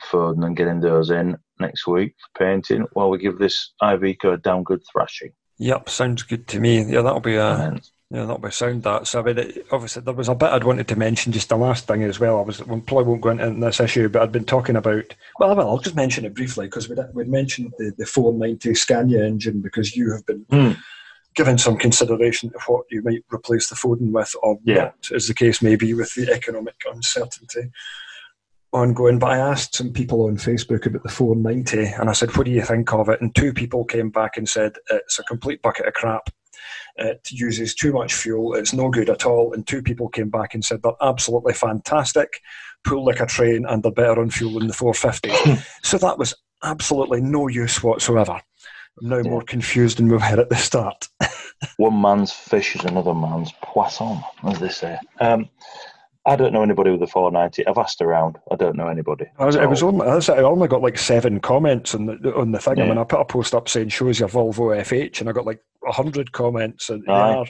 Foden 0.00 0.44
and 0.44 0.56
getting 0.56 0.80
those 0.80 1.10
in 1.10 1.36
next 1.58 1.86
week 1.86 2.14
for 2.18 2.44
painting 2.44 2.86
while 2.92 3.10
we 3.10 3.18
give 3.18 3.38
this 3.38 3.72
Iveco 3.82 4.34
a 4.34 4.36
damn 4.36 4.62
good 4.62 4.82
thrashing. 4.90 5.32
Yep, 5.58 5.88
sounds 5.88 6.22
good 6.22 6.48
to 6.48 6.60
me. 6.60 6.82
Yeah, 6.82 7.02
that'll 7.02 7.20
be 7.20 7.36
a, 7.36 7.78
yeah, 8.10 8.22
that'll 8.22 8.38
be 8.38 8.50
sound 8.50 8.82
that. 8.82 9.06
So 9.06 9.20
I 9.20 9.22
mean, 9.22 9.38
it, 9.38 9.66
obviously 9.70 10.02
there 10.02 10.14
was 10.14 10.28
a 10.28 10.34
bit 10.34 10.50
I'd 10.50 10.64
wanted 10.64 10.88
to 10.88 10.96
mention. 10.96 11.32
Just 11.32 11.48
the 11.48 11.56
last 11.56 11.86
thing 11.86 12.02
as 12.02 12.18
well. 12.18 12.38
I 12.38 12.42
was 12.42 12.64
we 12.66 12.80
probably 12.80 13.04
won't 13.04 13.20
go 13.20 13.30
into 13.30 13.60
this 13.60 13.78
issue, 13.78 14.08
but 14.08 14.22
I'd 14.22 14.32
been 14.32 14.44
talking 14.44 14.74
about. 14.74 15.14
Well, 15.38 15.54
well 15.54 15.68
I'll 15.68 15.78
just 15.78 15.94
mention 15.94 16.24
it 16.24 16.34
briefly 16.34 16.66
because 16.66 16.88
we'd, 16.88 16.98
we'd 17.12 17.28
mentioned 17.28 17.72
the 17.78 17.92
the 17.96 18.06
490 18.06 18.74
Scania 18.74 19.24
engine 19.24 19.60
because 19.60 19.94
you 19.94 20.12
have 20.12 20.26
been. 20.26 20.44
Mm. 20.46 20.78
Given 21.36 21.58
some 21.58 21.76
consideration 21.78 22.50
to 22.50 22.58
what 22.66 22.86
you 22.90 23.02
might 23.02 23.24
replace 23.32 23.68
the 23.68 23.76
Foden 23.76 24.10
with, 24.10 24.34
or 24.42 24.58
yeah. 24.64 24.74
not, 24.74 25.12
as 25.14 25.28
the 25.28 25.34
case 25.34 25.62
may 25.62 25.76
be 25.76 25.94
with 25.94 26.12
the 26.14 26.28
economic 26.28 26.74
uncertainty 26.92 27.70
ongoing. 28.72 29.18
But 29.18 29.32
I 29.32 29.38
asked 29.38 29.74
some 29.74 29.92
people 29.92 30.24
on 30.26 30.36
Facebook 30.36 30.86
about 30.86 31.02
the 31.02 31.08
490, 31.08 31.94
and 31.98 32.08
I 32.08 32.12
said, 32.12 32.36
"What 32.36 32.46
do 32.46 32.52
you 32.52 32.62
think 32.62 32.92
of 32.92 33.08
it?" 33.08 33.20
And 33.20 33.34
two 33.34 33.52
people 33.52 33.84
came 33.84 34.10
back 34.10 34.36
and 34.36 34.48
said 34.48 34.72
it's 34.90 35.18
a 35.18 35.24
complete 35.24 35.62
bucket 35.62 35.86
of 35.86 35.94
crap 35.94 36.30
it 36.96 37.28
uses 37.30 37.74
too 37.74 37.92
much 37.92 38.14
fuel. 38.14 38.54
It's 38.54 38.72
no 38.72 38.90
good 38.90 39.10
at 39.10 39.26
all. 39.26 39.52
And 39.52 39.66
two 39.66 39.82
people 39.82 40.08
came 40.08 40.28
back 40.28 40.54
and 40.54 40.64
said 40.64 40.82
they're 40.82 40.92
absolutely 41.02 41.54
fantastic, 41.54 42.40
pull 42.84 43.04
like 43.04 43.20
a 43.20 43.26
train, 43.26 43.64
and 43.66 43.82
they're 43.82 43.92
better 43.92 44.20
on 44.20 44.30
fuel 44.30 44.58
than 44.58 44.68
the 44.68 44.74
450. 44.74 45.62
so 45.82 45.98
that 45.98 46.18
was 46.18 46.34
absolutely 46.62 47.20
no 47.20 47.48
use 47.48 47.82
whatsoever. 47.82 48.40
I'm 49.00 49.08
now 49.08 49.16
yeah. 49.16 49.30
more 49.30 49.42
confused 49.42 49.98
than 49.98 50.08
we 50.08 50.16
were 50.16 50.22
at 50.22 50.48
the 50.48 50.56
start. 50.56 51.08
One 51.76 52.00
man's 52.00 52.32
fish 52.32 52.74
is 52.76 52.84
another 52.84 53.14
man's 53.14 53.52
poisson, 53.62 54.20
as 54.44 54.58
they 54.58 54.68
say. 54.68 54.98
Um, 55.20 55.48
I 56.30 56.36
don't 56.36 56.52
know 56.52 56.62
anybody 56.62 56.92
with 56.92 57.02
a 57.02 57.08
490. 57.08 57.66
I've 57.66 57.76
asked 57.76 58.00
around. 58.00 58.38
I 58.52 58.54
don't 58.54 58.76
know 58.76 58.86
anybody. 58.86 59.26
I 59.40 59.46
was, 59.46 59.56
so, 59.56 59.62
it 59.62 59.68
was 59.68 59.82
only, 59.82 60.06
I 60.06 60.42
only 60.42 60.68
got 60.68 60.80
like 60.80 60.96
seven 60.96 61.40
comments 61.40 61.92
on 61.92 62.06
the 62.06 62.12
on 62.36 62.52
the 62.52 62.60
thing. 62.60 62.76
Yeah. 62.76 62.84
I 62.84 62.88
mean, 62.88 62.98
I 62.98 63.02
put 63.02 63.18
a 63.18 63.24
post 63.24 63.52
up 63.52 63.68
saying 63.68 63.88
"shows 63.88 64.20
your 64.20 64.28
Volvo 64.28 64.80
FH," 64.80 65.18
and 65.18 65.28
I 65.28 65.32
got 65.32 65.44
like 65.44 65.60
hundred 65.86 66.30
comments. 66.30 66.88
And 66.88 67.02
they 67.04 67.12
are 67.12 67.46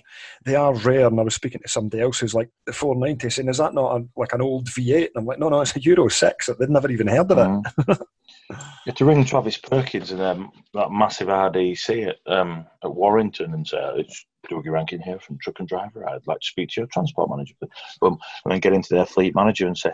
they 0.46 0.54
are 0.54 0.74
rare. 0.76 1.08
And 1.08 1.20
I 1.20 1.24
was 1.24 1.34
speaking 1.34 1.60
to 1.60 1.68
somebody 1.68 2.02
else 2.02 2.20
who's 2.20 2.32
like 2.32 2.48
the 2.64 2.72
490, 2.72 3.28
saying, 3.28 3.50
"Is 3.50 3.58
that 3.58 3.74
not 3.74 4.00
a, 4.00 4.06
like 4.16 4.32
an 4.32 4.40
old 4.40 4.68
V8?" 4.68 5.08
And 5.08 5.16
I'm 5.16 5.26
like, 5.26 5.38
"No, 5.38 5.50
no, 5.50 5.60
it's 5.60 5.76
a 5.76 5.82
Euro 5.82 6.08
6. 6.08 6.48
They'd 6.58 6.70
never 6.70 6.90
even 6.90 7.06
heard 7.06 7.30
of 7.30 7.36
mm. 7.36 7.62
it." 7.86 7.98
you 8.50 8.56
have 8.86 8.94
to 8.94 9.04
ring 9.04 9.26
Travis 9.26 9.58
Perkins 9.58 10.10
and 10.10 10.22
um, 10.22 10.52
that 10.72 10.90
massive 10.90 11.28
RDC 11.28 12.08
at 12.08 12.32
um, 12.32 12.64
at 12.82 12.94
Warrington 12.94 13.52
and 13.52 13.68
say, 13.68 13.78
"It's 13.96 14.24
Dougie 14.48 14.70
Rankin 14.70 15.00
here 15.00 15.18
from 15.18 15.38
Truck 15.38 15.58
and 15.60 15.68
Driver. 15.68 16.08
I'd 16.08 16.26
like 16.26 16.40
to 16.40 16.46
speak 16.46 16.70
to 16.70 16.80
your 16.80 16.88
transport 16.88 17.30
manager." 17.30 17.54
But, 17.60 17.70
and 18.10 18.18
then 18.46 18.60
get 18.60 18.72
into 18.72 18.94
their 18.94 19.06
fleet 19.06 19.34
manager 19.34 19.66
and 19.66 19.76
say, 19.76 19.92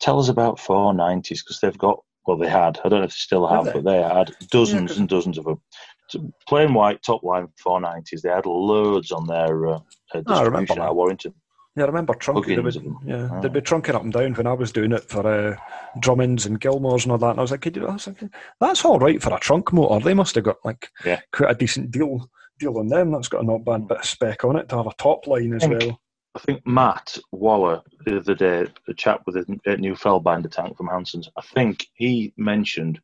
"Tell 0.00 0.18
us 0.18 0.28
about 0.28 0.58
490s 0.58 1.40
because 1.44 1.60
they've 1.60 1.78
got." 1.78 2.00
Well, 2.26 2.38
they 2.38 2.48
had. 2.48 2.80
I 2.82 2.88
don't 2.88 3.00
know 3.00 3.04
if 3.04 3.10
they 3.10 3.16
still 3.16 3.46
have, 3.46 3.66
have 3.66 3.74
they? 3.74 3.80
but 3.80 3.84
they 3.84 4.02
had 4.02 4.30
dozens 4.50 4.92
yeah, 4.92 5.00
and 5.00 5.08
dozens 5.08 5.36
of 5.36 5.44
them. 5.44 5.60
So 6.08 6.32
plain 6.48 6.72
white 6.72 7.02
top 7.02 7.22
line 7.22 7.48
490s. 7.64 8.22
They 8.22 8.30
had 8.30 8.46
loads 8.46 9.12
on 9.12 9.26
their 9.26 9.66
uh, 9.66 9.80
uh 10.14 10.20
distribution 10.20 10.78
oh, 10.78 10.86
at 10.86 10.94
Warrington. 10.94 11.34
Yeah, 11.76 11.84
I 11.84 11.86
remember 11.86 12.14
trunking. 12.14 12.62
Would, 12.62 12.74
yeah, 13.04 13.28
oh. 13.32 13.40
they'd 13.40 13.52
be 13.52 13.60
trunking 13.60 13.96
up 13.96 14.04
and 14.04 14.12
down 14.12 14.34
when 14.34 14.46
I 14.46 14.52
was 14.52 14.70
doing 14.70 14.92
it 14.92 15.08
for 15.08 15.26
uh, 15.26 15.56
Drummonds 15.98 16.46
and 16.46 16.60
Gilmore's 16.60 17.04
and 17.04 17.12
all 17.12 17.18
that. 17.18 17.30
And 17.30 17.40
I 17.40 17.42
was 17.42 17.50
like, 17.50 17.62
Could 17.62 17.76
you, 17.76 17.88
I 17.88 17.92
was 17.94 18.06
like, 18.06 18.22
that's 18.60 18.84
all 18.84 19.00
right 19.00 19.20
for 19.20 19.34
a 19.34 19.40
trunk 19.40 19.72
motor. 19.72 20.04
They 20.04 20.14
must 20.14 20.36
have 20.36 20.44
got 20.44 20.64
like 20.64 20.88
yeah. 21.04 21.20
quite 21.32 21.50
a 21.50 21.54
decent 21.54 21.90
deal 21.90 22.30
deal 22.58 22.78
on 22.78 22.88
them. 22.88 23.12
That's 23.12 23.28
got 23.28 23.42
a 23.42 23.46
not 23.46 23.64
bad 23.64 23.88
bit 23.88 23.98
of 23.98 24.04
spec 24.04 24.44
on 24.44 24.56
it 24.56 24.68
to 24.68 24.76
have 24.76 24.86
a 24.86 24.94
top 24.98 25.26
line 25.26 25.54
as 25.54 25.66
well. 25.66 26.00
I 26.34 26.40
think 26.40 26.66
Matt 26.66 27.16
Waller 27.30 27.80
the 28.04 28.18
other 28.18 28.34
day, 28.34 28.66
the 28.86 28.94
chap 28.94 29.22
with 29.26 29.36
a 29.36 29.76
new 29.76 29.94
Feldbinder 29.94 30.50
tank 30.50 30.76
from 30.76 30.88
Hanson's, 30.88 31.28
I 31.36 31.42
think 31.42 31.86
he 31.94 32.32
mentioned 32.36 33.00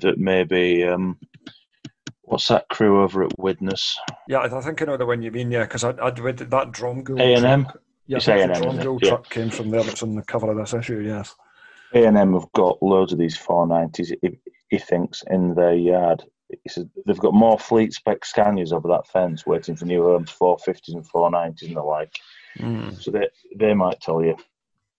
that 0.00 0.18
maybe 0.18 0.84
um, 0.84 1.18
what's 2.22 2.46
that 2.48 2.68
crew 2.68 3.02
over 3.02 3.24
at 3.24 3.36
Widnes? 3.38 3.96
Yeah, 4.28 4.40
I 4.40 4.60
think 4.60 4.80
I 4.80 4.84
know 4.84 4.96
the 4.96 5.06
one 5.06 5.22
you 5.22 5.32
mean. 5.32 5.50
Yeah, 5.50 5.64
because 5.64 5.82
I, 5.82 5.94
I'd 6.00 6.20
with 6.20 6.50
that 6.50 6.72
drum 6.72 7.04
A 7.18 7.34
and 7.34 7.44
M. 7.44 7.68
Yeah, 8.06 8.18
it's 8.18 8.28
A 8.28 8.42
and 8.42 8.52
M. 8.52 8.76
The 8.76 8.98
yeah. 9.02 9.08
truck 9.08 9.28
came 9.28 9.50
from 9.50 9.70
there. 9.70 9.82
That's 9.82 10.02
on 10.02 10.14
the 10.14 10.22
cover 10.22 10.50
of 10.50 10.56
this 10.56 10.74
issue. 10.74 11.00
Yes. 11.00 11.34
A 11.94 12.04
and 12.04 12.16
M 12.16 12.34
have 12.34 12.50
got 12.52 12.82
loads 12.82 13.12
of 13.12 13.18
these 13.18 13.36
490s. 13.36 14.14
He, 14.22 14.38
he 14.68 14.78
thinks 14.78 15.24
in 15.28 15.54
their 15.54 15.74
yard. 15.74 16.22
He 16.50 16.68
says 16.68 16.86
they've 17.06 17.18
got 17.18 17.34
more 17.34 17.58
fleet 17.58 17.92
spec 17.92 18.22
Scanias 18.22 18.72
over 18.72 18.88
that 18.88 19.06
fence 19.06 19.46
waiting 19.46 19.76
for 19.76 19.84
new 19.84 20.02
homes, 20.02 20.30
450s 20.30 20.94
and 20.94 21.08
490s 21.08 21.62
and 21.66 21.76
the 21.76 21.82
like. 21.82 22.18
Mm. 22.58 23.00
So 23.00 23.10
they 23.10 23.28
they 23.56 23.74
might 23.74 24.00
tell 24.00 24.24
you 24.24 24.36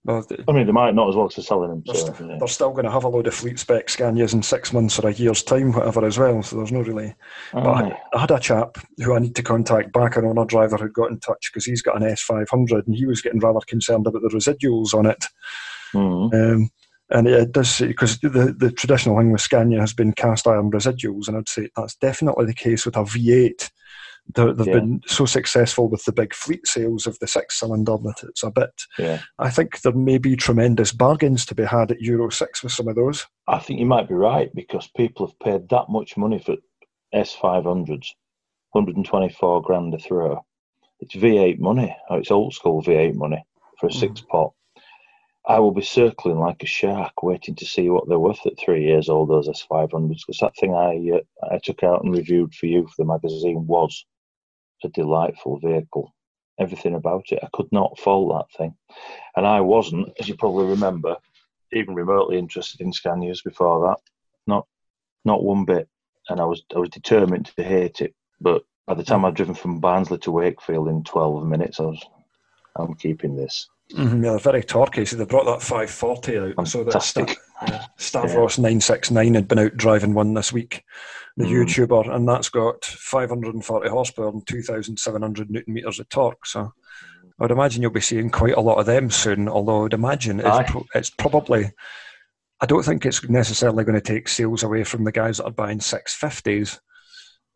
well, 0.06 0.26
I 0.48 0.52
mean, 0.54 0.66
they 0.66 0.72
might 0.72 0.96
not 0.96 1.10
as 1.10 1.16
well 1.16 1.28
to 1.28 1.42
selling 1.42 1.70
them. 1.70 1.84
They're, 1.86 1.96
so, 1.96 2.14
st- 2.14 2.30
yeah. 2.30 2.38
they're 2.40 2.48
still 2.48 2.72
going 2.72 2.86
to 2.86 2.92
have 2.92 3.04
a 3.04 3.10
load 3.10 3.28
of 3.28 3.34
fleet 3.34 3.60
spec 3.60 3.88
Scanias 3.88 4.34
in 4.34 4.42
six 4.42 4.72
months 4.72 4.98
or 4.98 5.10
a 5.10 5.14
year's 5.14 5.44
time, 5.44 5.74
whatever, 5.74 6.06
as 6.06 6.18
well. 6.18 6.42
So 6.42 6.56
there's 6.56 6.72
no 6.72 6.82
really. 6.82 7.14
but 7.52 7.68
I, 7.68 8.02
I, 8.14 8.22
had 8.22 8.32
a 8.32 8.40
chap 8.40 8.78
who 8.98 9.14
I 9.14 9.20
need 9.20 9.36
to 9.36 9.44
contact 9.44 9.92
back, 9.92 10.16
an 10.16 10.26
owner 10.26 10.46
driver 10.46 10.78
who 10.78 10.90
got 10.90 11.12
in 11.12 11.20
touch 11.20 11.52
because 11.52 11.66
he's 11.66 11.82
got 11.82 12.02
an 12.02 12.08
S500 12.08 12.88
and 12.88 12.96
he 12.96 13.06
was 13.06 13.22
getting 13.22 13.42
rather 13.42 13.60
concerned 13.68 14.08
about 14.08 14.22
the 14.22 14.30
residuals 14.30 14.94
on 14.94 15.06
it. 15.06 15.26
Mm-hmm. 15.94 16.36
Um, 16.36 16.70
and 17.10 17.28
it 17.28 17.52
does 17.52 17.80
because 17.80 18.20
the, 18.20 18.56
the 18.58 18.72
traditional 18.72 19.18
thing 19.18 19.32
with 19.32 19.42
Scania 19.42 19.80
has 19.80 19.94
been 19.94 20.14
cast 20.14 20.48
iron 20.48 20.72
residuals, 20.72 21.28
and 21.28 21.38
I'd 21.38 21.50
say 21.50 21.70
that's 21.76 21.96
definitely 21.96 22.46
the 22.46 22.54
case 22.54 22.86
with 22.86 22.96
a 22.96 23.04
V8 23.04 23.70
they've 24.34 24.68
yeah. 24.68 24.74
been 24.74 25.02
so 25.08 25.26
successful 25.26 25.90
with 25.90 26.04
the 26.06 26.12
big 26.12 26.34
fleet 26.34 26.66
sales 26.68 27.08
of 27.08 27.18
the 27.20 27.28
six 27.28 27.60
cylinder 27.60 27.98
that 28.04 28.24
it's 28.24 28.44
a 28.44 28.52
bit. 28.52 28.70
Yeah. 28.98 29.22
I 29.40 29.50
think 29.50 29.82
there 29.82 29.94
may 29.94 30.18
be 30.18 30.36
tremendous 30.36 30.92
bargains 30.92 31.46
to 31.48 31.56
be 31.56 31.66
had 31.66 31.92
at 31.92 32.02
Euro 32.02 32.30
6 32.30 32.64
with 32.64 32.72
some 32.72 32.88
of 32.88 32.96
those. 32.96 33.26
I 33.48 33.60
think 33.60 33.80
you 33.80 33.86
might 33.86 34.08
be 34.08 34.14
right 34.14 34.54
because 34.54 34.90
people 34.96 35.28
have 35.28 35.40
paid 35.40 35.70
that 35.70 35.90
much 35.90 36.18
money 36.18 36.40
for 36.40 36.58
S500s, 37.14 38.08
124 38.72 39.62
grand 39.64 39.94
a 39.94 40.00
throw. 40.00 40.46
It's 41.00 41.16
V8 41.16 41.60
money, 41.60 41.96
it's 42.12 42.32
old 42.32 42.54
school 42.54 42.84
V8 42.84 43.16
money 43.16 43.44
for 43.80 43.88
a 43.88 43.90
mm. 43.90 44.00
six 44.00 44.22
pot. 44.22 44.52
I 45.50 45.60
will 45.60 45.72
be 45.72 45.82
circling 45.82 46.38
like 46.38 46.62
a 46.62 46.68
shark, 46.68 47.24
waiting 47.24 47.56
to 47.56 47.66
see 47.66 47.90
what 47.90 48.08
they're 48.08 48.20
worth 48.20 48.46
at 48.46 48.60
three 48.60 48.84
years 48.86 49.10
old. 49.10 49.30
Those 49.30 49.50
S500s, 49.50 50.20
because 50.20 50.38
that 50.42 50.56
thing 50.56 50.76
I 50.76 51.18
uh, 51.18 51.56
I 51.56 51.58
took 51.58 51.84
out 51.84 52.04
and 52.04 52.14
reviewed 52.14 52.54
for 52.54 52.68
you 52.68 52.86
for 52.86 52.94
the 53.00 53.06
magazine 53.06 53.66
was 53.66 54.06
a 54.84 54.90
delightful 54.90 55.58
vehicle. 55.60 56.14
Everything 56.60 56.94
about 56.94 57.32
it, 57.32 57.40
I 57.42 57.50
could 57.52 57.72
not 57.72 57.98
fault 57.98 58.32
that 58.32 58.58
thing. 58.58 58.76
And 59.36 59.48
I 59.48 59.62
wasn't, 59.62 60.14
as 60.20 60.30
you 60.30 60.36
probably 60.36 60.68
remember, 60.68 61.18
even 61.74 61.96
remotely 61.96 62.38
interested 62.38 62.82
in 62.82 62.92
Scanias 62.92 63.44
before 63.44 63.88
that. 63.88 63.98
Not, 64.46 64.68
not 65.26 65.44
one 65.44 65.66
bit. 65.66 65.90
And 66.28 66.40
I 66.40 66.46
was, 66.46 66.62
I 66.76 66.80
was 66.80 66.90
determined 66.90 67.52
to 67.56 67.64
hate 67.64 68.02
it. 68.02 68.14
But 68.40 68.64
By 68.86 68.94
the 68.94 69.04
time 69.04 69.26
I'd 69.26 69.34
driven 69.34 69.56
from 69.56 69.80
Barnsley 69.80 70.20
to 70.20 70.32
Wakefield 70.32 70.90
in 70.90 71.04
12 71.04 71.44
minutes, 71.48 71.80
I 71.80 71.84
was, 71.84 72.06
I'm 72.76 72.94
keeping 72.94 73.36
this. 73.36 73.68
Mm-hmm, 73.94 74.24
yeah, 74.24 74.38
very 74.38 74.64
torquey. 74.64 75.08
So 75.08 75.16
they 75.16 75.26
brought 75.26 75.46
that 75.46 75.62
540 75.62 76.38
out. 76.38 76.68
Fantastic. 76.68 77.30
So 77.30 77.66
that 77.66 77.90
Stavros 77.98 78.58
yeah. 78.58 78.64
969 78.64 79.34
had 79.34 79.48
been 79.48 79.60
out 79.60 79.78
driving 79.78 80.14
one 80.14 80.34
this 80.34 80.54
week, 80.54 80.84
the 81.38 81.46
mm. 81.46 81.66
YouTuber, 81.66 82.14
and 82.14 82.28
that's 82.28 82.50
got 82.50 82.86
540 82.86 83.90
horsepower 83.90 84.30
and 84.30 84.46
2,700 84.46 85.50
newton 85.50 85.74
meters 85.74 86.00
of 86.00 86.08
torque. 86.10 86.46
So 86.46 86.72
I 87.40 87.44
would 87.44 87.52
imagine 87.52 87.82
you'll 87.82 87.92
be 87.92 88.02
seeing 88.02 88.30
quite 88.30 88.56
a 88.56 88.62
lot 88.62 88.80
of 88.80 88.86
them 88.86 89.10
soon, 89.10 89.50
although 89.50 89.80
I 89.80 89.84
would 89.84 89.94
imagine 89.94 90.40
it's, 90.40 90.72
pro- 90.72 90.86
it's 90.94 91.10
probably. 91.10 91.72
I 92.62 92.66
don't 92.66 92.84
think 92.84 93.06
it's 93.06 93.28
necessarily 93.30 93.86
going 93.86 94.00
to 94.00 94.02
take 94.02 94.28
sales 94.28 94.64
away 94.64 94.84
from 94.84 95.06
the 95.06 95.14
guys 95.14 95.38
that 95.38 95.46
are 95.46 95.52
buying 95.52 95.80
650s 95.80 96.78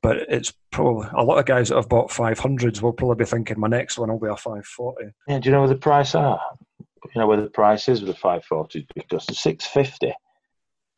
but 0.04 0.18
it's 0.30 0.54
probably 0.70 1.08
a 1.18 1.24
lot 1.24 1.40
of 1.40 1.46
guys 1.46 1.70
that 1.70 1.78
have 1.78 1.90
bought 1.90 2.12
500s 2.12 2.82
will 2.82 2.92
probably 2.92 3.24
be 3.24 3.26
thinking 3.26 3.60
my 3.60 3.70
next 3.70 3.98
one 3.98 4.12
will 4.12 4.20
be 4.20 4.28
a 4.28 4.36
540. 4.36 5.12
Yeah, 5.28 5.40
do 5.40 5.50
you 5.50 5.54
know 5.54 5.62
where 5.62 5.70
the 5.70 5.76
price 5.76 6.14
are? 6.14 6.40
You 6.80 7.22
know 7.22 7.28
where 7.28 7.42
the 7.42 7.50
price 7.50 7.88
is 7.88 8.02
with 8.02 8.10
the 8.10 8.16
540 8.16 8.86
because 8.96 9.26
the 9.26 9.34
650 9.34 10.14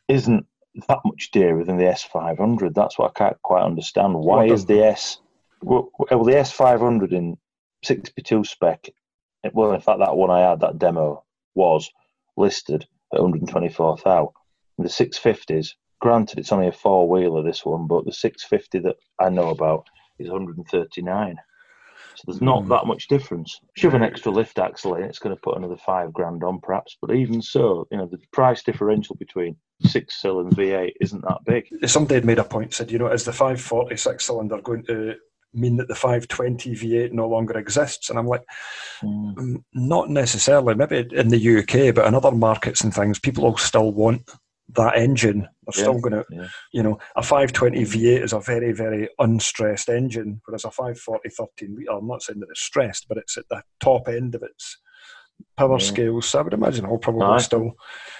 isn't 0.07 0.45
that 0.87 0.99
much 1.05 1.29
dearer 1.31 1.63
than 1.63 1.77
the 1.77 1.83
S500. 1.83 2.73
That's 2.73 2.97
what 2.97 3.11
I 3.11 3.17
can't 3.17 3.41
quite 3.43 3.63
understand. 3.63 4.15
Why 4.15 4.45
is 4.45 4.65
the 4.65 4.83
S 4.83 5.19
well, 5.61 5.89
well 5.97 6.23
the 6.23 6.33
S500 6.33 7.11
in 7.13 7.37
62 7.83 8.43
spec? 8.43 8.89
Well, 9.53 9.73
in 9.73 9.81
fact, 9.81 9.99
that 9.99 10.15
one 10.15 10.31
I 10.31 10.49
had 10.49 10.61
that 10.61 10.79
demo 10.79 11.23
was 11.53 11.91
listed 12.35 12.87
at 13.13 13.21
124,000. 13.21 14.29
The 14.79 14.89
650s 14.89 15.69
granted, 16.05 16.37
it's 16.37 16.51
only 16.51 16.67
a 16.67 16.71
four 16.71 17.09
wheeler, 17.09 17.41
this 17.41 17.65
one, 17.65 17.87
but 17.87 18.05
the 18.05 18.11
650 18.11 18.77
that 18.87 18.95
I 19.19 19.29
know 19.29 19.49
about 19.49 19.87
is 20.19 20.29
139. 20.29 21.35
So 22.13 22.23
there's 22.27 22.43
not 22.43 22.61
mm. 22.61 22.69
that 22.69 22.85
much 22.85 23.07
difference. 23.07 23.59
Shove 23.75 23.95
an 23.95 24.03
extra 24.03 24.31
lift 24.31 24.59
axle 24.59 24.93
in, 24.93 25.03
it's 25.03 25.17
going 25.17 25.35
to 25.35 25.41
put 25.41 25.57
another 25.57 25.77
five 25.77 26.13
grand 26.13 26.43
on, 26.43 26.59
perhaps. 26.61 26.95
But 27.01 27.15
even 27.15 27.41
so, 27.41 27.87
you 27.89 27.97
know, 27.97 28.05
the 28.05 28.19
price 28.31 28.61
differential 28.61 29.15
between 29.15 29.55
six 29.81 30.21
cylinder 30.21 30.49
and 30.49 30.57
V8 30.57 30.91
isn't 31.01 31.23
that 31.23 31.39
big. 31.43 31.65
Somebody 31.89 32.13
had 32.13 32.25
made 32.25 32.37
a 32.37 32.43
point, 32.43 32.75
said, 32.75 32.91
you 32.91 32.99
know, 32.99 33.07
is 33.07 33.25
the 33.25 33.33
546 33.33 34.23
cylinder 34.23 34.61
going 34.61 34.83
to 34.83 35.15
mean 35.55 35.77
that 35.77 35.87
the 35.87 35.95
520 35.95 36.75
V8 36.75 37.13
no 37.13 37.27
longer 37.27 37.57
exists? 37.57 38.11
And 38.11 38.19
I'm 38.19 38.27
like, 38.27 38.43
mm. 39.01 39.63
not 39.73 40.11
necessarily. 40.11 40.75
Maybe 40.75 41.07
in 41.13 41.29
the 41.29 41.57
UK, 41.57 41.95
but 41.95 42.05
in 42.05 42.13
other 42.13 42.31
markets 42.31 42.81
and 42.81 42.93
things, 42.93 43.17
people 43.17 43.43
will 43.45 43.57
still 43.57 43.91
want 43.91 44.29
that 44.69 44.97
engine. 44.97 45.41
They're 45.41 45.73
yeah, 45.75 45.83
still 45.83 45.99
going 45.99 46.13
to, 46.13 46.25
yeah. 46.29 46.47
you 46.71 46.83
know, 46.83 46.99
a 47.15 47.21
520 47.21 47.83
V8 47.83 48.23
is 48.23 48.33
a 48.33 48.39
very, 48.39 48.71
very 48.71 49.09
unstressed 49.19 49.89
engine, 49.89 50.41
whereas 50.45 50.65
a 50.65 50.71
540 50.71 51.29
13 51.29 51.75
litre, 51.77 51.91
I'm 51.91 52.07
not 52.07 52.23
saying 52.23 52.39
that 52.39 52.49
it's 52.49 52.61
stressed, 52.61 53.07
but 53.07 53.17
it's 53.17 53.37
at 53.37 53.47
the 53.49 53.61
top 53.79 54.07
end 54.07 54.35
of 54.35 54.43
its 54.43 54.77
power 55.57 55.77
yeah. 55.79 55.85
scales. 55.85 56.27
So 56.27 56.39
I 56.39 56.41
would 56.43 56.53
imagine 56.53 56.85
it'll 56.85 56.97
probably 56.97 57.27
Aye. 57.27 57.37
still, 57.39 57.75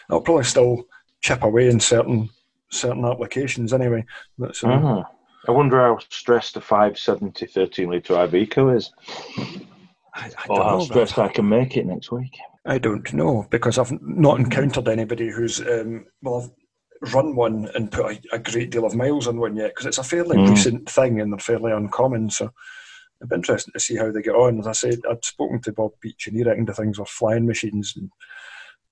it'll 0.10 0.22
probably 0.22 0.44
still 0.44 0.86
chip 1.22 1.44
away 1.44 1.68
in 1.68 1.80
certain 1.80 2.30
certain 2.72 3.06
applications 3.06 3.74
anyway. 3.74 4.06
But, 4.38 4.56
so, 4.56 4.70
uh-huh. 4.70 5.04
I 5.48 5.52
wonder 5.52 5.80
how 5.80 6.00
stressed 6.10 6.58
a 6.58 6.62
570 6.62 7.46
13 7.46 7.90
litre 7.90 8.16
Iveco 8.16 8.76
is. 8.76 8.92
I, 10.14 10.32
I 10.38 10.48
or 10.50 10.64
how 10.64 10.80
stressed 10.80 11.20
I 11.20 11.28
can 11.28 11.48
make 11.48 11.78
it 11.78 11.86
next 11.86 12.12
week. 12.12 12.38
I 12.65 12.78
don't 12.78 13.13
know 13.13 13.47
because 13.49 13.78
I've 13.78 13.91
not 14.01 14.39
encountered 14.39 14.88
anybody 14.88 15.30
who's 15.30 15.60
um, 15.62 16.06
well, 16.21 16.51
I've 17.04 17.13
run 17.13 17.36
one 17.36 17.69
and 17.75 17.91
put 17.91 18.06
a, 18.06 18.36
a, 18.36 18.39
great 18.39 18.71
deal 18.71 18.86
of 18.86 18.95
miles 18.95 19.28
on 19.28 19.39
one 19.39 19.56
yet 19.56 19.71
because 19.71 19.86
it's 19.86 19.97
a 19.97 20.04
fairly 20.04 20.38
mm. 20.38 20.49
recent 20.49 20.89
thing 20.89 21.21
and 21.21 21.32
they're 21.32 21.39
fairly 21.39 21.71
uncommon. 21.71 22.30
So 22.30 22.51
it'd 23.19 23.30
be 23.30 23.36
interesting 23.36 23.73
to 23.73 23.80
see 23.80 23.95
how 23.95 24.12
they 24.12 24.21
get 24.21 24.36
on. 24.36 24.60
As 24.60 24.67
I 24.67 24.71
said, 24.71 25.01
I'd 25.10 25.23
spoken 25.23 25.62
to 25.62 25.73
Bob 25.73 25.91
Beach 26.01 26.28
and 26.28 26.36
he 26.36 26.43
reckoned 26.43 26.67
the 26.67 26.73
things 26.73 26.97
were 26.97 27.06
flying 27.06 27.45
machines 27.45 27.93
and 27.95 28.10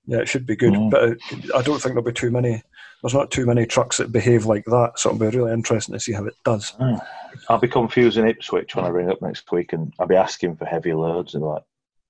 yeah, 0.06 0.18
it 0.18 0.28
should 0.28 0.46
be 0.46 0.56
good. 0.56 0.74
Mm. 0.74 0.90
But 0.90 1.18
I 1.56 1.62
don't 1.62 1.80
think 1.80 1.94
there'll 1.94 2.02
be 2.02 2.12
too 2.12 2.30
many. 2.30 2.62
There's 3.02 3.14
not 3.14 3.30
too 3.30 3.46
many 3.46 3.66
trucks 3.66 3.96
that 3.98 4.12
behave 4.12 4.46
like 4.46 4.64
that, 4.66 4.92
so 4.96 5.10
it'll 5.10 5.30
be 5.30 5.36
really 5.36 5.52
interesting 5.52 5.94
to 5.94 6.00
see 6.00 6.12
how 6.12 6.24
it 6.24 6.34
does. 6.44 6.72
Mm. 6.72 7.04
I'll 7.48 7.58
be 7.58 7.68
confusing 7.68 8.26
Ipswich 8.26 8.76
when 8.76 8.84
I 8.84 8.88
ring 8.88 9.10
up 9.10 9.20
next 9.20 9.50
week, 9.50 9.72
and 9.72 9.92
I'll 9.98 10.06
be 10.06 10.14
asking 10.14 10.56
for 10.56 10.64
heavy 10.64 10.92
loads, 10.92 11.34
and 11.34 11.44
like, 11.44 11.62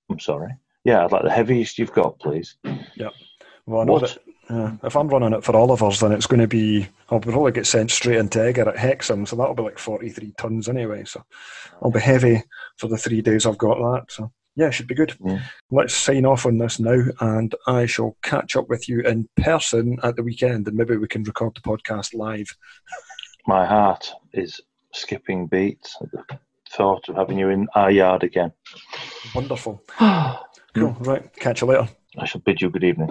I'm 0.09 0.19
sorry. 0.19 0.51
Yeah, 0.85 1.03
I'd 1.03 1.11
like 1.11 1.23
the 1.23 1.31
heaviest 1.31 1.77
you've 1.77 1.91
got, 1.91 2.17
please. 2.19 2.55
Yeah. 2.95 3.09
Well, 3.65 3.81
I 3.81 3.83
know 3.83 3.93
what? 3.93 4.01
that 4.03 4.19
uh, 4.49 4.71
if 4.83 4.95
I'm 4.95 5.07
running 5.07 5.33
it 5.33 5.43
for 5.43 5.55
Oliver's, 5.55 5.99
then 5.99 6.11
it's 6.11 6.27
going 6.27 6.39
to 6.39 6.47
be, 6.47 6.87
I'll 7.09 7.19
probably 7.19 7.51
get 7.51 7.65
sent 7.65 7.91
straight 7.91 8.17
into 8.17 8.41
Egger 8.43 8.69
at 8.69 8.77
Hexham, 8.77 9.25
so 9.25 9.35
that'll 9.35 9.55
be 9.55 9.63
like 9.63 9.79
43 9.79 10.33
tonnes 10.37 10.69
anyway. 10.69 11.03
So 11.05 11.23
I'll 11.81 11.91
be 11.91 11.99
heavy 11.99 12.43
for 12.77 12.87
the 12.87 12.97
three 12.97 13.21
days 13.21 13.45
I've 13.45 13.57
got 13.57 13.77
that. 13.77 14.11
So 14.11 14.31
yeah, 14.55 14.69
should 14.69 14.87
be 14.87 14.95
good. 14.95 15.15
Yeah. 15.25 15.41
Let's 15.71 15.93
sign 15.93 16.25
off 16.25 16.45
on 16.45 16.57
this 16.57 16.79
now, 16.79 17.03
and 17.19 17.53
I 17.67 17.87
shall 17.87 18.15
catch 18.21 18.55
up 18.55 18.69
with 18.69 18.87
you 18.87 19.01
in 19.01 19.27
person 19.37 19.97
at 20.03 20.15
the 20.15 20.23
weekend, 20.23 20.67
and 20.67 20.77
maybe 20.77 20.95
we 20.95 21.07
can 21.07 21.23
record 21.23 21.55
the 21.55 21.61
podcast 21.61 22.13
live. 22.13 22.47
My 23.47 23.65
heart 23.65 24.11
is 24.33 24.61
skipping 24.93 25.47
beats 25.47 25.97
at 26.01 26.11
the 26.11 26.39
thought 26.69 27.09
of 27.09 27.15
having 27.15 27.39
you 27.39 27.49
in 27.49 27.67
our 27.75 27.91
yard 27.91 28.23
again. 28.23 28.51
Wonderful. 29.33 29.81
Cool. 30.75 30.95
Right. 30.99 31.33
Catch 31.37 31.61
you 31.61 31.67
later. 31.67 31.87
I 32.17 32.25
shall 32.25 32.41
bid 32.41 32.61
you 32.61 32.69
good 32.69 32.83
evening. 32.83 33.09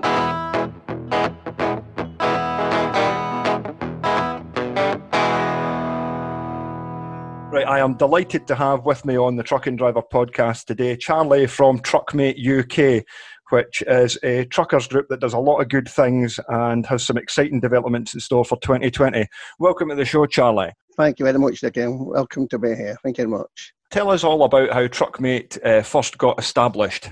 Right, 7.51 7.67
I 7.67 7.79
am 7.79 7.95
delighted 7.95 8.47
to 8.49 8.55
have 8.55 8.85
with 8.85 9.07
me 9.07 9.17
on 9.17 9.37
the 9.37 9.43
Truck 9.43 9.67
and 9.67 9.79
Driver 9.79 10.03
podcast 10.03 10.67
today 10.67 10.97
Charlie 10.97 11.47
from 11.47 11.79
Truckmate 11.79 12.37
UK, 12.37 13.05
which 13.51 13.83
is 13.87 14.19
a 14.23 14.45
truckers 14.47 14.87
group 14.87 15.07
that 15.09 15.21
does 15.21 15.33
a 15.33 15.39
lot 15.39 15.61
of 15.61 15.71
good 15.71 15.89
things 15.89 16.39
and 16.49 16.85
has 16.85 17.03
some 17.03 17.17
exciting 17.17 17.61
developments 17.61 18.13
in 18.13 18.21
store 18.21 18.45
for 18.45 18.59
2020. 18.61 19.27
Welcome 19.59 19.89
to 19.89 19.95
the 19.95 20.05
show, 20.05 20.27
Charlie. 20.27 20.73
Thank 20.99 21.19
you 21.19 21.25
very 21.25 21.39
much, 21.39 21.63
again. 21.63 21.99
Welcome 21.99 22.47
to 22.49 22.59
be 22.59 22.75
here. 22.75 22.99
Thank 23.03 23.17
you 23.17 23.27
very 23.27 23.39
much. 23.39 23.73
Tell 23.91 24.11
us 24.11 24.25
all 24.25 24.43
about 24.43 24.73
how 24.73 24.87
Truckmate 24.87 25.65
uh, 25.65 25.83
first 25.83 26.19
got 26.19 26.39
established. 26.39 27.11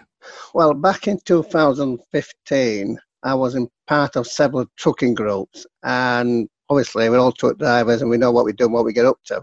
Well, 0.55 0.75
back 0.75 1.09
in 1.09 1.19
2015, 1.25 2.99
I 3.23 3.35
was 3.35 3.55
in 3.55 3.69
part 3.87 4.17
of 4.17 4.27
several 4.27 4.67
trucking 4.77 5.15
groups, 5.15 5.67
and 5.83 6.49
obviously 6.69 7.09
we're 7.09 7.19
all 7.19 7.33
truck 7.33 7.59
drivers 7.59 8.03
and 8.03 8.11
we 8.11 8.17
know 8.17 8.33
what 8.33 8.45
we 8.45 8.53
do 8.53 8.65
and 8.65 8.73
what 8.73 8.85
we 8.85 8.93
get 8.93 9.07
up 9.07 9.19
to. 9.27 9.43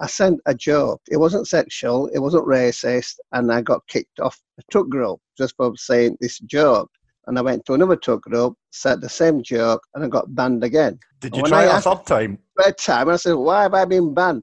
I 0.00 0.06
sent 0.06 0.40
a 0.46 0.54
joke. 0.54 1.02
It 1.10 1.18
wasn't 1.18 1.46
sexual, 1.46 2.06
it 2.08 2.18
wasn't 2.18 2.46
racist, 2.46 3.16
and 3.32 3.52
I 3.52 3.60
got 3.60 3.86
kicked 3.86 4.18
off 4.20 4.40
a 4.58 4.62
truck 4.70 4.88
group 4.88 5.20
just 5.36 5.54
for 5.56 5.76
saying 5.76 6.16
this 6.20 6.38
joke. 6.40 6.90
And 7.26 7.38
I 7.38 7.42
went 7.42 7.66
to 7.66 7.74
another 7.74 7.96
truck 7.96 8.22
group, 8.22 8.54
said 8.70 9.00
the 9.00 9.08
same 9.08 9.42
joke, 9.42 9.82
and 9.94 10.02
I 10.04 10.08
got 10.08 10.34
banned 10.34 10.64
again. 10.64 10.98
Did 11.20 11.36
you 11.36 11.42
try 11.42 11.64
it 11.64 11.68
a 11.68 11.80
third 11.80 12.06
time? 12.06 12.38
Third 12.58 12.78
time, 12.78 13.08
I 13.10 13.16
said, 13.16 13.34
"Why 13.34 13.62
have 13.62 13.74
I 13.74 13.84
been 13.84 14.14
banned?" 14.14 14.42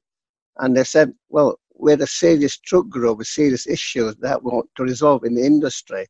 And 0.58 0.78
they 0.78 0.84
said, 0.84 1.14
"Well, 1.30 1.60
we're 1.80 2.02
a 2.02 2.08
serious 2.08 2.58
truck 2.58 2.90
group 2.90 3.20
with 3.20 3.28
serious 3.28 3.68
issues 3.68 4.16
that 4.18 4.44
want 4.44 4.70
to 4.76 4.84
resolve 4.84 5.24
in 5.24 5.36
the 5.36 5.46
industry. 5.46 6.08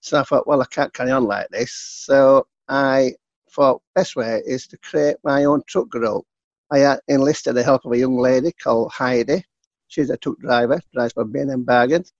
So 0.00 0.20
I 0.20 0.22
thought, 0.22 0.46
well, 0.46 0.60
I 0.60 0.66
can't 0.66 0.92
carry 0.92 1.10
on 1.10 1.24
like 1.24 1.48
this. 1.50 1.72
So 1.72 2.46
I 2.68 3.14
thought 3.50 3.82
best 3.94 4.16
way 4.16 4.42
is 4.46 4.66
to 4.68 4.78
create 4.78 5.16
my 5.24 5.44
own 5.44 5.62
truck 5.66 5.88
group. 5.88 6.24
I 6.72 6.98
enlisted 7.08 7.54
the 7.54 7.62
help 7.62 7.84
of 7.84 7.92
a 7.92 7.98
young 7.98 8.18
lady 8.18 8.52
called 8.52 8.92
Heidi. 8.92 9.44
She's 9.88 10.10
a 10.10 10.16
truck 10.16 10.38
driver, 10.38 10.80
drives 10.92 11.12
for 11.12 11.24
B&M 11.24 11.62
Bargains. 11.62 12.12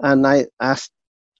And 0.00 0.26
I 0.26 0.46
asked, 0.60 0.90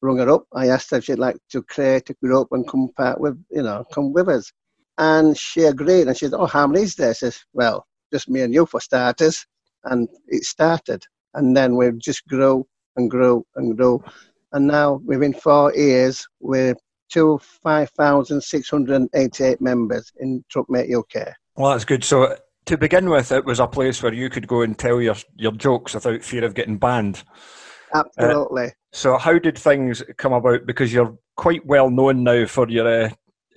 rung 0.01 0.19
her 0.19 0.31
up. 0.31 0.47
I 0.53 0.69
asked 0.69 0.91
her 0.93 0.99
if 0.99 1.05
she'd 1.05 1.19
like 1.19 1.37
to 1.51 1.62
create 1.62 2.11
a 2.11 2.15
group 2.15 2.49
and 2.53 2.69
come 2.69 2.88
part 2.97 3.21
with, 3.21 3.43
you 3.51 3.62
know, 3.62 3.85
come 3.93 4.12
with 4.12 4.29
us. 4.29 4.53
And 4.99 5.37
she 5.37 5.65
agreed. 5.65 6.07
And 6.07 6.17
she 6.17 6.27
said, 6.27 6.35
oh, 6.35 6.47
how 6.47 6.67
many 6.67 6.85
is 6.85 6.95
there? 6.95 7.11
I 7.11 7.15
said, 7.15 7.37
well, 7.53 7.87
just 8.12 8.29
me 8.29 8.43
and 8.43 8.55
you 8.55 8.67
for 8.67 8.81
starters 8.81 9.47
and 9.85 10.09
it 10.29 10.45
started. 10.45 11.05
And 11.35 11.57
then 11.57 11.77
we 11.77 11.90
just 11.92 12.27
grew 12.29 12.66
and 12.97 13.11
grew 13.11 13.45
and 13.57 13.77
grew. 13.77 14.03
And 14.53 14.66
now, 14.66 15.01
within 15.05 15.33
four 15.33 15.75
years, 15.75 16.27
we're 16.40 16.75
to 17.13 17.38
5,688 17.63 19.61
members 19.61 20.13
in 20.19 20.44
Truckmate 20.52 20.94
UK. 20.94 21.35
Well, 21.57 21.73
that's 21.73 21.85
good. 21.85 22.04
So, 22.04 22.37
to 22.67 22.79
begin 22.79 23.11
with, 23.11 23.33
it 23.33 23.44
was 23.44 23.61
a 23.61 23.67
place 23.67 24.02
where 24.02 24.15
you 24.15 24.31
could 24.31 24.46
go 24.46 24.63
and 24.63 24.79
tell 24.79 25.00
your, 25.00 25.17
your 25.37 25.52
jokes 25.52 25.94
without 25.94 26.23
fear 26.23 26.44
of 26.44 26.54
getting 26.54 26.79
banned. 26.79 27.23
Absolutely. 27.94 28.67
Uh, 28.67 28.71
so, 28.92 29.19
how 29.19 29.38
did 29.38 29.59
things 29.59 30.02
come 30.17 30.33
about? 30.33 30.67
Because 30.67 30.92
you're 30.92 31.17
quite 31.37 31.65
well 31.67 31.90
known 31.90 32.25
now 32.25 32.46
for 32.46 32.69
your 32.69 33.07
uh, 33.07 33.11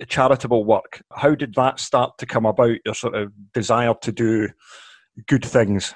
charitable 0.06 0.64
work. 0.64 1.02
How 1.12 1.34
did 1.34 1.54
that 1.54 1.80
start 1.80 2.18
to 2.18 2.26
come 2.26 2.46
about, 2.46 2.76
your 2.84 2.94
sort 2.94 3.14
of 3.14 3.32
desire 3.52 3.94
to 4.02 4.12
do 4.12 4.48
good 5.26 5.44
things? 5.44 5.94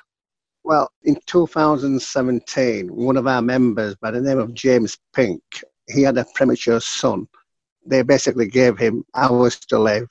Well, 0.70 0.88
in 1.02 1.18
2017, 1.26 2.94
one 2.94 3.16
of 3.16 3.26
our 3.26 3.42
members 3.42 3.96
by 3.96 4.12
the 4.12 4.20
name 4.20 4.38
of 4.38 4.54
James 4.54 4.96
Pink, 5.12 5.42
he 5.88 6.02
had 6.02 6.16
a 6.16 6.24
premature 6.36 6.78
son. 6.78 7.26
They 7.84 8.02
basically 8.02 8.46
gave 8.46 8.78
him 8.78 9.02
hours 9.16 9.58
to 9.66 9.80
live, 9.80 10.06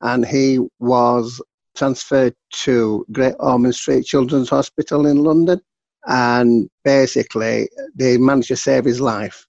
and 0.00 0.26
he 0.26 0.58
was 0.80 1.40
transferred 1.76 2.34
to 2.64 3.06
Great 3.12 3.36
Ormond 3.38 3.76
Street 3.76 4.04
Children's 4.04 4.48
Hospital 4.48 5.06
in 5.06 5.22
London. 5.22 5.60
And 6.06 6.68
basically, 6.82 7.68
they 7.94 8.18
managed 8.18 8.48
to 8.48 8.56
save 8.56 8.86
his 8.86 9.00
life. 9.00 9.46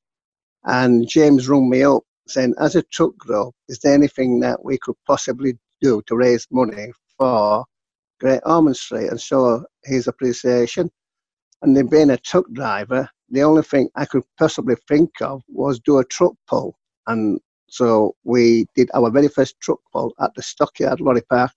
And 0.65 1.09
James 1.09 1.49
rung 1.49 1.71
me 1.71 1.81
up 1.81 2.03
saying, 2.27 2.53
as 2.59 2.75
a 2.75 2.83
truck 2.83 3.17
group, 3.17 3.55
is 3.67 3.79
there 3.79 3.95
anything 3.95 4.41
that 4.41 4.63
we 4.63 4.77
could 4.77 4.95
possibly 5.07 5.57
do 5.81 6.03
to 6.05 6.15
raise 6.15 6.45
money 6.51 6.91
for 7.17 7.65
Great 8.19 8.41
Ormond 8.45 8.77
Street 8.77 9.09
and 9.09 9.19
show 9.19 9.63
his 9.83 10.07
appreciation? 10.07 10.89
And 11.61 11.75
then 11.75 11.87
being 11.87 12.11
a 12.11 12.17
truck 12.17 12.45
driver, 12.51 13.09
the 13.29 13.43
only 13.43 13.63
thing 13.63 13.89
I 13.95 14.05
could 14.05 14.23
possibly 14.37 14.75
think 14.87 15.09
of 15.21 15.41
was 15.47 15.79
do 15.79 15.97
a 15.97 16.05
truck 16.05 16.33
pull. 16.47 16.77
And 17.07 17.39
so 17.67 18.15
we 18.23 18.67
did 18.75 18.89
our 18.93 19.09
very 19.09 19.27
first 19.27 19.59
truck 19.59 19.79
pull 19.91 20.13
at 20.19 20.33
the 20.35 20.43
Stockyard 20.43 21.01
Lorry 21.01 21.21
Park 21.29 21.51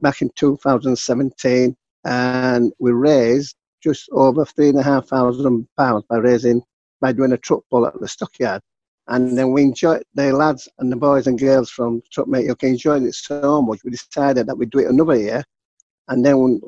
back 0.00 0.22
in 0.22 0.30
2017, 0.36 1.76
and 2.04 2.72
we 2.78 2.92
raised 2.92 3.56
just 3.82 4.08
over 4.12 4.44
three 4.44 4.68
and 4.68 4.78
a 4.78 4.82
half 4.82 5.08
thousand 5.08 5.66
pounds 5.76 6.04
by 6.08 6.16
raising 6.16 6.62
by 7.00 7.12
doing 7.12 7.32
a 7.32 7.38
truck 7.38 7.62
pull 7.70 7.86
at 7.86 7.98
the 8.00 8.08
stockyard. 8.08 8.60
And 9.08 9.36
then 9.36 9.52
we 9.52 9.62
enjoyed 9.62 10.04
the 10.14 10.32
lads 10.32 10.68
and 10.78 10.92
the 10.92 10.96
boys 10.96 11.26
and 11.26 11.38
girls 11.38 11.70
from 11.70 12.02
Truckmate 12.14 12.48
UK 12.48 12.64
enjoyed 12.64 13.02
it 13.02 13.14
so 13.14 13.60
much. 13.62 13.80
We 13.84 13.90
decided 13.90 14.46
that 14.46 14.56
we'd 14.56 14.70
do 14.70 14.78
it 14.80 14.90
another 14.90 15.16
year, 15.16 15.42
and 16.10 16.24
then 16.24 16.60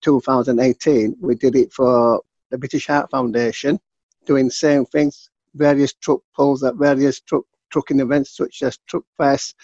2018 0.00 1.16
we 1.20 1.34
did 1.34 1.54
it 1.54 1.72
for 1.72 2.22
the 2.50 2.58
British 2.58 2.86
Heart 2.86 3.10
Foundation, 3.10 3.78
doing 4.24 4.48
same 4.50 4.86
things, 4.86 5.30
various 5.54 5.92
truck 5.92 6.20
pulls 6.34 6.64
at 6.64 6.76
various 6.76 7.20
truck 7.20 7.44
trucking 7.70 8.00
events 8.00 8.36
such 8.36 8.62
as 8.62 8.78
Truck 8.86 9.04
Fest, 9.16 9.54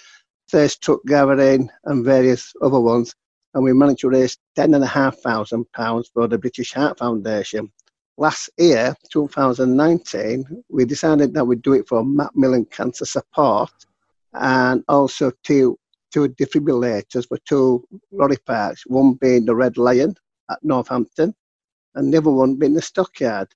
Thirst 0.50 0.82
Truck 0.82 1.00
Gathering, 1.06 1.70
and 1.84 2.04
various 2.04 2.52
other 2.60 2.80
ones. 2.80 3.14
And 3.54 3.64
we 3.64 3.72
managed 3.72 4.00
to 4.00 4.10
raise 4.10 4.36
ten 4.54 4.74
and 4.74 4.84
a 4.84 4.88
half 4.88 5.16
thousand 5.18 5.70
pounds 5.72 6.10
for 6.12 6.28
the 6.28 6.38
British 6.38 6.74
Heart 6.74 6.98
Foundation. 6.98 7.70
Last 8.16 8.50
year, 8.58 8.94
2019, 9.10 10.64
we 10.68 10.84
decided 10.84 11.34
that 11.34 11.44
we'd 11.44 11.62
do 11.62 11.72
it 11.72 11.88
for 11.88 12.04
Macmillan 12.04 12.66
Cancer 12.66 13.04
Support 13.04 13.72
and 14.34 14.84
also 14.88 15.32
two 15.42 15.78
two 16.14 16.28
defibrillators 16.28 17.26
for 17.26 17.38
two 17.44 17.84
lorry 18.12 18.36
parks, 18.46 18.84
one 18.86 19.14
being 19.14 19.44
the 19.44 19.54
Red 19.54 19.76
Lion 19.76 20.14
at 20.48 20.58
Northampton 20.62 21.34
and 21.96 22.12
the 22.12 22.18
other 22.18 22.30
one 22.30 22.54
being 22.54 22.74
the 22.74 22.82
Stockyard. 22.82 23.48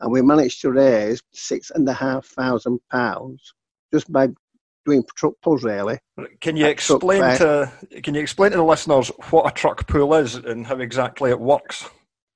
And 0.00 0.12
we 0.12 0.22
managed 0.22 0.60
to 0.60 0.70
raise 0.70 1.20
six 1.32 1.70
and 1.74 1.88
a 1.88 1.92
half 1.92 2.26
thousand 2.26 2.78
pounds 2.92 3.54
just 3.92 4.12
by 4.12 4.28
doing 4.84 5.04
truck 5.16 5.32
pulls 5.42 5.64
really. 5.64 5.98
Can 6.40 6.56
you 6.56 6.66
explain 6.66 7.22
to 7.38 7.72
can 8.04 8.14
you 8.14 8.20
explain 8.20 8.52
to 8.52 8.58
the 8.58 8.62
listeners 8.62 9.10
what 9.30 9.50
a 9.50 9.54
truck 9.54 9.88
pull 9.88 10.14
is 10.14 10.36
and 10.36 10.64
how 10.66 10.76
exactly 10.76 11.30
it 11.30 11.40
works? 11.40 11.88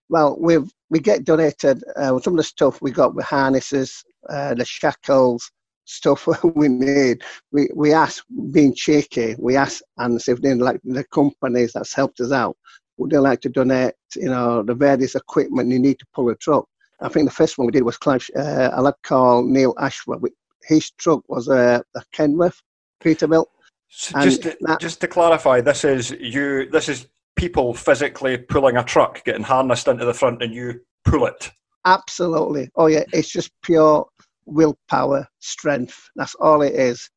Well, 0.09 0.37
we 0.41 0.59
we 0.89 0.99
get 0.99 1.25
donated 1.25 1.85
uh, 1.97 2.19
some 2.19 2.33
of 2.33 2.39
the 2.39 2.43
stuff 2.43 2.83
we 2.83 2.91
got 2.91 3.15
with 3.15 3.27
harnesses, 3.27 4.03
uh, 4.29 4.55
the 4.55 4.65
shackles, 4.65 5.53
stuff 5.85 6.29
we 6.55 6.69
need. 6.69 7.23
We 7.53 7.69
we 7.75 7.93
ask, 7.93 8.25
being 8.51 8.75
cheeky, 8.75 9.37
we 9.39 9.57
ask 9.57 9.83
and 9.99 10.21
if 10.27 10.41
they 10.41 10.55
like 10.55 10.81
the 10.85 11.05
companies 11.05 11.73
that's 11.73 11.95
helped 11.95 12.21
us 12.21 12.33
out. 12.33 12.57
Would 12.99 13.11
they 13.11 13.19
like 13.19 13.41
to 13.43 13.49
donate, 13.49 13.95
you 14.15 14.29
know, 14.29 14.63
the 14.63 14.75
various 14.75 15.15
equipment 15.15 15.71
you 15.71 15.79
need 15.79 15.99
to 16.01 16.07
pull 16.15 16.29
a 16.29 16.37
truck? 16.37 16.67
I 17.01 17.09
think 17.09 17.27
the 17.27 17.35
first 17.35 17.57
one 17.57 17.65
we 17.65 17.73
did 17.73 17.83
was 17.83 17.97
Clive, 17.97 18.29
uh, 18.37 18.69
a 18.73 18.83
lad 18.83 18.95
called 19.03 19.47
Neil 19.47 19.75
Ashworth, 19.79 20.21
his 20.63 20.91
truck 20.93 21.23
was 21.29 21.49
a, 21.49 21.83
a 21.97 22.03
Kenworth 22.13 22.61
Peterbilt. 23.03 23.47
So 23.89 24.21
just 24.21 24.43
to, 24.43 24.57
that, 24.61 24.81
just 24.81 25.01
to 25.01 25.09
clarify, 25.09 25.61
this 25.61 25.85
is 25.85 26.13
you. 26.13 26.69
This 26.71 26.89
is 26.89 27.09
people 27.35 27.75
physically 27.75 28.39
pulling 28.39 28.77
a 28.77 28.85
truck, 28.85 29.25
getting 29.25 29.43
harnessed 29.43 29.89
into 29.89 30.05
the 30.05 30.15
front, 30.15 30.43
and 30.43 30.55
you 30.55 30.81
pull 31.05 31.27
it. 31.27 31.51
Absolutely. 31.85 32.71
Oh 32.77 32.87
yeah, 32.87 33.03
it's 33.13 33.31
just 33.31 33.51
pure 33.63 34.07
willpower, 34.51 35.27
strength. 35.39 36.11
That's 36.17 36.35
all 36.37 36.63
it 36.63 36.75
is. 36.75 37.11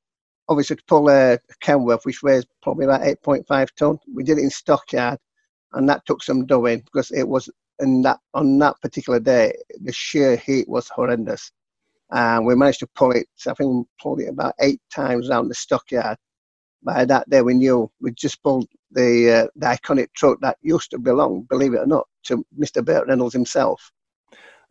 Obviously, 0.49 0.75
to 0.75 0.83
pull 0.87 1.09
a 1.09 1.39
Kenworth, 1.61 2.05
which 2.05 2.21
weighs 2.21 2.45
probably 2.61 2.85
about 2.85 3.01
8.5 3.01 3.67
ton, 3.77 3.99
we 4.13 4.23
did 4.23 4.37
it 4.37 4.43
in 4.43 4.49
stockyard, 4.49 5.17
and 5.73 5.87
that 5.89 6.05
took 6.05 6.21
some 6.21 6.45
doing 6.45 6.79
because 6.79 7.11
it 7.11 7.27
was 7.27 7.49
in 7.79 8.01
that 8.03 8.19
on 8.33 8.59
that 8.59 8.79
particular 8.81 9.19
day 9.19 9.51
the 9.81 9.91
sheer 9.91 10.35
heat 10.35 10.69
was 10.69 10.87
horrendous 10.89 11.51
and 12.13 12.45
we 12.45 12.55
managed 12.55 12.79
to 12.79 12.87
pull 12.87 13.11
it. 13.11 13.27
I 13.47 13.53
think 13.53 13.73
we 13.73 13.83
pulled 14.01 14.21
it 14.21 14.29
about 14.29 14.53
eight 14.59 14.79
times 14.93 15.29
around 15.29 15.47
the 15.47 15.55
stockyard. 15.55 16.17
By 16.83 17.05
that 17.05 17.29
day, 17.29 17.41
we 17.41 17.55
knew 17.55 17.89
we 18.01 18.11
just 18.11 18.43
pulled 18.43 18.67
the 18.91 19.31
uh, 19.31 19.47
the 19.55 19.65
iconic 19.65 20.07
truck 20.13 20.39
that 20.41 20.57
used 20.61 20.91
to 20.91 20.99
belong, 20.99 21.43
believe 21.49 21.73
it 21.73 21.79
or 21.79 21.87
not, 21.87 22.07
to 22.25 22.45
Mr. 22.57 22.85
Burt 22.85 23.07
Reynolds 23.07 23.33
himself. 23.33 23.91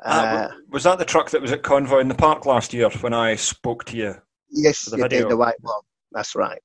Uh, 0.04 0.08
uh, 0.08 0.48
was 0.70 0.84
that 0.84 0.98
the 0.98 1.04
truck 1.04 1.30
that 1.30 1.42
was 1.42 1.52
at 1.52 1.62
Convoy 1.62 2.00
in 2.00 2.08
the 2.08 2.14
Park 2.14 2.46
last 2.46 2.72
year 2.72 2.90
when 3.00 3.14
I 3.14 3.36
spoke 3.36 3.84
to 3.86 3.96
you? 3.96 4.14
Yes, 4.50 4.84
the 4.84 4.96
you 4.96 5.02
video? 5.04 5.20
did 5.20 5.30
the 5.30 5.36
white 5.36 5.60
one. 5.60 5.80
That's 6.12 6.34
right. 6.34 6.60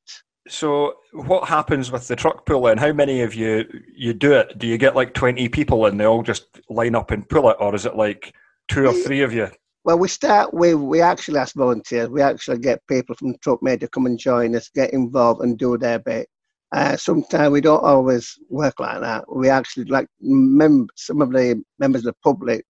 So, 0.47 0.95
what 1.11 1.47
happens 1.47 1.91
with 1.91 2.07
the 2.07 2.15
truck 2.15 2.45
pull 2.45 2.67
and 2.67 2.79
How 2.79 2.93
many 2.93 3.21
of 3.21 3.35
you 3.35 3.65
you 3.95 4.13
do 4.13 4.33
it? 4.33 4.57
Do 4.57 4.65
you 4.65 4.77
get 4.77 4.95
like 4.95 5.13
twenty 5.13 5.49
people 5.49 5.85
and 5.85 5.99
they 5.99 6.05
all 6.05 6.23
just 6.23 6.45
line 6.69 6.95
up 6.95 7.11
and 7.11 7.27
pull 7.27 7.49
it, 7.49 7.57
or 7.59 7.75
is 7.75 7.85
it 7.85 7.95
like 7.95 8.33
two 8.67 8.87
or 8.87 8.93
three 8.93 9.21
of 9.21 9.33
you? 9.33 9.49
Well, 9.83 9.99
we 9.99 10.09
start 10.09 10.53
with, 10.53 10.75
we 10.75 10.99
actually 10.99 11.39
ask 11.39 11.55
volunteers. 11.55 12.09
We 12.09 12.21
actually 12.21 12.59
get 12.59 12.85
people 12.87 13.15
from 13.15 13.35
Truckmate 13.35 13.79
to 13.79 13.87
come 13.87 14.05
and 14.05 14.19
join 14.19 14.53
us, 14.53 14.67
get 14.67 14.91
involved 14.91 15.41
and 15.41 15.57
do 15.57 15.77
their 15.77 15.99
bit. 15.99 16.27
Uh, 16.73 16.97
sometimes 16.97 17.51
we 17.51 17.61
don't 17.61 17.83
always 17.83 18.37
work 18.49 18.81
like 18.81 18.99
that. 18.99 19.23
We 19.33 19.47
actually 19.47 19.85
like 19.85 20.07
mem- 20.19 20.89
some 20.95 21.21
of 21.21 21.31
the 21.31 21.63
members 21.79 22.05
of 22.05 22.13
the 22.13 22.17
public, 22.21 22.65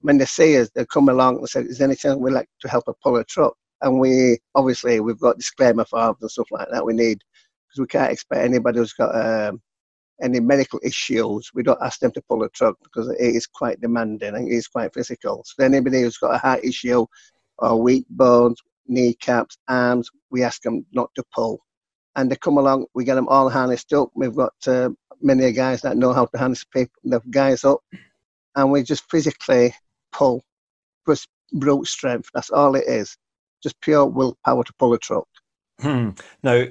when 0.00 0.18
they 0.18 0.24
see 0.24 0.58
us, 0.58 0.70
they 0.70 0.84
come 0.86 1.08
along 1.08 1.38
and 1.38 1.48
say, 1.48 1.60
"Is 1.60 1.78
there 1.78 1.88
any 1.88 1.96
chance 1.96 2.16
we'd 2.18 2.32
like 2.32 2.48
to 2.60 2.68
help 2.68 2.84
a 2.88 2.94
pull 3.02 3.16
a 3.16 3.24
truck?" 3.24 3.54
And 3.82 3.98
we 3.98 4.38
obviously 4.54 5.00
we've 5.00 5.20
got 5.20 5.38
disclaimer 5.38 5.84
forms 5.84 6.18
and 6.20 6.30
stuff 6.30 6.48
like 6.50 6.68
that. 6.70 6.84
We 6.84 6.94
need 6.94 7.22
because 7.68 7.80
we 7.80 7.86
can't 7.86 8.12
expect 8.12 8.44
anybody 8.44 8.78
who's 8.78 8.92
got 8.92 9.14
um, 9.14 9.62
any 10.22 10.40
medical 10.40 10.80
issues, 10.82 11.50
we 11.54 11.62
don't 11.62 11.82
ask 11.82 12.00
them 12.00 12.12
to 12.12 12.22
pull 12.22 12.42
a 12.42 12.48
truck 12.50 12.76
because 12.82 13.08
it 13.08 13.20
is 13.20 13.46
quite 13.46 13.80
demanding 13.80 14.34
and 14.34 14.48
it 14.48 14.54
is 14.54 14.68
quite 14.68 14.92
physical. 14.92 15.42
So 15.44 15.64
anybody 15.64 16.02
who's 16.02 16.18
got 16.18 16.34
a 16.34 16.38
heart 16.38 16.64
issue 16.64 17.06
or 17.58 17.80
weak 17.80 18.06
bones, 18.10 18.60
kneecaps, 18.86 19.58
arms, 19.68 20.10
we 20.30 20.42
ask 20.42 20.62
them 20.62 20.84
not 20.92 21.10
to 21.14 21.24
pull. 21.34 21.60
And 22.16 22.30
they 22.30 22.36
come 22.36 22.58
along, 22.58 22.86
we 22.94 23.04
get 23.04 23.14
them 23.14 23.28
all 23.28 23.48
harnessed 23.48 23.92
up. 23.92 24.10
We've 24.14 24.34
got 24.34 24.54
uh, 24.66 24.90
many 25.22 25.52
guys 25.52 25.82
that 25.82 25.96
know 25.96 26.12
how 26.12 26.26
to 26.26 26.38
harness 26.38 26.64
people, 26.64 26.94
the 27.04 27.20
guys 27.30 27.64
up, 27.64 27.80
and 28.56 28.70
we 28.70 28.82
just 28.82 29.08
physically 29.10 29.74
pull. 30.12 30.42
Just 31.08 31.28
brute 31.52 31.86
strength. 31.86 32.28
That's 32.34 32.50
all 32.50 32.74
it 32.74 32.84
is. 32.86 33.16
Just 33.62 33.80
pure 33.80 34.06
willpower 34.06 34.64
to 34.64 34.72
pull 34.78 34.94
a 34.94 34.98
truck. 34.98 35.28
Hmm. 35.80 36.10
Now, 36.42 36.64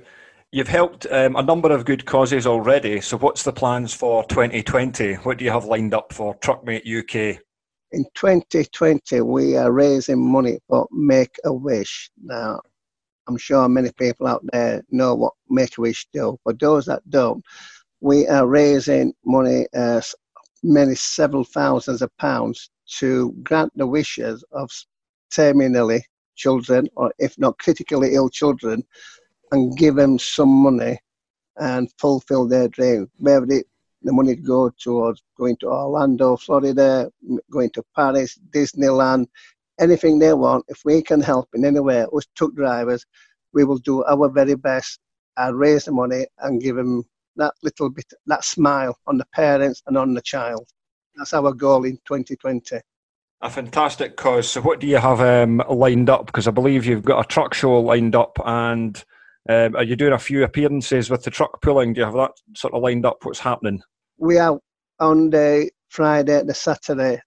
You've 0.51 0.67
helped 0.67 1.05
um, 1.11 1.35
a 1.35 1.43
number 1.43 1.71
of 1.71 1.85
good 1.85 2.07
causes 2.07 2.47
already. 2.47 3.01
So, 3.01 3.17
what's 3.17 3.43
the 3.43 3.53
plans 3.53 3.93
for 3.93 4.23
2020? 4.25 5.13
What 5.17 5.37
do 5.37 5.45
you 5.45 5.51
have 5.51 5.65
lined 5.65 5.93
up 5.93 6.11
for 6.11 6.35
Truckmate 6.39 6.87
UK? 6.87 7.39
In 7.91 8.03
2020, 8.15 9.21
we 9.21 9.55
are 9.57 9.71
raising 9.71 10.19
money 10.19 10.57
for 10.67 10.87
Make 10.91 11.35
a 11.45 11.53
Wish. 11.53 12.09
Now, 12.23 12.61
I'm 13.27 13.37
sure 13.37 13.69
many 13.69 13.91
people 13.91 14.25
out 14.25 14.43
there 14.51 14.83
know 14.89 15.13
what 15.13 15.33
Make 15.51 15.77
a 15.77 15.81
Wish 15.81 16.07
do. 16.13 16.35
For 16.41 16.53
those 16.53 16.87
that 16.87 17.07
don't, 17.11 17.45
we 18.01 18.27
are 18.27 18.47
raising 18.47 19.13
money, 19.23 19.67
uh, 19.75 20.01
many 20.63 20.95
several 20.95 21.43
thousands 21.43 22.01
of 22.01 22.09
pounds, 22.17 22.71
to 22.97 23.33
grant 23.43 23.71
the 23.75 23.87
wishes 23.87 24.43
of 24.51 24.69
terminally 25.31 26.01
children, 26.35 26.87
or 26.95 27.13
if 27.19 27.37
not 27.37 27.57
critically 27.59 28.15
ill 28.15 28.29
children, 28.29 28.83
and 29.51 29.77
give 29.77 29.95
them 29.95 30.17
some 30.17 30.49
money 30.49 30.97
and 31.57 31.91
fulfill 31.97 32.47
their 32.47 32.67
dream. 32.67 33.09
Whether 33.17 33.45
the 33.45 34.13
money 34.13 34.35
go 34.35 34.69
towards 34.79 35.21
going 35.37 35.57
to 35.57 35.67
Orlando, 35.67 36.37
Florida, 36.37 37.11
going 37.51 37.69
to 37.71 37.83
Paris, 37.95 38.39
Disneyland, 38.51 39.27
anything 39.79 40.19
they 40.19 40.33
want, 40.33 40.65
if 40.67 40.81
we 40.85 41.01
can 41.01 41.21
help 41.21 41.49
in 41.53 41.65
any 41.65 41.79
way, 41.79 42.05
us 42.13 42.25
truck 42.35 42.53
drivers, 42.53 43.05
we 43.53 43.63
will 43.63 43.77
do 43.79 44.03
our 44.05 44.29
very 44.29 44.55
best 44.55 44.99
and 45.37 45.57
raise 45.57 45.85
the 45.85 45.91
money 45.91 46.25
and 46.39 46.61
give 46.61 46.75
them 46.75 47.03
that 47.35 47.53
little 47.63 47.89
bit, 47.89 48.05
that 48.27 48.43
smile 48.43 48.97
on 49.07 49.17
the 49.17 49.25
parents 49.33 49.81
and 49.87 49.97
on 49.97 50.13
the 50.13 50.21
child. 50.21 50.67
That's 51.19 51.33
our 51.33 51.53
goal 51.53 51.83
in 51.83 51.97
2020. 51.97 52.79
A 53.41 53.49
fantastic 53.49 54.15
cause. 54.15 54.49
So, 54.49 54.61
what 54.61 54.79
do 54.79 54.87
you 54.87 54.97
have 54.97 55.19
um, 55.19 55.61
lined 55.69 56.09
up? 56.09 56.25
Because 56.25 56.47
I 56.47 56.51
believe 56.51 56.85
you've 56.85 57.03
got 57.03 57.23
a 57.23 57.27
truck 57.27 57.53
show 57.53 57.79
lined 57.81 58.15
up 58.15 58.37
and 58.45 59.03
um, 59.49 59.75
are 59.75 59.83
you 59.83 59.97
doing 59.97 60.13
a 60.13 60.19
few 60.19 60.43
appearances 60.45 61.09
with 61.09 61.23
the 61.23 61.29
truck 61.29 61.61
pulling? 61.61 61.93
Do 61.93 61.99
you 61.99 62.05
have 62.05 62.13
that 62.15 62.31
sort 62.55 62.73
of 62.73 62.81
lined 62.81 63.05
up? 63.05 63.17
What's 63.23 63.39
happening? 63.39 63.81
We 64.17 64.37
are 64.37 64.57
on 64.99 65.29
the 65.29 65.69
Friday, 65.89 66.41
the 66.43 66.53
Saturday, 66.53 67.21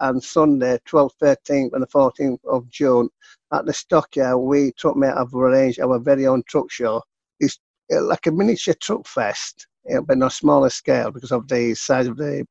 and 0.00 0.22
Sunday, 0.22 0.78
12th, 0.88 1.12
13th, 1.22 1.72
and 1.72 1.82
the 1.82 1.86
14th 1.86 2.38
of 2.44 2.68
June 2.68 3.08
at 3.52 3.66
the 3.66 3.72
Stockyard. 3.72 4.38
We 4.38 4.72
Truckmate 4.72 5.16
have 5.16 5.32
arranged 5.32 5.78
our 5.78 6.00
very 6.00 6.26
own 6.26 6.42
truck 6.48 6.72
show. 6.72 7.02
It's 7.38 7.58
uh, 7.92 8.02
like 8.02 8.26
a 8.26 8.32
miniature 8.32 8.74
truck 8.80 9.06
fest 9.06 9.68
It'll 9.88 10.04
on 10.10 10.22
a 10.22 10.30
smaller 10.30 10.70
scale 10.70 11.10
because 11.10 11.32
of 11.32 11.48
the 11.48 11.74
size 11.74 12.06
of 12.06 12.16
the 12.16 12.46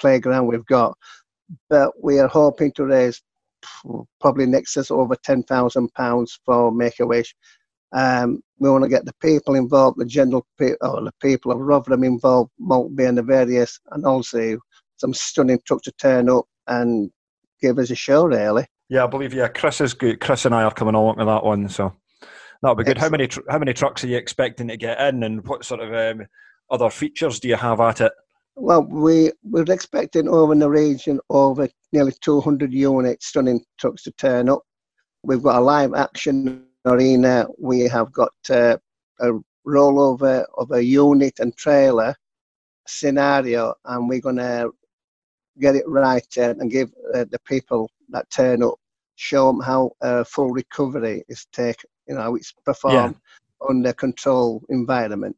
playground 0.00 0.46
we've 0.46 0.66
got. 0.66 0.96
But 1.68 1.92
we 2.02 2.18
are 2.18 2.28
hoping 2.28 2.72
to 2.72 2.84
raise 2.84 3.20
probably 4.20 4.46
next 4.46 4.76
us 4.76 4.90
over 4.90 5.16
ten 5.16 5.42
thousand 5.42 5.92
pounds 5.94 6.38
for 6.44 6.72
Make 6.72 7.00
a 7.00 7.06
Wish. 7.06 7.34
Um, 7.92 8.40
we 8.58 8.70
want 8.70 8.84
to 8.84 8.88
get 8.88 9.04
the 9.04 9.14
people 9.20 9.56
involved, 9.56 9.98
the 9.98 10.04
general 10.06 10.46
people, 10.58 10.76
or 10.80 11.02
the 11.02 11.12
people 11.20 11.50
of 11.50 11.58
Rotherham 11.58 12.04
involved, 12.04 12.52
Maltby 12.58 13.04
and 13.04 13.18
the 13.18 13.22
various, 13.22 13.80
and 13.90 14.06
also 14.06 14.58
some 14.96 15.12
stunning 15.12 15.58
trucks 15.66 15.84
to 15.84 15.92
turn 15.92 16.30
up 16.30 16.44
and 16.68 17.10
give 17.60 17.78
us 17.78 17.90
a 17.90 17.96
show, 17.96 18.24
really. 18.26 18.64
Yeah, 18.88 19.04
I 19.04 19.06
believe 19.08 19.34
yeah. 19.34 19.48
Chris 19.48 19.80
is 19.80 19.94
good. 19.94 20.20
Chris 20.20 20.44
and 20.44 20.54
I 20.54 20.62
are 20.62 20.70
coming 20.70 20.94
along 20.94 21.16
with 21.16 21.26
that 21.26 21.44
one, 21.44 21.68
so 21.68 21.92
that'll 22.62 22.76
be 22.76 22.84
good. 22.84 22.98
Excellent. 22.98 23.00
How 23.00 23.10
many 23.10 23.26
tr- 23.26 23.50
how 23.50 23.58
many 23.58 23.72
trucks 23.72 24.04
are 24.04 24.08
you 24.08 24.16
expecting 24.16 24.68
to 24.68 24.76
get 24.76 25.00
in, 25.00 25.24
and 25.24 25.46
what 25.48 25.64
sort 25.64 25.80
of 25.80 25.92
um, 25.92 26.26
other 26.70 26.90
features 26.90 27.40
do 27.40 27.48
you 27.48 27.56
have 27.56 27.80
at 27.80 28.00
it? 28.00 28.12
Well, 28.56 28.82
we 28.82 29.32
we're 29.42 29.64
expecting 29.72 30.28
over 30.28 30.52
in 30.52 30.58
the 30.58 30.68
region 30.68 31.20
over 31.30 31.68
nearly 31.92 32.12
200 32.20 32.72
units, 32.72 33.26
stunning 33.26 33.64
trucks 33.78 34.02
to 34.04 34.12
turn 34.12 34.48
up. 34.48 34.62
We've 35.22 35.42
got 35.42 35.56
a 35.56 35.60
live 35.60 35.94
action 35.94 36.66
arena. 36.84 37.46
We 37.58 37.80
have 37.80 38.12
got 38.12 38.32
uh, 38.50 38.76
a 39.20 39.32
rollover 39.66 40.44
of 40.56 40.70
a 40.72 40.82
unit 40.82 41.40
and 41.40 41.56
trailer 41.56 42.14
scenario, 42.86 43.74
and 43.84 44.08
we're 44.08 44.20
going 44.20 44.36
to 44.36 44.70
get 45.60 45.76
it 45.76 45.84
right 45.86 46.26
uh, 46.38 46.54
and 46.58 46.70
give 46.70 46.90
uh, 47.14 47.24
the 47.30 47.38
people 47.46 47.90
that 48.10 48.28
turn 48.30 48.62
up 48.62 48.74
show 49.20 49.48
them 49.48 49.60
how 49.60 49.92
uh, 50.00 50.24
full 50.24 50.50
recovery 50.50 51.22
is 51.28 51.46
taken. 51.52 51.88
You 52.08 52.14
know, 52.14 52.22
how 52.22 52.34
it's 52.34 52.52
performed 52.64 53.14
yeah. 53.14 53.68
under 53.68 53.92
control 53.92 54.62
environment. 54.70 55.36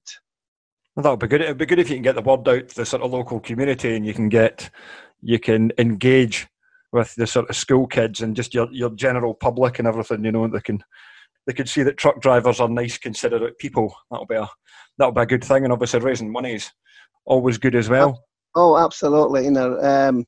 That 0.96 1.08
would 1.08 1.20
be 1.20 1.26
good. 1.26 1.40
It'd 1.40 1.56
be 1.56 1.66
good 1.66 1.78
if 1.78 1.88
you 1.88 1.96
can 1.96 2.02
get 2.02 2.16
the 2.16 2.22
word 2.22 2.46
out 2.48 2.68
to 2.68 2.76
the 2.76 2.84
sort 2.84 3.02
of 3.02 3.12
local 3.12 3.40
community, 3.40 3.96
and 3.96 4.06
you 4.06 4.12
can 4.12 4.28
get 4.28 4.70
you 5.22 5.38
can 5.38 5.72
engage 5.78 6.46
with 6.92 7.14
the 7.14 7.26
sort 7.26 7.48
of 7.48 7.56
school 7.56 7.86
kids 7.86 8.20
and 8.20 8.36
just 8.36 8.52
your, 8.52 8.68
your 8.70 8.90
general 8.90 9.32
public 9.32 9.78
and 9.78 9.88
everything. 9.88 10.24
You 10.24 10.32
know, 10.32 10.46
they 10.48 10.60
can 10.60 10.84
they 11.46 11.54
can 11.54 11.66
see 11.66 11.82
that 11.82 11.96
truck 11.96 12.20
drivers 12.20 12.60
are 12.60 12.68
nice, 12.68 12.98
considerate 12.98 13.58
people. 13.58 13.94
That'll 14.10 14.26
be 14.26 14.34
a 14.34 14.48
that'll 14.98 15.12
be 15.12 15.22
a 15.22 15.26
good 15.26 15.44
thing, 15.44 15.64
and 15.64 15.72
obviously 15.72 16.00
raising 16.00 16.30
money 16.30 16.54
is 16.54 16.70
always 17.24 17.56
good 17.56 17.74
as 17.74 17.88
well. 17.88 18.22
Oh, 18.54 18.76
absolutely. 18.76 19.44
You 19.44 19.52
know, 19.52 19.80
um, 19.80 20.26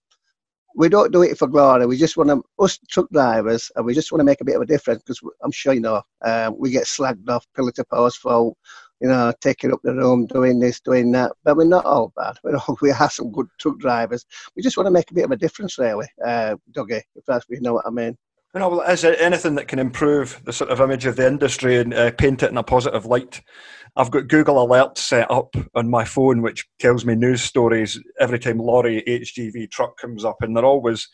we 0.77 0.89
don't 0.89 1.13
do 1.13 1.23
it 1.23 1.39
for 1.39 1.47
glory. 1.47 1.87
We 1.87 1.99
just 1.99 2.17
want 2.17 2.31
to, 2.31 2.43
us 2.59 2.79
truck 2.91 3.11
drivers, 3.13 3.71
and 3.77 3.85
we 3.85 3.95
just 3.95 4.11
want 4.11 4.21
to 4.21 4.25
make 4.25 4.41
a 4.41 4.45
bit 4.45 4.57
of 4.57 4.63
a 4.63 4.67
difference 4.67 5.03
because 5.03 5.21
I'm 5.43 5.53
sure 5.53 5.75
you 5.75 5.81
know 5.81 6.03
um, 6.25 6.57
we 6.59 6.71
get 6.71 6.85
slagged 6.85 7.29
off 7.29 7.47
pillar 7.55 7.73
to 7.73 7.85
post 7.85 8.19
for 8.19 8.55
you 9.05 9.11
know, 9.11 9.31
taking 9.43 9.71
up 9.71 9.81
the 9.85 9.95
room, 9.95 10.25
doing 10.25 10.59
this, 10.59 10.81
doing 10.81 11.13
that. 11.13 11.33
But 11.45 11.59
we're 11.59 11.65
not 11.65 11.85
all 11.85 12.11
bad. 12.17 12.39
We're 12.43 12.57
all, 12.57 12.79
we 12.83 12.91
have 12.91 13.13
some 13.13 13.31
good 13.31 13.49
truck 13.61 13.79
drivers. 13.79 14.25
We 14.57 14.63
just 14.63 14.79
want 14.79 14.87
to 14.87 14.91
make 14.91 15.11
a 15.11 15.15
bit 15.15 15.27
of 15.27 15.31
a 15.31 15.37
difference, 15.37 15.79
really, 15.79 16.07
uh, 16.25 16.57
Dougie, 16.73 17.03
if 17.15 17.27
that's 17.27 17.47
what 17.47 17.57
you 17.57 17.61
know 17.61 17.75
what 17.75 17.87
I 17.87 17.91
mean. 17.91 18.17
You 18.55 18.61
know, 18.61 18.71
well, 18.71 18.91
is 18.91 19.03
there 19.03 19.21
anything 19.21 19.57
that 19.57 19.69
can 19.69 19.79
improve 19.79 20.41
the 20.45 20.55
sort 20.55 20.71
of 20.71 20.81
image 20.81 21.05
of 21.05 21.17
the 21.17 21.27
industry 21.27 21.77
and 21.77 21.93
uh, 21.93 22.13
paint 22.13 22.43
it 22.43 22.51
in 22.51 22.57
a 22.57 22.63
positive 22.63 23.05
light? 23.05 23.43
I've 23.95 24.11
got 24.11 24.29
Google 24.29 24.67
Alerts 24.67 24.99
set 24.99 25.31
up 25.31 25.55
on 25.75 25.91
my 25.91 26.07
phone, 26.07 26.41
which 26.41 26.67
tells 26.79 27.05
me 27.05 27.15
news 27.15 27.43
stories 27.43 28.01
every 28.19 28.39
time 28.39 28.59
lorry 28.59 29.03
HGV 29.07 29.71
truck 29.71 29.99
comes 29.99 30.25
up, 30.25 30.37
and 30.41 30.57
they're 30.57 30.65
always 30.65 31.09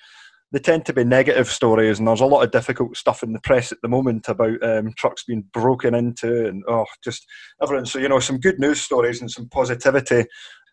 they 0.52 0.58
tend 0.58 0.84
to 0.86 0.92
be 0.92 1.04
negative 1.04 1.48
stories, 1.48 1.98
and 1.98 2.08
there's 2.08 2.20
a 2.20 2.26
lot 2.26 2.42
of 2.42 2.50
difficult 2.50 2.96
stuff 2.96 3.22
in 3.22 3.32
the 3.32 3.40
press 3.40 3.70
at 3.70 3.78
the 3.82 3.88
moment 3.88 4.28
about 4.28 4.62
um, 4.62 4.92
trucks 4.96 5.24
being 5.24 5.44
broken 5.52 5.94
into, 5.94 6.48
and 6.48 6.64
oh, 6.68 6.86
just 7.04 7.26
everything. 7.62 7.86
So 7.86 7.98
you 7.98 8.08
know, 8.08 8.20
some 8.20 8.38
good 8.38 8.58
news 8.58 8.80
stories 8.80 9.20
and 9.20 9.30
some 9.30 9.48
positivity 9.48 10.24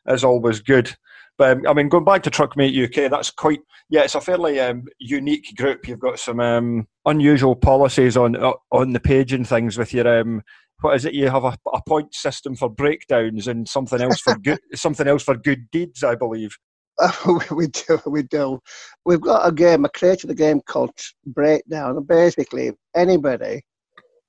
is 0.07 0.23
always 0.23 0.61
good. 0.61 0.95
But 1.37 1.57
um, 1.57 1.67
I 1.67 1.73
mean, 1.73 1.89
going 1.89 2.05
back 2.05 2.23
to 2.23 2.31
Truckmate 2.31 2.85
UK, 2.85 3.11
that's 3.11 3.29
quite 3.29 3.59
yeah, 3.89 4.01
it's 4.01 4.15
a 4.15 4.21
fairly 4.21 4.59
um, 4.59 4.85
unique 4.99 5.55
group. 5.55 5.87
You've 5.87 5.99
got 5.99 6.19
some 6.19 6.39
um, 6.39 6.87
unusual 7.05 7.55
policies 7.55 8.17
on 8.17 8.35
uh, 8.35 8.53
on 8.71 8.93
the 8.93 8.99
page 8.99 9.33
and 9.33 9.47
things 9.47 9.77
with 9.77 9.93
your 9.93 10.19
um, 10.19 10.41
what 10.81 10.95
is 10.95 11.05
it? 11.05 11.13
You 11.13 11.29
have 11.29 11.43
a, 11.43 11.57
a 11.73 11.81
point 11.87 12.13
system 12.13 12.55
for 12.55 12.69
breakdowns 12.69 13.47
and 13.47 13.67
something 13.67 14.01
else 14.01 14.19
for 14.19 14.37
good 14.43 14.59
something 14.73 15.07
else 15.07 15.23
for 15.23 15.35
good 15.35 15.69
deeds, 15.71 16.03
I 16.03 16.15
believe. 16.15 16.57
we 17.51 17.67
do, 17.67 17.99
we 18.05 18.23
do. 18.23 18.59
We've 19.05 19.21
got 19.21 19.47
a 19.47 19.51
game. 19.51 19.85
I 19.85 19.89
created 19.89 20.29
a 20.29 20.35
game 20.35 20.61
called 20.61 20.91
Breakdown. 21.27 21.97
And 21.97 22.07
basically, 22.07 22.71
anybody 22.95 23.63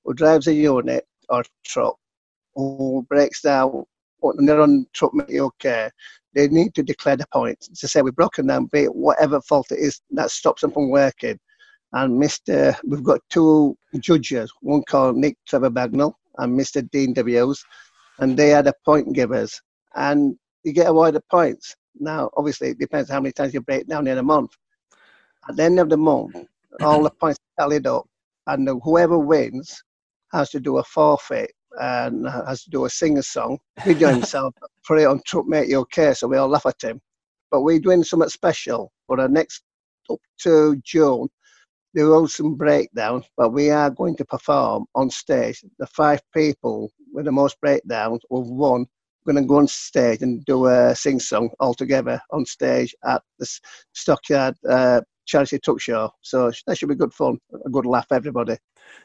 who 0.03 0.13
drives 0.13 0.47
a 0.47 0.53
unit 0.53 1.05
or 1.29 1.43
truck 1.65 1.97
who 2.55 3.05
breaks 3.09 3.41
down 3.41 3.85
when 4.19 4.45
they're 4.45 4.61
on 4.61 4.85
truck 4.93 5.13
okay, 5.31 5.89
they 6.33 6.47
need 6.47 6.75
to 6.75 6.83
declare 6.83 7.15
the 7.15 7.25
points 7.31 7.67
to 7.79 7.87
say 7.87 8.01
we've 8.01 8.15
broken 8.15 8.47
down, 8.47 8.65
be 8.65 8.83
it 8.83 8.95
whatever 8.95 9.41
fault 9.41 9.71
it 9.71 9.79
is 9.79 10.01
that 10.11 10.29
stops 10.29 10.61
them 10.61 10.71
from 10.71 10.89
working. 10.89 11.39
And 11.93 12.21
Mr. 12.21 12.77
We've 12.83 13.03
got 13.03 13.21
two 13.29 13.75
judges, 13.99 14.53
one 14.61 14.83
called 14.83 15.17
Nick 15.17 15.37
Trevor 15.47 15.71
Bagnall 15.71 16.13
and 16.37 16.59
Mr. 16.59 16.87
Dean 16.91 17.13
W.'s, 17.13 17.63
and 18.19 18.37
they 18.37 18.53
are 18.53 18.61
the 18.61 18.73
point 18.85 19.13
givers. 19.13 19.59
And 19.95 20.37
you 20.63 20.73
get 20.73 20.87
awarded 20.87 21.23
points. 21.31 21.75
Now, 21.99 22.29
obviously, 22.35 22.69
it 22.69 22.79
depends 22.79 23.09
how 23.09 23.19
many 23.19 23.31
times 23.31 23.53
you 23.53 23.61
break 23.61 23.87
down 23.87 24.07
in 24.07 24.17
a 24.17 24.23
month. 24.23 24.51
At 25.47 25.55
the 25.55 25.63
end 25.63 25.79
of 25.79 25.89
the 25.89 25.97
month, 25.97 26.35
mm-hmm. 26.35 26.85
all 26.85 27.03
the 27.03 27.09
points 27.09 27.39
are 27.57 27.63
tallied 27.63 27.87
up, 27.87 28.05
and 28.47 28.69
whoever 28.83 29.17
wins 29.17 29.81
has 30.31 30.49
to 30.51 30.59
do 30.59 30.77
a 30.77 30.83
forfeit 30.83 31.51
and 31.79 32.27
has 32.27 32.63
to 32.63 32.69
do 32.69 32.85
a 32.85 32.89
singer 32.89 33.21
song, 33.21 33.57
video 33.85 34.09
himself, 34.13 34.53
put 34.85 34.99
it 34.99 35.05
on 35.05 35.19
Truckmate 35.19 35.73
UK, 35.73 36.15
so 36.15 36.27
we 36.27 36.37
all 36.37 36.47
laugh 36.47 36.65
at 36.65 36.81
him. 36.81 36.99
But 37.51 37.61
we're 37.61 37.79
doing 37.79 38.03
something 38.03 38.29
special 38.29 38.91
for 39.07 39.17
the 39.17 39.27
next 39.27 39.63
up 40.09 40.19
to 40.39 40.75
June. 40.83 41.27
There 41.93 42.07
will 42.07 42.27
some 42.27 42.55
breakdowns, 42.55 43.25
but 43.35 43.49
we 43.49 43.71
are 43.71 43.89
going 43.89 44.15
to 44.17 44.25
perform 44.25 44.85
on 44.93 45.09
stage. 45.09 45.63
The 45.79 45.87
five 45.87 46.21
people 46.33 46.91
with 47.11 47.25
the 47.25 47.31
most 47.31 47.59
breakdowns 47.59 48.21
will 48.29 48.43
won 48.43 48.85
going 49.31 49.43
to 49.43 49.47
go 49.47 49.57
on 49.57 49.67
stage 49.67 50.21
and 50.21 50.43
do 50.45 50.65
a 50.65 50.95
sing 50.95 51.19
song 51.19 51.49
all 51.59 51.73
together 51.73 52.19
on 52.31 52.45
stage 52.45 52.95
at 53.05 53.21
the 53.37 53.47
Stockyard 53.93 54.55
uh, 54.67 55.01
charity 55.29 55.59
talk 55.59 55.79
show. 55.79 56.11
So 56.21 56.51
that 56.67 56.77
should 56.77 56.89
be 56.89 56.95
good 56.95 57.13
fun, 57.13 57.37
a 57.65 57.69
good 57.69 57.85
laugh, 57.85 58.07
everybody. 58.11 58.57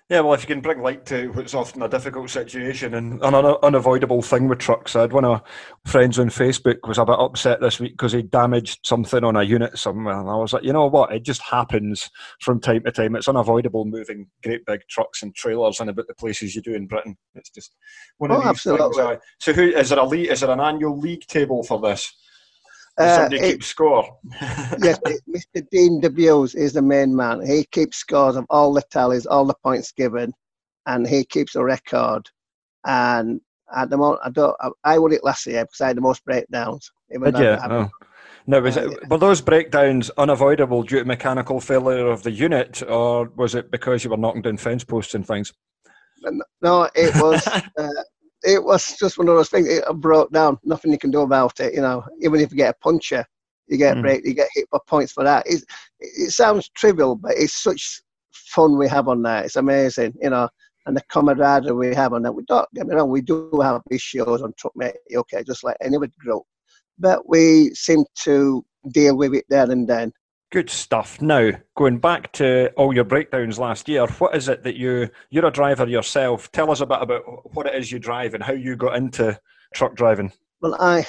Yeah, 0.08 0.20
well, 0.20 0.34
if 0.34 0.42
you 0.42 0.46
can 0.46 0.60
bring 0.60 0.82
light 0.82 1.04
to 1.06 1.28
what's 1.32 1.54
often 1.54 1.82
a 1.82 1.88
difficult 1.88 2.30
situation 2.30 2.94
and 2.94 3.22
an 3.22 3.34
unavoidable 3.34 4.22
thing 4.22 4.48
with 4.48 4.58
trucks, 4.58 4.96
I 4.96 5.02
had 5.02 5.12
one 5.12 5.24
of 5.24 5.40
my 5.40 5.90
friends 5.90 6.18
on 6.18 6.28
Facebook 6.28 6.86
was 6.86 6.98
a 6.98 7.04
bit 7.04 7.18
upset 7.18 7.60
this 7.60 7.80
week 7.80 7.92
because 7.92 8.12
he 8.12 8.22
damaged 8.22 8.80
something 8.84 9.24
on 9.24 9.36
a 9.36 9.42
unit 9.42 9.78
somewhere, 9.78 10.18
and 10.18 10.28
I 10.28 10.36
was 10.36 10.52
like, 10.52 10.64
you 10.64 10.72
know 10.72 10.86
what? 10.86 11.12
It 11.12 11.22
just 11.22 11.42
happens 11.42 12.10
from 12.40 12.60
time 12.60 12.82
to 12.84 12.92
time. 12.92 13.16
It's 13.16 13.28
unavoidable 13.28 13.84
moving 13.84 14.26
great 14.42 14.64
big 14.66 14.80
trucks 14.88 15.22
and 15.22 15.34
trailers 15.34 15.80
in 15.80 15.88
about 15.88 16.06
the 16.06 16.14
places 16.14 16.54
you 16.54 16.62
do 16.62 16.74
in 16.74 16.86
Britain. 16.86 17.16
It's 17.34 17.50
just 17.50 17.74
one 18.18 18.30
of 18.30 18.38
oh, 18.38 18.40
these 18.40 18.48
absolutely. 18.48 19.04
things. 19.04 19.20
So, 19.40 19.52
who 19.52 19.68
is 19.68 19.88
there 19.90 19.98
a 19.98 20.04
league, 20.04 20.30
is 20.30 20.40
there 20.40 20.50
an 20.50 20.60
annual 20.60 20.98
league 20.98 21.26
table 21.26 21.62
for 21.62 21.80
this? 21.80 22.10
Uh, 22.96 23.16
somebody 23.16 23.38
it, 23.38 23.52
keep 23.52 23.64
score. 23.64 24.16
yes, 24.40 24.98
Mr. 25.28 25.68
Dean 25.70 26.00
DeBuse 26.00 26.54
is 26.54 26.74
the 26.74 26.82
main 26.82 27.14
man. 27.14 27.44
He 27.44 27.64
keeps 27.64 27.96
scores 27.96 28.36
of 28.36 28.46
all 28.50 28.72
the 28.72 28.82
tallies, 28.90 29.26
all 29.26 29.44
the 29.44 29.54
points 29.64 29.90
given, 29.92 30.32
and 30.86 31.06
he 31.06 31.24
keeps 31.24 31.56
a 31.56 31.64
record. 31.64 32.28
And 32.86 33.40
at 33.74 33.90
the 33.90 33.96
moment, 33.96 34.20
I 34.24 34.30
don't. 34.30 34.56
I, 34.60 34.70
I 34.84 34.98
won 34.98 35.12
it 35.12 35.24
last 35.24 35.46
year 35.46 35.64
because 35.64 35.80
I 35.80 35.88
had 35.88 35.96
the 35.96 36.02
most 36.02 36.24
breakdowns. 36.24 36.90
Did 37.10 37.38
you? 37.38 37.44
Oh. 37.46 37.90
No, 38.46 38.60
was 38.60 38.76
it, 38.76 38.86
uh, 38.86 38.96
were 39.08 39.18
those 39.18 39.40
breakdowns 39.40 40.10
unavoidable 40.18 40.82
due 40.82 40.98
to 40.98 41.04
mechanical 41.04 41.60
failure 41.60 42.08
of 42.08 42.22
the 42.22 42.30
unit, 42.30 42.82
or 42.82 43.30
was 43.36 43.54
it 43.54 43.70
because 43.70 44.04
you 44.04 44.10
were 44.10 44.18
knocking 44.18 44.42
down 44.42 44.58
fence 44.58 44.84
posts 44.84 45.14
and 45.14 45.26
things? 45.26 45.52
No, 46.60 46.88
it 46.94 47.14
was. 47.22 47.46
uh, 47.78 47.88
it 48.44 48.62
was 48.62 48.96
just 48.98 49.18
one 49.18 49.28
of 49.28 49.36
those 49.36 49.48
things. 49.48 49.68
It 49.68 49.84
broke 49.96 50.32
down. 50.32 50.58
Nothing 50.64 50.92
you 50.92 50.98
can 50.98 51.10
do 51.10 51.22
about 51.22 51.60
it. 51.60 51.74
You 51.74 51.80
know, 51.80 52.04
even 52.20 52.40
if 52.40 52.50
you 52.50 52.56
get 52.56 52.74
a 52.74 52.78
puncher, 52.82 53.24
you 53.68 53.78
get 53.78 53.96
mm. 53.96 54.02
break, 54.02 54.24
you 54.24 54.34
get 54.34 54.48
hit 54.54 54.66
for 54.70 54.80
points 54.86 55.12
for 55.12 55.24
that. 55.24 55.44
It's, 55.46 55.64
it 56.00 56.30
sounds 56.30 56.68
trivial, 56.70 57.16
but 57.16 57.32
it's 57.36 57.62
such 57.62 58.02
fun 58.32 58.78
we 58.78 58.88
have 58.88 59.08
on 59.08 59.22
that. 59.22 59.46
It's 59.46 59.56
amazing, 59.56 60.14
you 60.20 60.30
know, 60.30 60.48
and 60.86 60.96
the 60.96 61.02
camaraderie 61.10 61.72
we 61.72 61.94
have 61.94 62.12
on 62.12 62.22
that. 62.22 62.32
We 62.32 62.44
don't 62.44 62.68
get 62.74 62.86
me 62.86 62.94
wrong, 62.94 63.10
we 63.10 63.22
do 63.22 63.50
have 63.62 63.82
issues 63.90 64.26
on 64.26 64.52
Truckmate 64.52 64.94
okay, 65.14 65.42
just 65.44 65.64
like 65.64 65.76
any 65.80 65.96
other 65.96 66.10
group, 66.18 66.42
but 66.98 67.28
we 67.28 67.70
seem 67.74 68.04
to 68.24 68.64
deal 68.92 69.16
with 69.16 69.34
it 69.34 69.44
there 69.48 69.70
and 69.70 69.88
then. 69.88 70.12
Good 70.54 70.70
stuff. 70.70 71.20
Now, 71.20 71.50
going 71.76 71.98
back 71.98 72.30
to 72.34 72.70
all 72.76 72.94
your 72.94 73.02
breakdowns 73.02 73.58
last 73.58 73.88
year, 73.88 74.06
what 74.06 74.36
is 74.36 74.48
it 74.48 74.62
that 74.62 74.76
you 74.76 75.10
you're 75.28 75.46
a 75.46 75.50
driver 75.50 75.84
yourself? 75.84 76.52
Tell 76.52 76.70
us 76.70 76.80
a 76.80 76.86
bit 76.86 77.02
about 77.02 77.52
what 77.56 77.66
it 77.66 77.74
is 77.74 77.90
you 77.90 77.98
drive 77.98 78.34
and 78.34 78.42
how 78.44 78.52
you 78.52 78.76
got 78.76 78.94
into 78.94 79.36
truck 79.74 79.96
driving. 79.96 80.30
Well, 80.60 80.76
I 80.78 81.04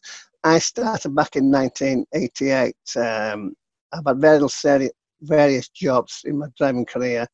I 0.44 0.58
started 0.60 1.14
back 1.14 1.36
in 1.36 1.50
1988. 1.50 2.74
Um, 2.96 3.54
I've 3.92 4.06
had 4.06 4.18
various 4.18 4.64
various 5.20 5.68
jobs 5.68 6.22
in 6.24 6.38
my 6.38 6.46
driving 6.56 6.86
career, 6.86 7.26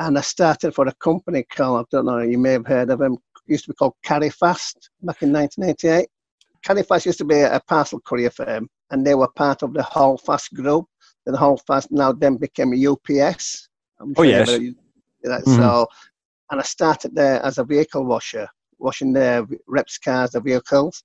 and 0.00 0.18
I 0.18 0.22
started 0.22 0.74
for 0.74 0.88
a 0.88 0.94
company 0.94 1.44
called 1.44 1.86
I 1.86 1.96
don't 1.96 2.06
know 2.06 2.18
you 2.18 2.38
may 2.38 2.54
have 2.54 2.66
heard 2.66 2.90
of 2.90 2.98
them. 2.98 3.18
Used 3.46 3.66
to 3.66 3.70
be 3.70 3.76
called 3.76 3.94
Carry 4.02 4.30
Fast 4.30 4.90
back 5.02 5.22
in 5.22 5.32
1988. 5.32 6.08
Carry 6.64 6.82
Fast 6.82 7.06
used 7.06 7.18
to 7.18 7.24
be 7.24 7.42
a 7.42 7.60
parcel 7.68 8.00
courier 8.00 8.30
firm, 8.30 8.68
and 8.90 9.06
they 9.06 9.14
were 9.14 9.28
part 9.28 9.62
of 9.62 9.72
the 9.72 9.84
Holdfast 9.84 10.52
group. 10.52 10.86
Then 11.26 11.34
Holdfast 11.34 11.90
now 11.90 12.12
then 12.12 12.36
became 12.36 12.72
a 12.72 12.86
UPS. 12.86 13.68
I'm 14.00 14.14
oh 14.16 14.22
yes. 14.22 14.48
Mm-hmm. 14.48 15.56
So, 15.56 15.86
and 16.50 16.60
I 16.60 16.62
started 16.62 17.14
there 17.14 17.42
as 17.42 17.58
a 17.58 17.64
vehicle 17.64 18.04
washer, 18.04 18.48
washing 18.78 19.12
the 19.12 19.46
reps 19.66 19.98
cars, 19.98 20.30
the 20.30 20.40
vehicles. 20.40 21.02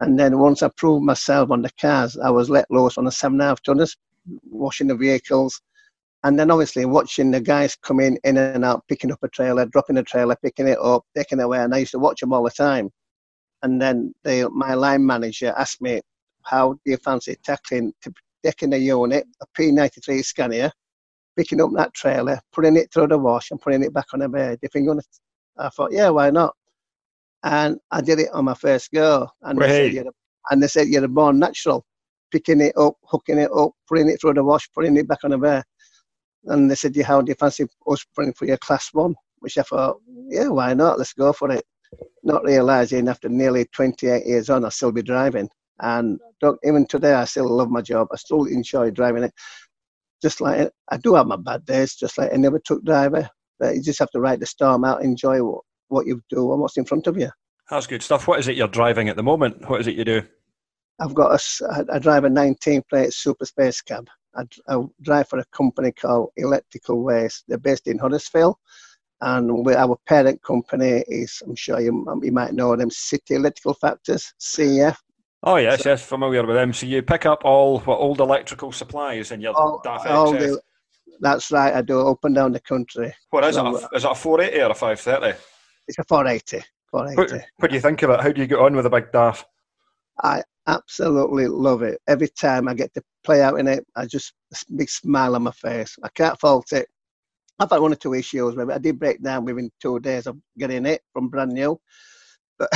And 0.00 0.18
then 0.18 0.38
once 0.38 0.62
I 0.62 0.68
proved 0.76 1.04
myself 1.04 1.50
on 1.50 1.62
the 1.62 1.70
cars, 1.80 2.16
I 2.16 2.30
was 2.30 2.50
let 2.50 2.70
loose 2.70 2.98
on 2.98 3.04
the 3.04 3.12
seven 3.12 3.36
and 3.36 3.42
a 3.42 3.46
half 3.46 3.62
tonners, 3.62 3.96
washing 4.48 4.86
the 4.86 4.96
vehicles. 4.96 5.60
And 6.22 6.38
then 6.38 6.50
obviously 6.50 6.84
watching 6.84 7.30
the 7.30 7.40
guys 7.40 7.76
come 7.76 8.00
in, 8.00 8.18
in 8.24 8.36
and 8.38 8.64
out, 8.64 8.84
picking 8.88 9.12
up 9.12 9.22
a 9.22 9.28
trailer, 9.28 9.66
dropping 9.66 9.98
a 9.98 10.02
trailer, 10.02 10.36
picking 10.36 10.68
it 10.68 10.78
up, 10.78 11.04
taking 11.16 11.38
it 11.38 11.42
away. 11.42 11.58
And 11.58 11.74
I 11.74 11.78
used 11.78 11.92
to 11.92 11.98
watch 11.98 12.20
them 12.20 12.32
all 12.32 12.44
the 12.44 12.50
time. 12.50 12.90
And 13.62 13.80
then 13.80 14.14
they, 14.24 14.44
my 14.44 14.74
line 14.74 15.04
manager 15.04 15.52
asked 15.56 15.82
me, 15.82 16.00
how 16.44 16.74
do 16.74 16.80
you 16.84 16.96
fancy 16.98 17.36
tackling, 17.42 17.92
taking 18.44 18.74
a 18.74 18.76
unit, 18.76 19.26
a 19.40 19.46
P93 19.58 20.24
Scania, 20.24 20.72
picking 21.36 21.60
up 21.60 21.70
that 21.74 21.94
trailer, 21.94 22.38
putting 22.52 22.76
it 22.76 22.92
through 22.92 23.08
the 23.08 23.18
wash 23.18 23.50
and 23.50 23.60
putting 23.60 23.82
it 23.82 23.92
back 23.92 24.06
on 24.12 24.20
the 24.20 24.28
bed. 24.28 24.58
If 24.62 24.74
you're 24.74 24.84
gonna, 24.84 25.02
I 25.58 25.68
thought, 25.70 25.92
yeah, 25.92 26.10
why 26.10 26.30
not? 26.30 26.54
And 27.42 27.78
I 27.90 28.00
did 28.00 28.20
it 28.20 28.30
on 28.32 28.44
my 28.46 28.54
first 28.54 28.90
go. 28.92 29.28
And 29.42 29.58
they, 29.58 29.68
said, 29.68 29.92
you're, 29.92 30.12
and 30.50 30.62
they 30.62 30.68
said, 30.68 30.88
you're 30.88 31.08
born 31.08 31.38
natural, 31.38 31.84
picking 32.30 32.60
it 32.60 32.76
up, 32.76 32.94
hooking 33.04 33.38
it 33.38 33.50
up, 33.54 33.72
putting 33.88 34.08
it 34.08 34.20
through 34.20 34.34
the 34.34 34.44
wash, 34.44 34.68
putting 34.72 34.96
it 34.96 35.08
back 35.08 35.24
on 35.24 35.30
the 35.30 35.38
bed. 35.38 35.64
And 36.44 36.70
they 36.70 36.74
said, 36.74 36.96
yeah, 36.96 37.06
how 37.06 37.20
do 37.20 37.30
you 37.30 37.36
fancy 37.36 37.66
us 37.86 38.04
putting 38.14 38.34
for 38.34 38.46
your 38.46 38.58
class 38.58 38.90
one? 38.92 39.14
Which 39.40 39.58
I 39.58 39.62
thought, 39.62 40.00
yeah, 40.28 40.48
why 40.48 40.74
not? 40.74 40.98
Let's 40.98 41.12
go 41.12 41.32
for 41.32 41.50
it. 41.50 41.64
Not 42.22 42.44
realizing 42.44 43.08
after 43.08 43.28
nearly 43.28 43.66
28 43.66 44.26
years 44.26 44.50
on, 44.50 44.64
I'll 44.64 44.70
still 44.70 44.92
be 44.92 45.02
driving. 45.02 45.48
And 45.80 46.20
even 46.62 46.86
today, 46.86 47.12
I 47.14 47.24
still 47.24 47.48
love 47.48 47.70
my 47.70 47.82
job. 47.82 48.08
I 48.12 48.16
still 48.16 48.44
enjoy 48.44 48.90
driving 48.90 49.24
it 49.24 49.32
just 50.24 50.40
like 50.40 50.70
I 50.88 50.96
do 50.96 51.14
have 51.14 51.26
my 51.26 51.36
bad 51.36 51.66
days, 51.66 51.96
just 51.96 52.16
like 52.16 52.32
any 52.32 52.46
other 52.46 52.58
truck 52.58 52.82
driver. 52.82 53.28
But 53.58 53.76
you 53.76 53.82
just 53.82 53.98
have 53.98 54.10
to 54.12 54.20
ride 54.20 54.40
the 54.40 54.46
storm 54.46 54.82
out, 54.82 55.04
enjoy 55.04 55.42
what, 55.42 55.60
what 55.88 56.06
you 56.06 56.22
do 56.30 56.50
and 56.50 56.62
what's 56.62 56.78
in 56.78 56.86
front 56.86 57.06
of 57.06 57.18
you. 57.18 57.28
That's 57.70 57.86
good 57.86 58.02
stuff. 58.02 58.26
What 58.26 58.40
is 58.40 58.48
it 58.48 58.56
you're 58.56 58.66
driving 58.66 59.10
at 59.10 59.16
the 59.16 59.22
moment? 59.22 59.68
What 59.68 59.80
is 59.80 59.86
it 59.86 59.96
you 59.96 60.04
do? 60.04 60.22
I've 60.98 61.14
got 61.14 61.38
a, 61.38 61.86
I 61.92 61.98
drive 61.98 62.24
a 62.24 62.30
19 62.30 62.82
plate 62.88 63.12
super 63.12 63.44
space 63.44 63.82
cab. 63.82 64.08
I, 64.34 64.44
I 64.68 64.82
drive 65.02 65.28
for 65.28 65.38
a 65.38 65.44
company 65.52 65.92
called 65.92 66.30
Electrical 66.38 67.02
Waste. 67.02 67.44
They're 67.46 67.58
based 67.58 67.86
in 67.86 67.98
Huddersfield. 67.98 68.56
And 69.20 69.50
our 69.68 69.98
parent 70.06 70.42
company 70.42 71.04
is, 71.06 71.42
I'm 71.46 71.54
sure 71.54 71.80
you, 71.80 72.06
you 72.22 72.32
might 72.32 72.54
know 72.54 72.76
them, 72.76 72.90
City 72.90 73.34
Electrical 73.34 73.74
Factors, 73.74 74.32
CF. 74.40 74.96
Oh 75.46 75.56
yes, 75.56 75.82
so, 75.82 75.90
yes, 75.90 76.02
familiar 76.02 76.44
with 76.46 76.56
them. 76.56 76.72
So 76.72 76.86
you 76.86 77.02
pick 77.02 77.26
up 77.26 77.44
all 77.44 77.80
what 77.80 77.98
old 77.98 78.20
electrical 78.20 78.72
supplies 78.72 79.30
in 79.30 79.42
your 79.42 79.52
all, 79.54 79.80
the, 80.32 80.60
That's 81.20 81.50
right. 81.50 81.74
I 81.74 81.82
do 81.82 82.08
up 82.08 82.24
and 82.24 82.34
down 82.34 82.52
the 82.52 82.60
country. 82.60 83.14
What 83.28 83.44
is 83.44 83.56
so, 83.56 83.66
it? 83.66 83.82
A, 83.82 83.86
uh, 83.86 83.88
is 83.94 84.04
it 84.04 84.10
a 84.10 84.14
480 84.14 84.62
or 84.62 84.70
a 84.70 84.74
530? 84.74 85.38
It's 85.86 85.98
a 85.98 86.04
480. 86.04 86.64
480. 86.90 87.34
What, 87.34 87.44
what, 87.58 87.70
do 87.70 87.76
you 87.76 87.82
think 87.82 88.02
of 88.02 88.10
it? 88.10 88.20
How 88.20 88.32
do 88.32 88.40
you 88.40 88.46
get 88.46 88.58
on 88.58 88.74
with 88.74 88.86
a 88.86 88.90
big 88.90 89.12
DAF? 89.12 89.44
I 90.22 90.42
absolutely 90.66 91.48
love 91.48 91.82
it. 91.82 92.00
Every 92.08 92.28
time 92.28 92.66
I 92.66 92.74
get 92.74 92.94
to 92.94 93.02
play 93.22 93.42
out 93.42 93.58
in 93.58 93.68
it, 93.68 93.84
I 93.96 94.06
just 94.06 94.32
a 94.52 94.56
big 94.74 94.88
smile 94.88 95.34
on 95.34 95.42
my 95.42 95.50
face. 95.50 95.96
I 96.02 96.08
can't 96.08 96.40
fault 96.40 96.72
it. 96.72 96.88
I've 97.58 97.70
had 97.70 97.80
one 97.80 97.92
or 97.92 97.96
two 97.96 98.14
issues 98.14 98.54
with 98.54 98.70
it. 98.70 98.74
I 98.74 98.78
did 98.78 98.98
break 98.98 99.22
down 99.22 99.44
within 99.44 99.70
two 99.80 100.00
days 100.00 100.26
of 100.26 100.38
getting 100.58 100.86
it 100.86 101.02
from 101.12 101.28
brand 101.28 101.52
new. 101.52 101.78
But 102.58 102.70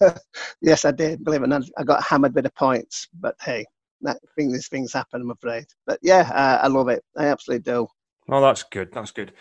yes, 0.60 0.84
I 0.84 0.90
did. 0.90 1.24
Believe 1.24 1.42
it 1.42 1.44
or 1.44 1.48
not, 1.48 1.62
I 1.78 1.84
got 1.84 2.02
hammered 2.02 2.34
with 2.34 2.44
the 2.44 2.50
points. 2.50 3.08
But 3.20 3.36
hey, 3.40 3.64
that 4.02 4.18
thing, 4.36 4.52
these 4.52 4.68
things 4.68 4.92
happen. 4.92 5.22
I'm 5.22 5.30
afraid. 5.30 5.64
But 5.86 5.98
yeah, 6.02 6.30
uh, 6.34 6.64
I 6.64 6.68
love 6.68 6.88
it. 6.88 7.02
I 7.16 7.26
absolutely 7.26 7.62
do. 7.62 7.86
Oh, 8.28 8.40
that's 8.40 8.62
good. 8.62 8.92
That's 8.92 9.10
good. 9.10 9.32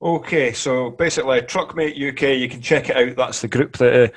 Okay, 0.00 0.52
so 0.52 0.90
basically, 0.90 1.40
Truckmate 1.42 1.96
UK, 1.96 2.38
you 2.38 2.48
can 2.48 2.60
check 2.60 2.88
it 2.88 2.96
out. 2.96 3.16
That's 3.16 3.40
the 3.40 3.48
group 3.48 3.76
that 3.78 3.94
uh, 3.94 4.08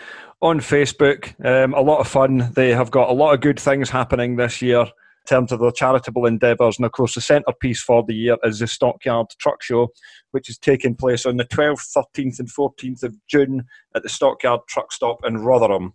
on 0.46 0.60
Facebook. 0.60 1.34
Um, 1.44 1.74
a 1.74 1.82
lot 1.82 2.00
of 2.00 2.08
fun. 2.08 2.52
They 2.54 2.70
have 2.70 2.92
got 2.92 3.10
a 3.10 3.14
lot 3.14 3.34
of 3.34 3.42
good 3.42 3.60
things 3.60 3.90
happening 3.90 4.36
this 4.36 4.62
year 4.62 4.86
in 5.24 5.28
terms 5.28 5.52
of 5.52 5.60
their 5.60 5.72
charitable 5.72 6.26
endeavours. 6.26 6.78
And 6.78 6.86
of 6.86 6.92
course, 6.92 7.16
the 7.16 7.22
centrepiece 7.22 7.82
for 7.82 8.04
the 8.04 8.16
year 8.16 8.38
is 8.44 8.60
the 8.60 8.68
Stockyard 8.68 9.28
Truck 9.40 9.62
Show, 9.62 9.90
which 10.32 10.50
is 10.50 10.58
taking 10.58 10.96
place 10.96 11.26
on 11.26 11.38
the 11.38 11.46
12th, 11.46 11.96
13th, 12.16 12.40
and 12.40 12.50
14th 12.50 13.04
of 13.04 13.16
June 13.28 13.66
at 13.96 14.04
the 14.04 14.10
Stockyard 14.10 14.62
Truck 14.68 14.92
Stop 14.92 15.20
in 15.26 15.38
Rotherham. 15.38 15.94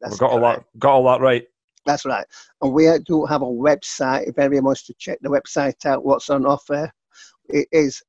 That's 0.00 0.12
We've 0.12 0.20
got 0.20 0.30
all 0.30 0.40
that, 0.40 0.64
got 0.78 0.92
all 0.92 1.04
that 1.06 1.20
right. 1.20 1.44
That's 1.86 2.04
right. 2.04 2.26
And 2.62 2.72
we 2.72 2.86
do 3.06 3.24
have 3.24 3.42
a 3.42 3.46
website. 3.46 4.28
If 4.28 4.38
anyone 4.38 4.64
wants 4.64 4.84
to 4.86 4.94
check 4.98 5.18
the 5.22 5.28
website 5.28 5.86
out, 5.86 6.04
what's 6.04 6.30
on 6.30 6.46
offer, 6.46 6.90
it 7.48 7.66
is 7.72 8.02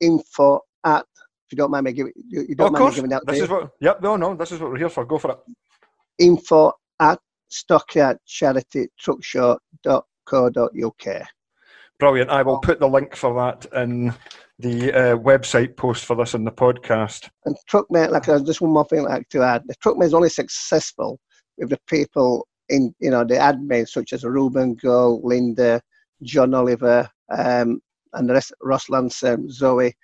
info 0.00 0.60
at. 0.84 1.04
If 1.46 1.52
you 1.52 1.58
don't 1.58 1.70
mind 1.70 1.84
me 1.84 1.92
giving, 1.92 2.12
you 2.28 2.56
don't 2.56 2.74
oh, 2.74 2.78
mind 2.78 2.86
me 2.86 2.94
giving 2.96 3.12
out. 3.12 3.22
This 3.26 3.42
is 3.42 3.48
what. 3.48 3.70
Yep. 3.80 4.02
No, 4.02 4.16
no. 4.16 4.34
This 4.34 4.50
is 4.50 4.58
what 4.58 4.70
we're 4.70 4.78
here 4.78 4.88
for. 4.88 5.04
Go 5.04 5.18
for 5.18 5.32
it. 5.32 5.38
Info 6.18 6.72
at 6.98 7.20
Stockyard 7.48 8.18
Charity 10.28 10.54
Truck 10.54 10.72
Show 10.74 10.82
dot 10.82 10.96
co.uk. 10.98 11.22
Brilliant. 11.98 12.30
I 12.30 12.42
will 12.42 12.58
put 12.58 12.78
the 12.78 12.88
link 12.88 13.16
for 13.16 13.34
that 13.34 13.66
in 13.80 14.12
the 14.58 14.92
uh, 14.92 15.16
website 15.16 15.76
post 15.76 16.04
for 16.04 16.14
this 16.14 16.34
in 16.34 16.44
the 16.44 16.52
podcast. 16.52 17.28
And 17.46 17.56
Truckmate, 17.70 18.10
like 18.10 18.28
uh, 18.28 18.40
just 18.40 18.60
one 18.60 18.72
more 18.72 18.84
thing 18.84 19.00
I'd 19.00 19.10
like 19.10 19.28
to 19.30 19.42
add. 19.42 19.62
The 19.66 19.74
Truckmate 19.76 20.06
is 20.06 20.14
only 20.14 20.28
successful 20.28 21.18
with 21.56 21.70
the 21.70 21.78
people 21.86 22.46
in, 22.68 22.94
you 22.98 23.10
know, 23.10 23.24
the 23.24 23.34
admins 23.34 23.88
such 23.88 24.12
as 24.12 24.24
Ruben 24.24 24.74
Go, 24.74 25.20
Linda, 25.22 25.80
John 26.22 26.52
Oliver, 26.52 27.08
um, 27.30 27.80
and 28.12 28.28
the 28.28 28.34
rest, 28.34 28.52
Ross 28.62 28.88
Lanson, 28.90 29.50
Zoe, 29.50 29.94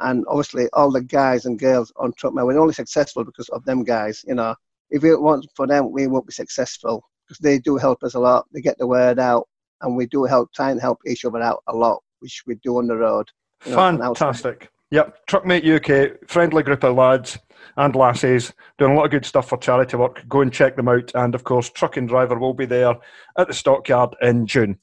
and 0.00 0.24
obviously 0.28 0.68
all 0.72 0.90
the 0.90 1.02
guys 1.02 1.46
and 1.46 1.58
girls 1.58 1.92
on 1.96 2.12
Truckmate. 2.12 2.46
We're 2.46 2.58
only 2.58 2.74
successful 2.74 3.24
because 3.24 3.48
of 3.50 3.64
them 3.64 3.82
guys, 3.82 4.24
you 4.26 4.34
know. 4.34 4.54
If 4.90 5.04
it 5.04 5.16
wasn't 5.16 5.50
for 5.54 5.66
them, 5.66 5.92
we 5.92 6.08
won't 6.08 6.26
be 6.26 6.32
successful 6.32 7.04
because 7.26 7.38
they 7.38 7.58
do 7.60 7.76
help 7.76 8.02
us 8.02 8.14
a 8.14 8.20
lot. 8.20 8.46
They 8.52 8.60
get 8.60 8.76
the 8.78 8.88
word 8.88 9.20
out 9.20 9.46
and 9.82 9.96
we 9.96 10.06
do 10.06 10.24
help 10.24 10.52
try 10.52 10.70
and 10.70 10.80
help 10.80 10.98
each 11.06 11.24
other 11.24 11.40
out 11.40 11.62
a 11.66 11.76
lot, 11.76 12.02
which 12.20 12.42
we 12.46 12.56
do 12.56 12.78
on 12.78 12.86
the 12.86 12.96
road. 12.96 13.28
You 13.66 13.72
know, 13.72 13.98
Fantastic. 13.98 14.70
Yep, 14.90 15.26
Truckmate 15.28 15.64
UK, 15.64 16.28
friendly 16.28 16.62
group 16.62 16.82
of 16.82 16.96
lads 16.96 17.38
and 17.76 17.94
lasses 17.94 18.52
doing 18.78 18.92
a 18.92 18.94
lot 18.94 19.04
of 19.04 19.10
good 19.10 19.24
stuff 19.24 19.48
for 19.48 19.58
charity 19.58 19.96
work. 19.96 20.24
Go 20.28 20.40
and 20.40 20.52
check 20.52 20.76
them 20.76 20.88
out. 20.88 21.12
And 21.14 21.34
of 21.34 21.44
course, 21.44 21.70
Truck 21.70 21.96
and 21.96 22.08
Driver 22.08 22.38
will 22.38 22.54
be 22.54 22.66
there 22.66 22.96
at 23.38 23.46
the 23.46 23.54
stockyard 23.54 24.16
in 24.20 24.46
June. 24.46 24.78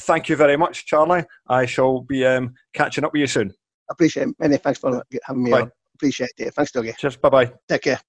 Thank 0.00 0.28
you 0.28 0.36
very 0.36 0.56
much, 0.56 0.86
Charlie. 0.86 1.24
I 1.48 1.66
shall 1.66 2.02
be 2.02 2.24
um, 2.24 2.54
catching 2.72 3.04
up 3.04 3.12
with 3.12 3.20
you 3.20 3.26
soon. 3.26 3.52
Appreciate 3.90 4.28
it. 4.28 4.36
Many 4.38 4.58
thanks 4.58 4.78
for 4.78 5.02
having 5.24 5.42
me 5.42 5.50
Bye. 5.50 5.62
on. 5.62 5.72
Appreciate 5.94 6.30
it. 6.38 6.54
Thanks, 6.54 6.70
Dougie. 6.70 6.96
Cheers. 6.96 7.16
Bye 7.16 7.28
bye. 7.28 7.52
Take 7.68 7.82
care. 7.82 8.00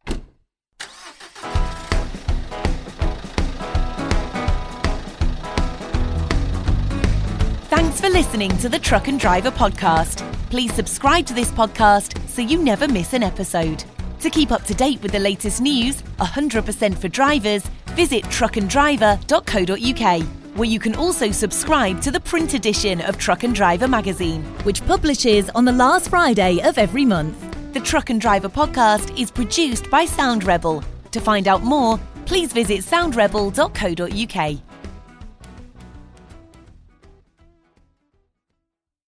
Listening 8.20 8.52
to 8.58 8.68
the 8.68 8.78
Truck 8.78 9.08
and 9.08 9.18
Driver 9.18 9.50
podcast. 9.50 10.30
Please 10.50 10.74
subscribe 10.74 11.26
to 11.28 11.34
this 11.34 11.54
podcast 11.54 12.20
so 12.28 12.42
you 12.42 12.62
never 12.62 12.86
miss 12.86 13.14
an 13.14 13.24
episode. 13.24 13.86
To 14.20 14.30
keep 14.30 14.52
up 14.52 14.66
to 14.66 14.74
date 14.74 15.02
with 15.02 15.14
the 15.14 15.20
latest 15.20 15.62
news, 15.62 16.02
100% 16.20 16.98
for 16.98 17.08
drivers, 17.08 17.66
visit 17.92 18.26
truckanddriver.co.uk, 18.26 20.24
where 20.58 20.68
you 20.68 20.80
can 20.82 20.96
also 20.96 21.32
subscribe 21.32 22.02
to 22.02 22.12
the 22.12 22.20
print 22.20 22.54
edition 22.56 23.00
of 23.00 23.18
Truck 23.18 23.46
and 23.46 23.56
Driver 23.56 23.88
magazine, 23.88 24.44
which 24.66 24.86
publishes 24.86 25.50
on 25.52 25.64
the 25.64 25.72
last 25.72 26.10
Friday 26.10 26.60
of 26.64 26.78
every 26.78 27.06
month. 27.06 27.38
The 27.72 27.80
Truck 27.80 28.10
and 28.10 28.20
Driver 28.20 28.50
podcast 28.50 29.18
is 29.18 29.32
produced 29.32 29.90
by 29.90 30.04
Sound 30.04 30.44
Rebel. 30.44 30.84
To 31.12 31.22
find 31.22 31.48
out 31.48 31.64
more, 31.64 31.98
please 32.26 32.52
visit 32.52 32.82
soundrebel.co.uk. 32.82 34.69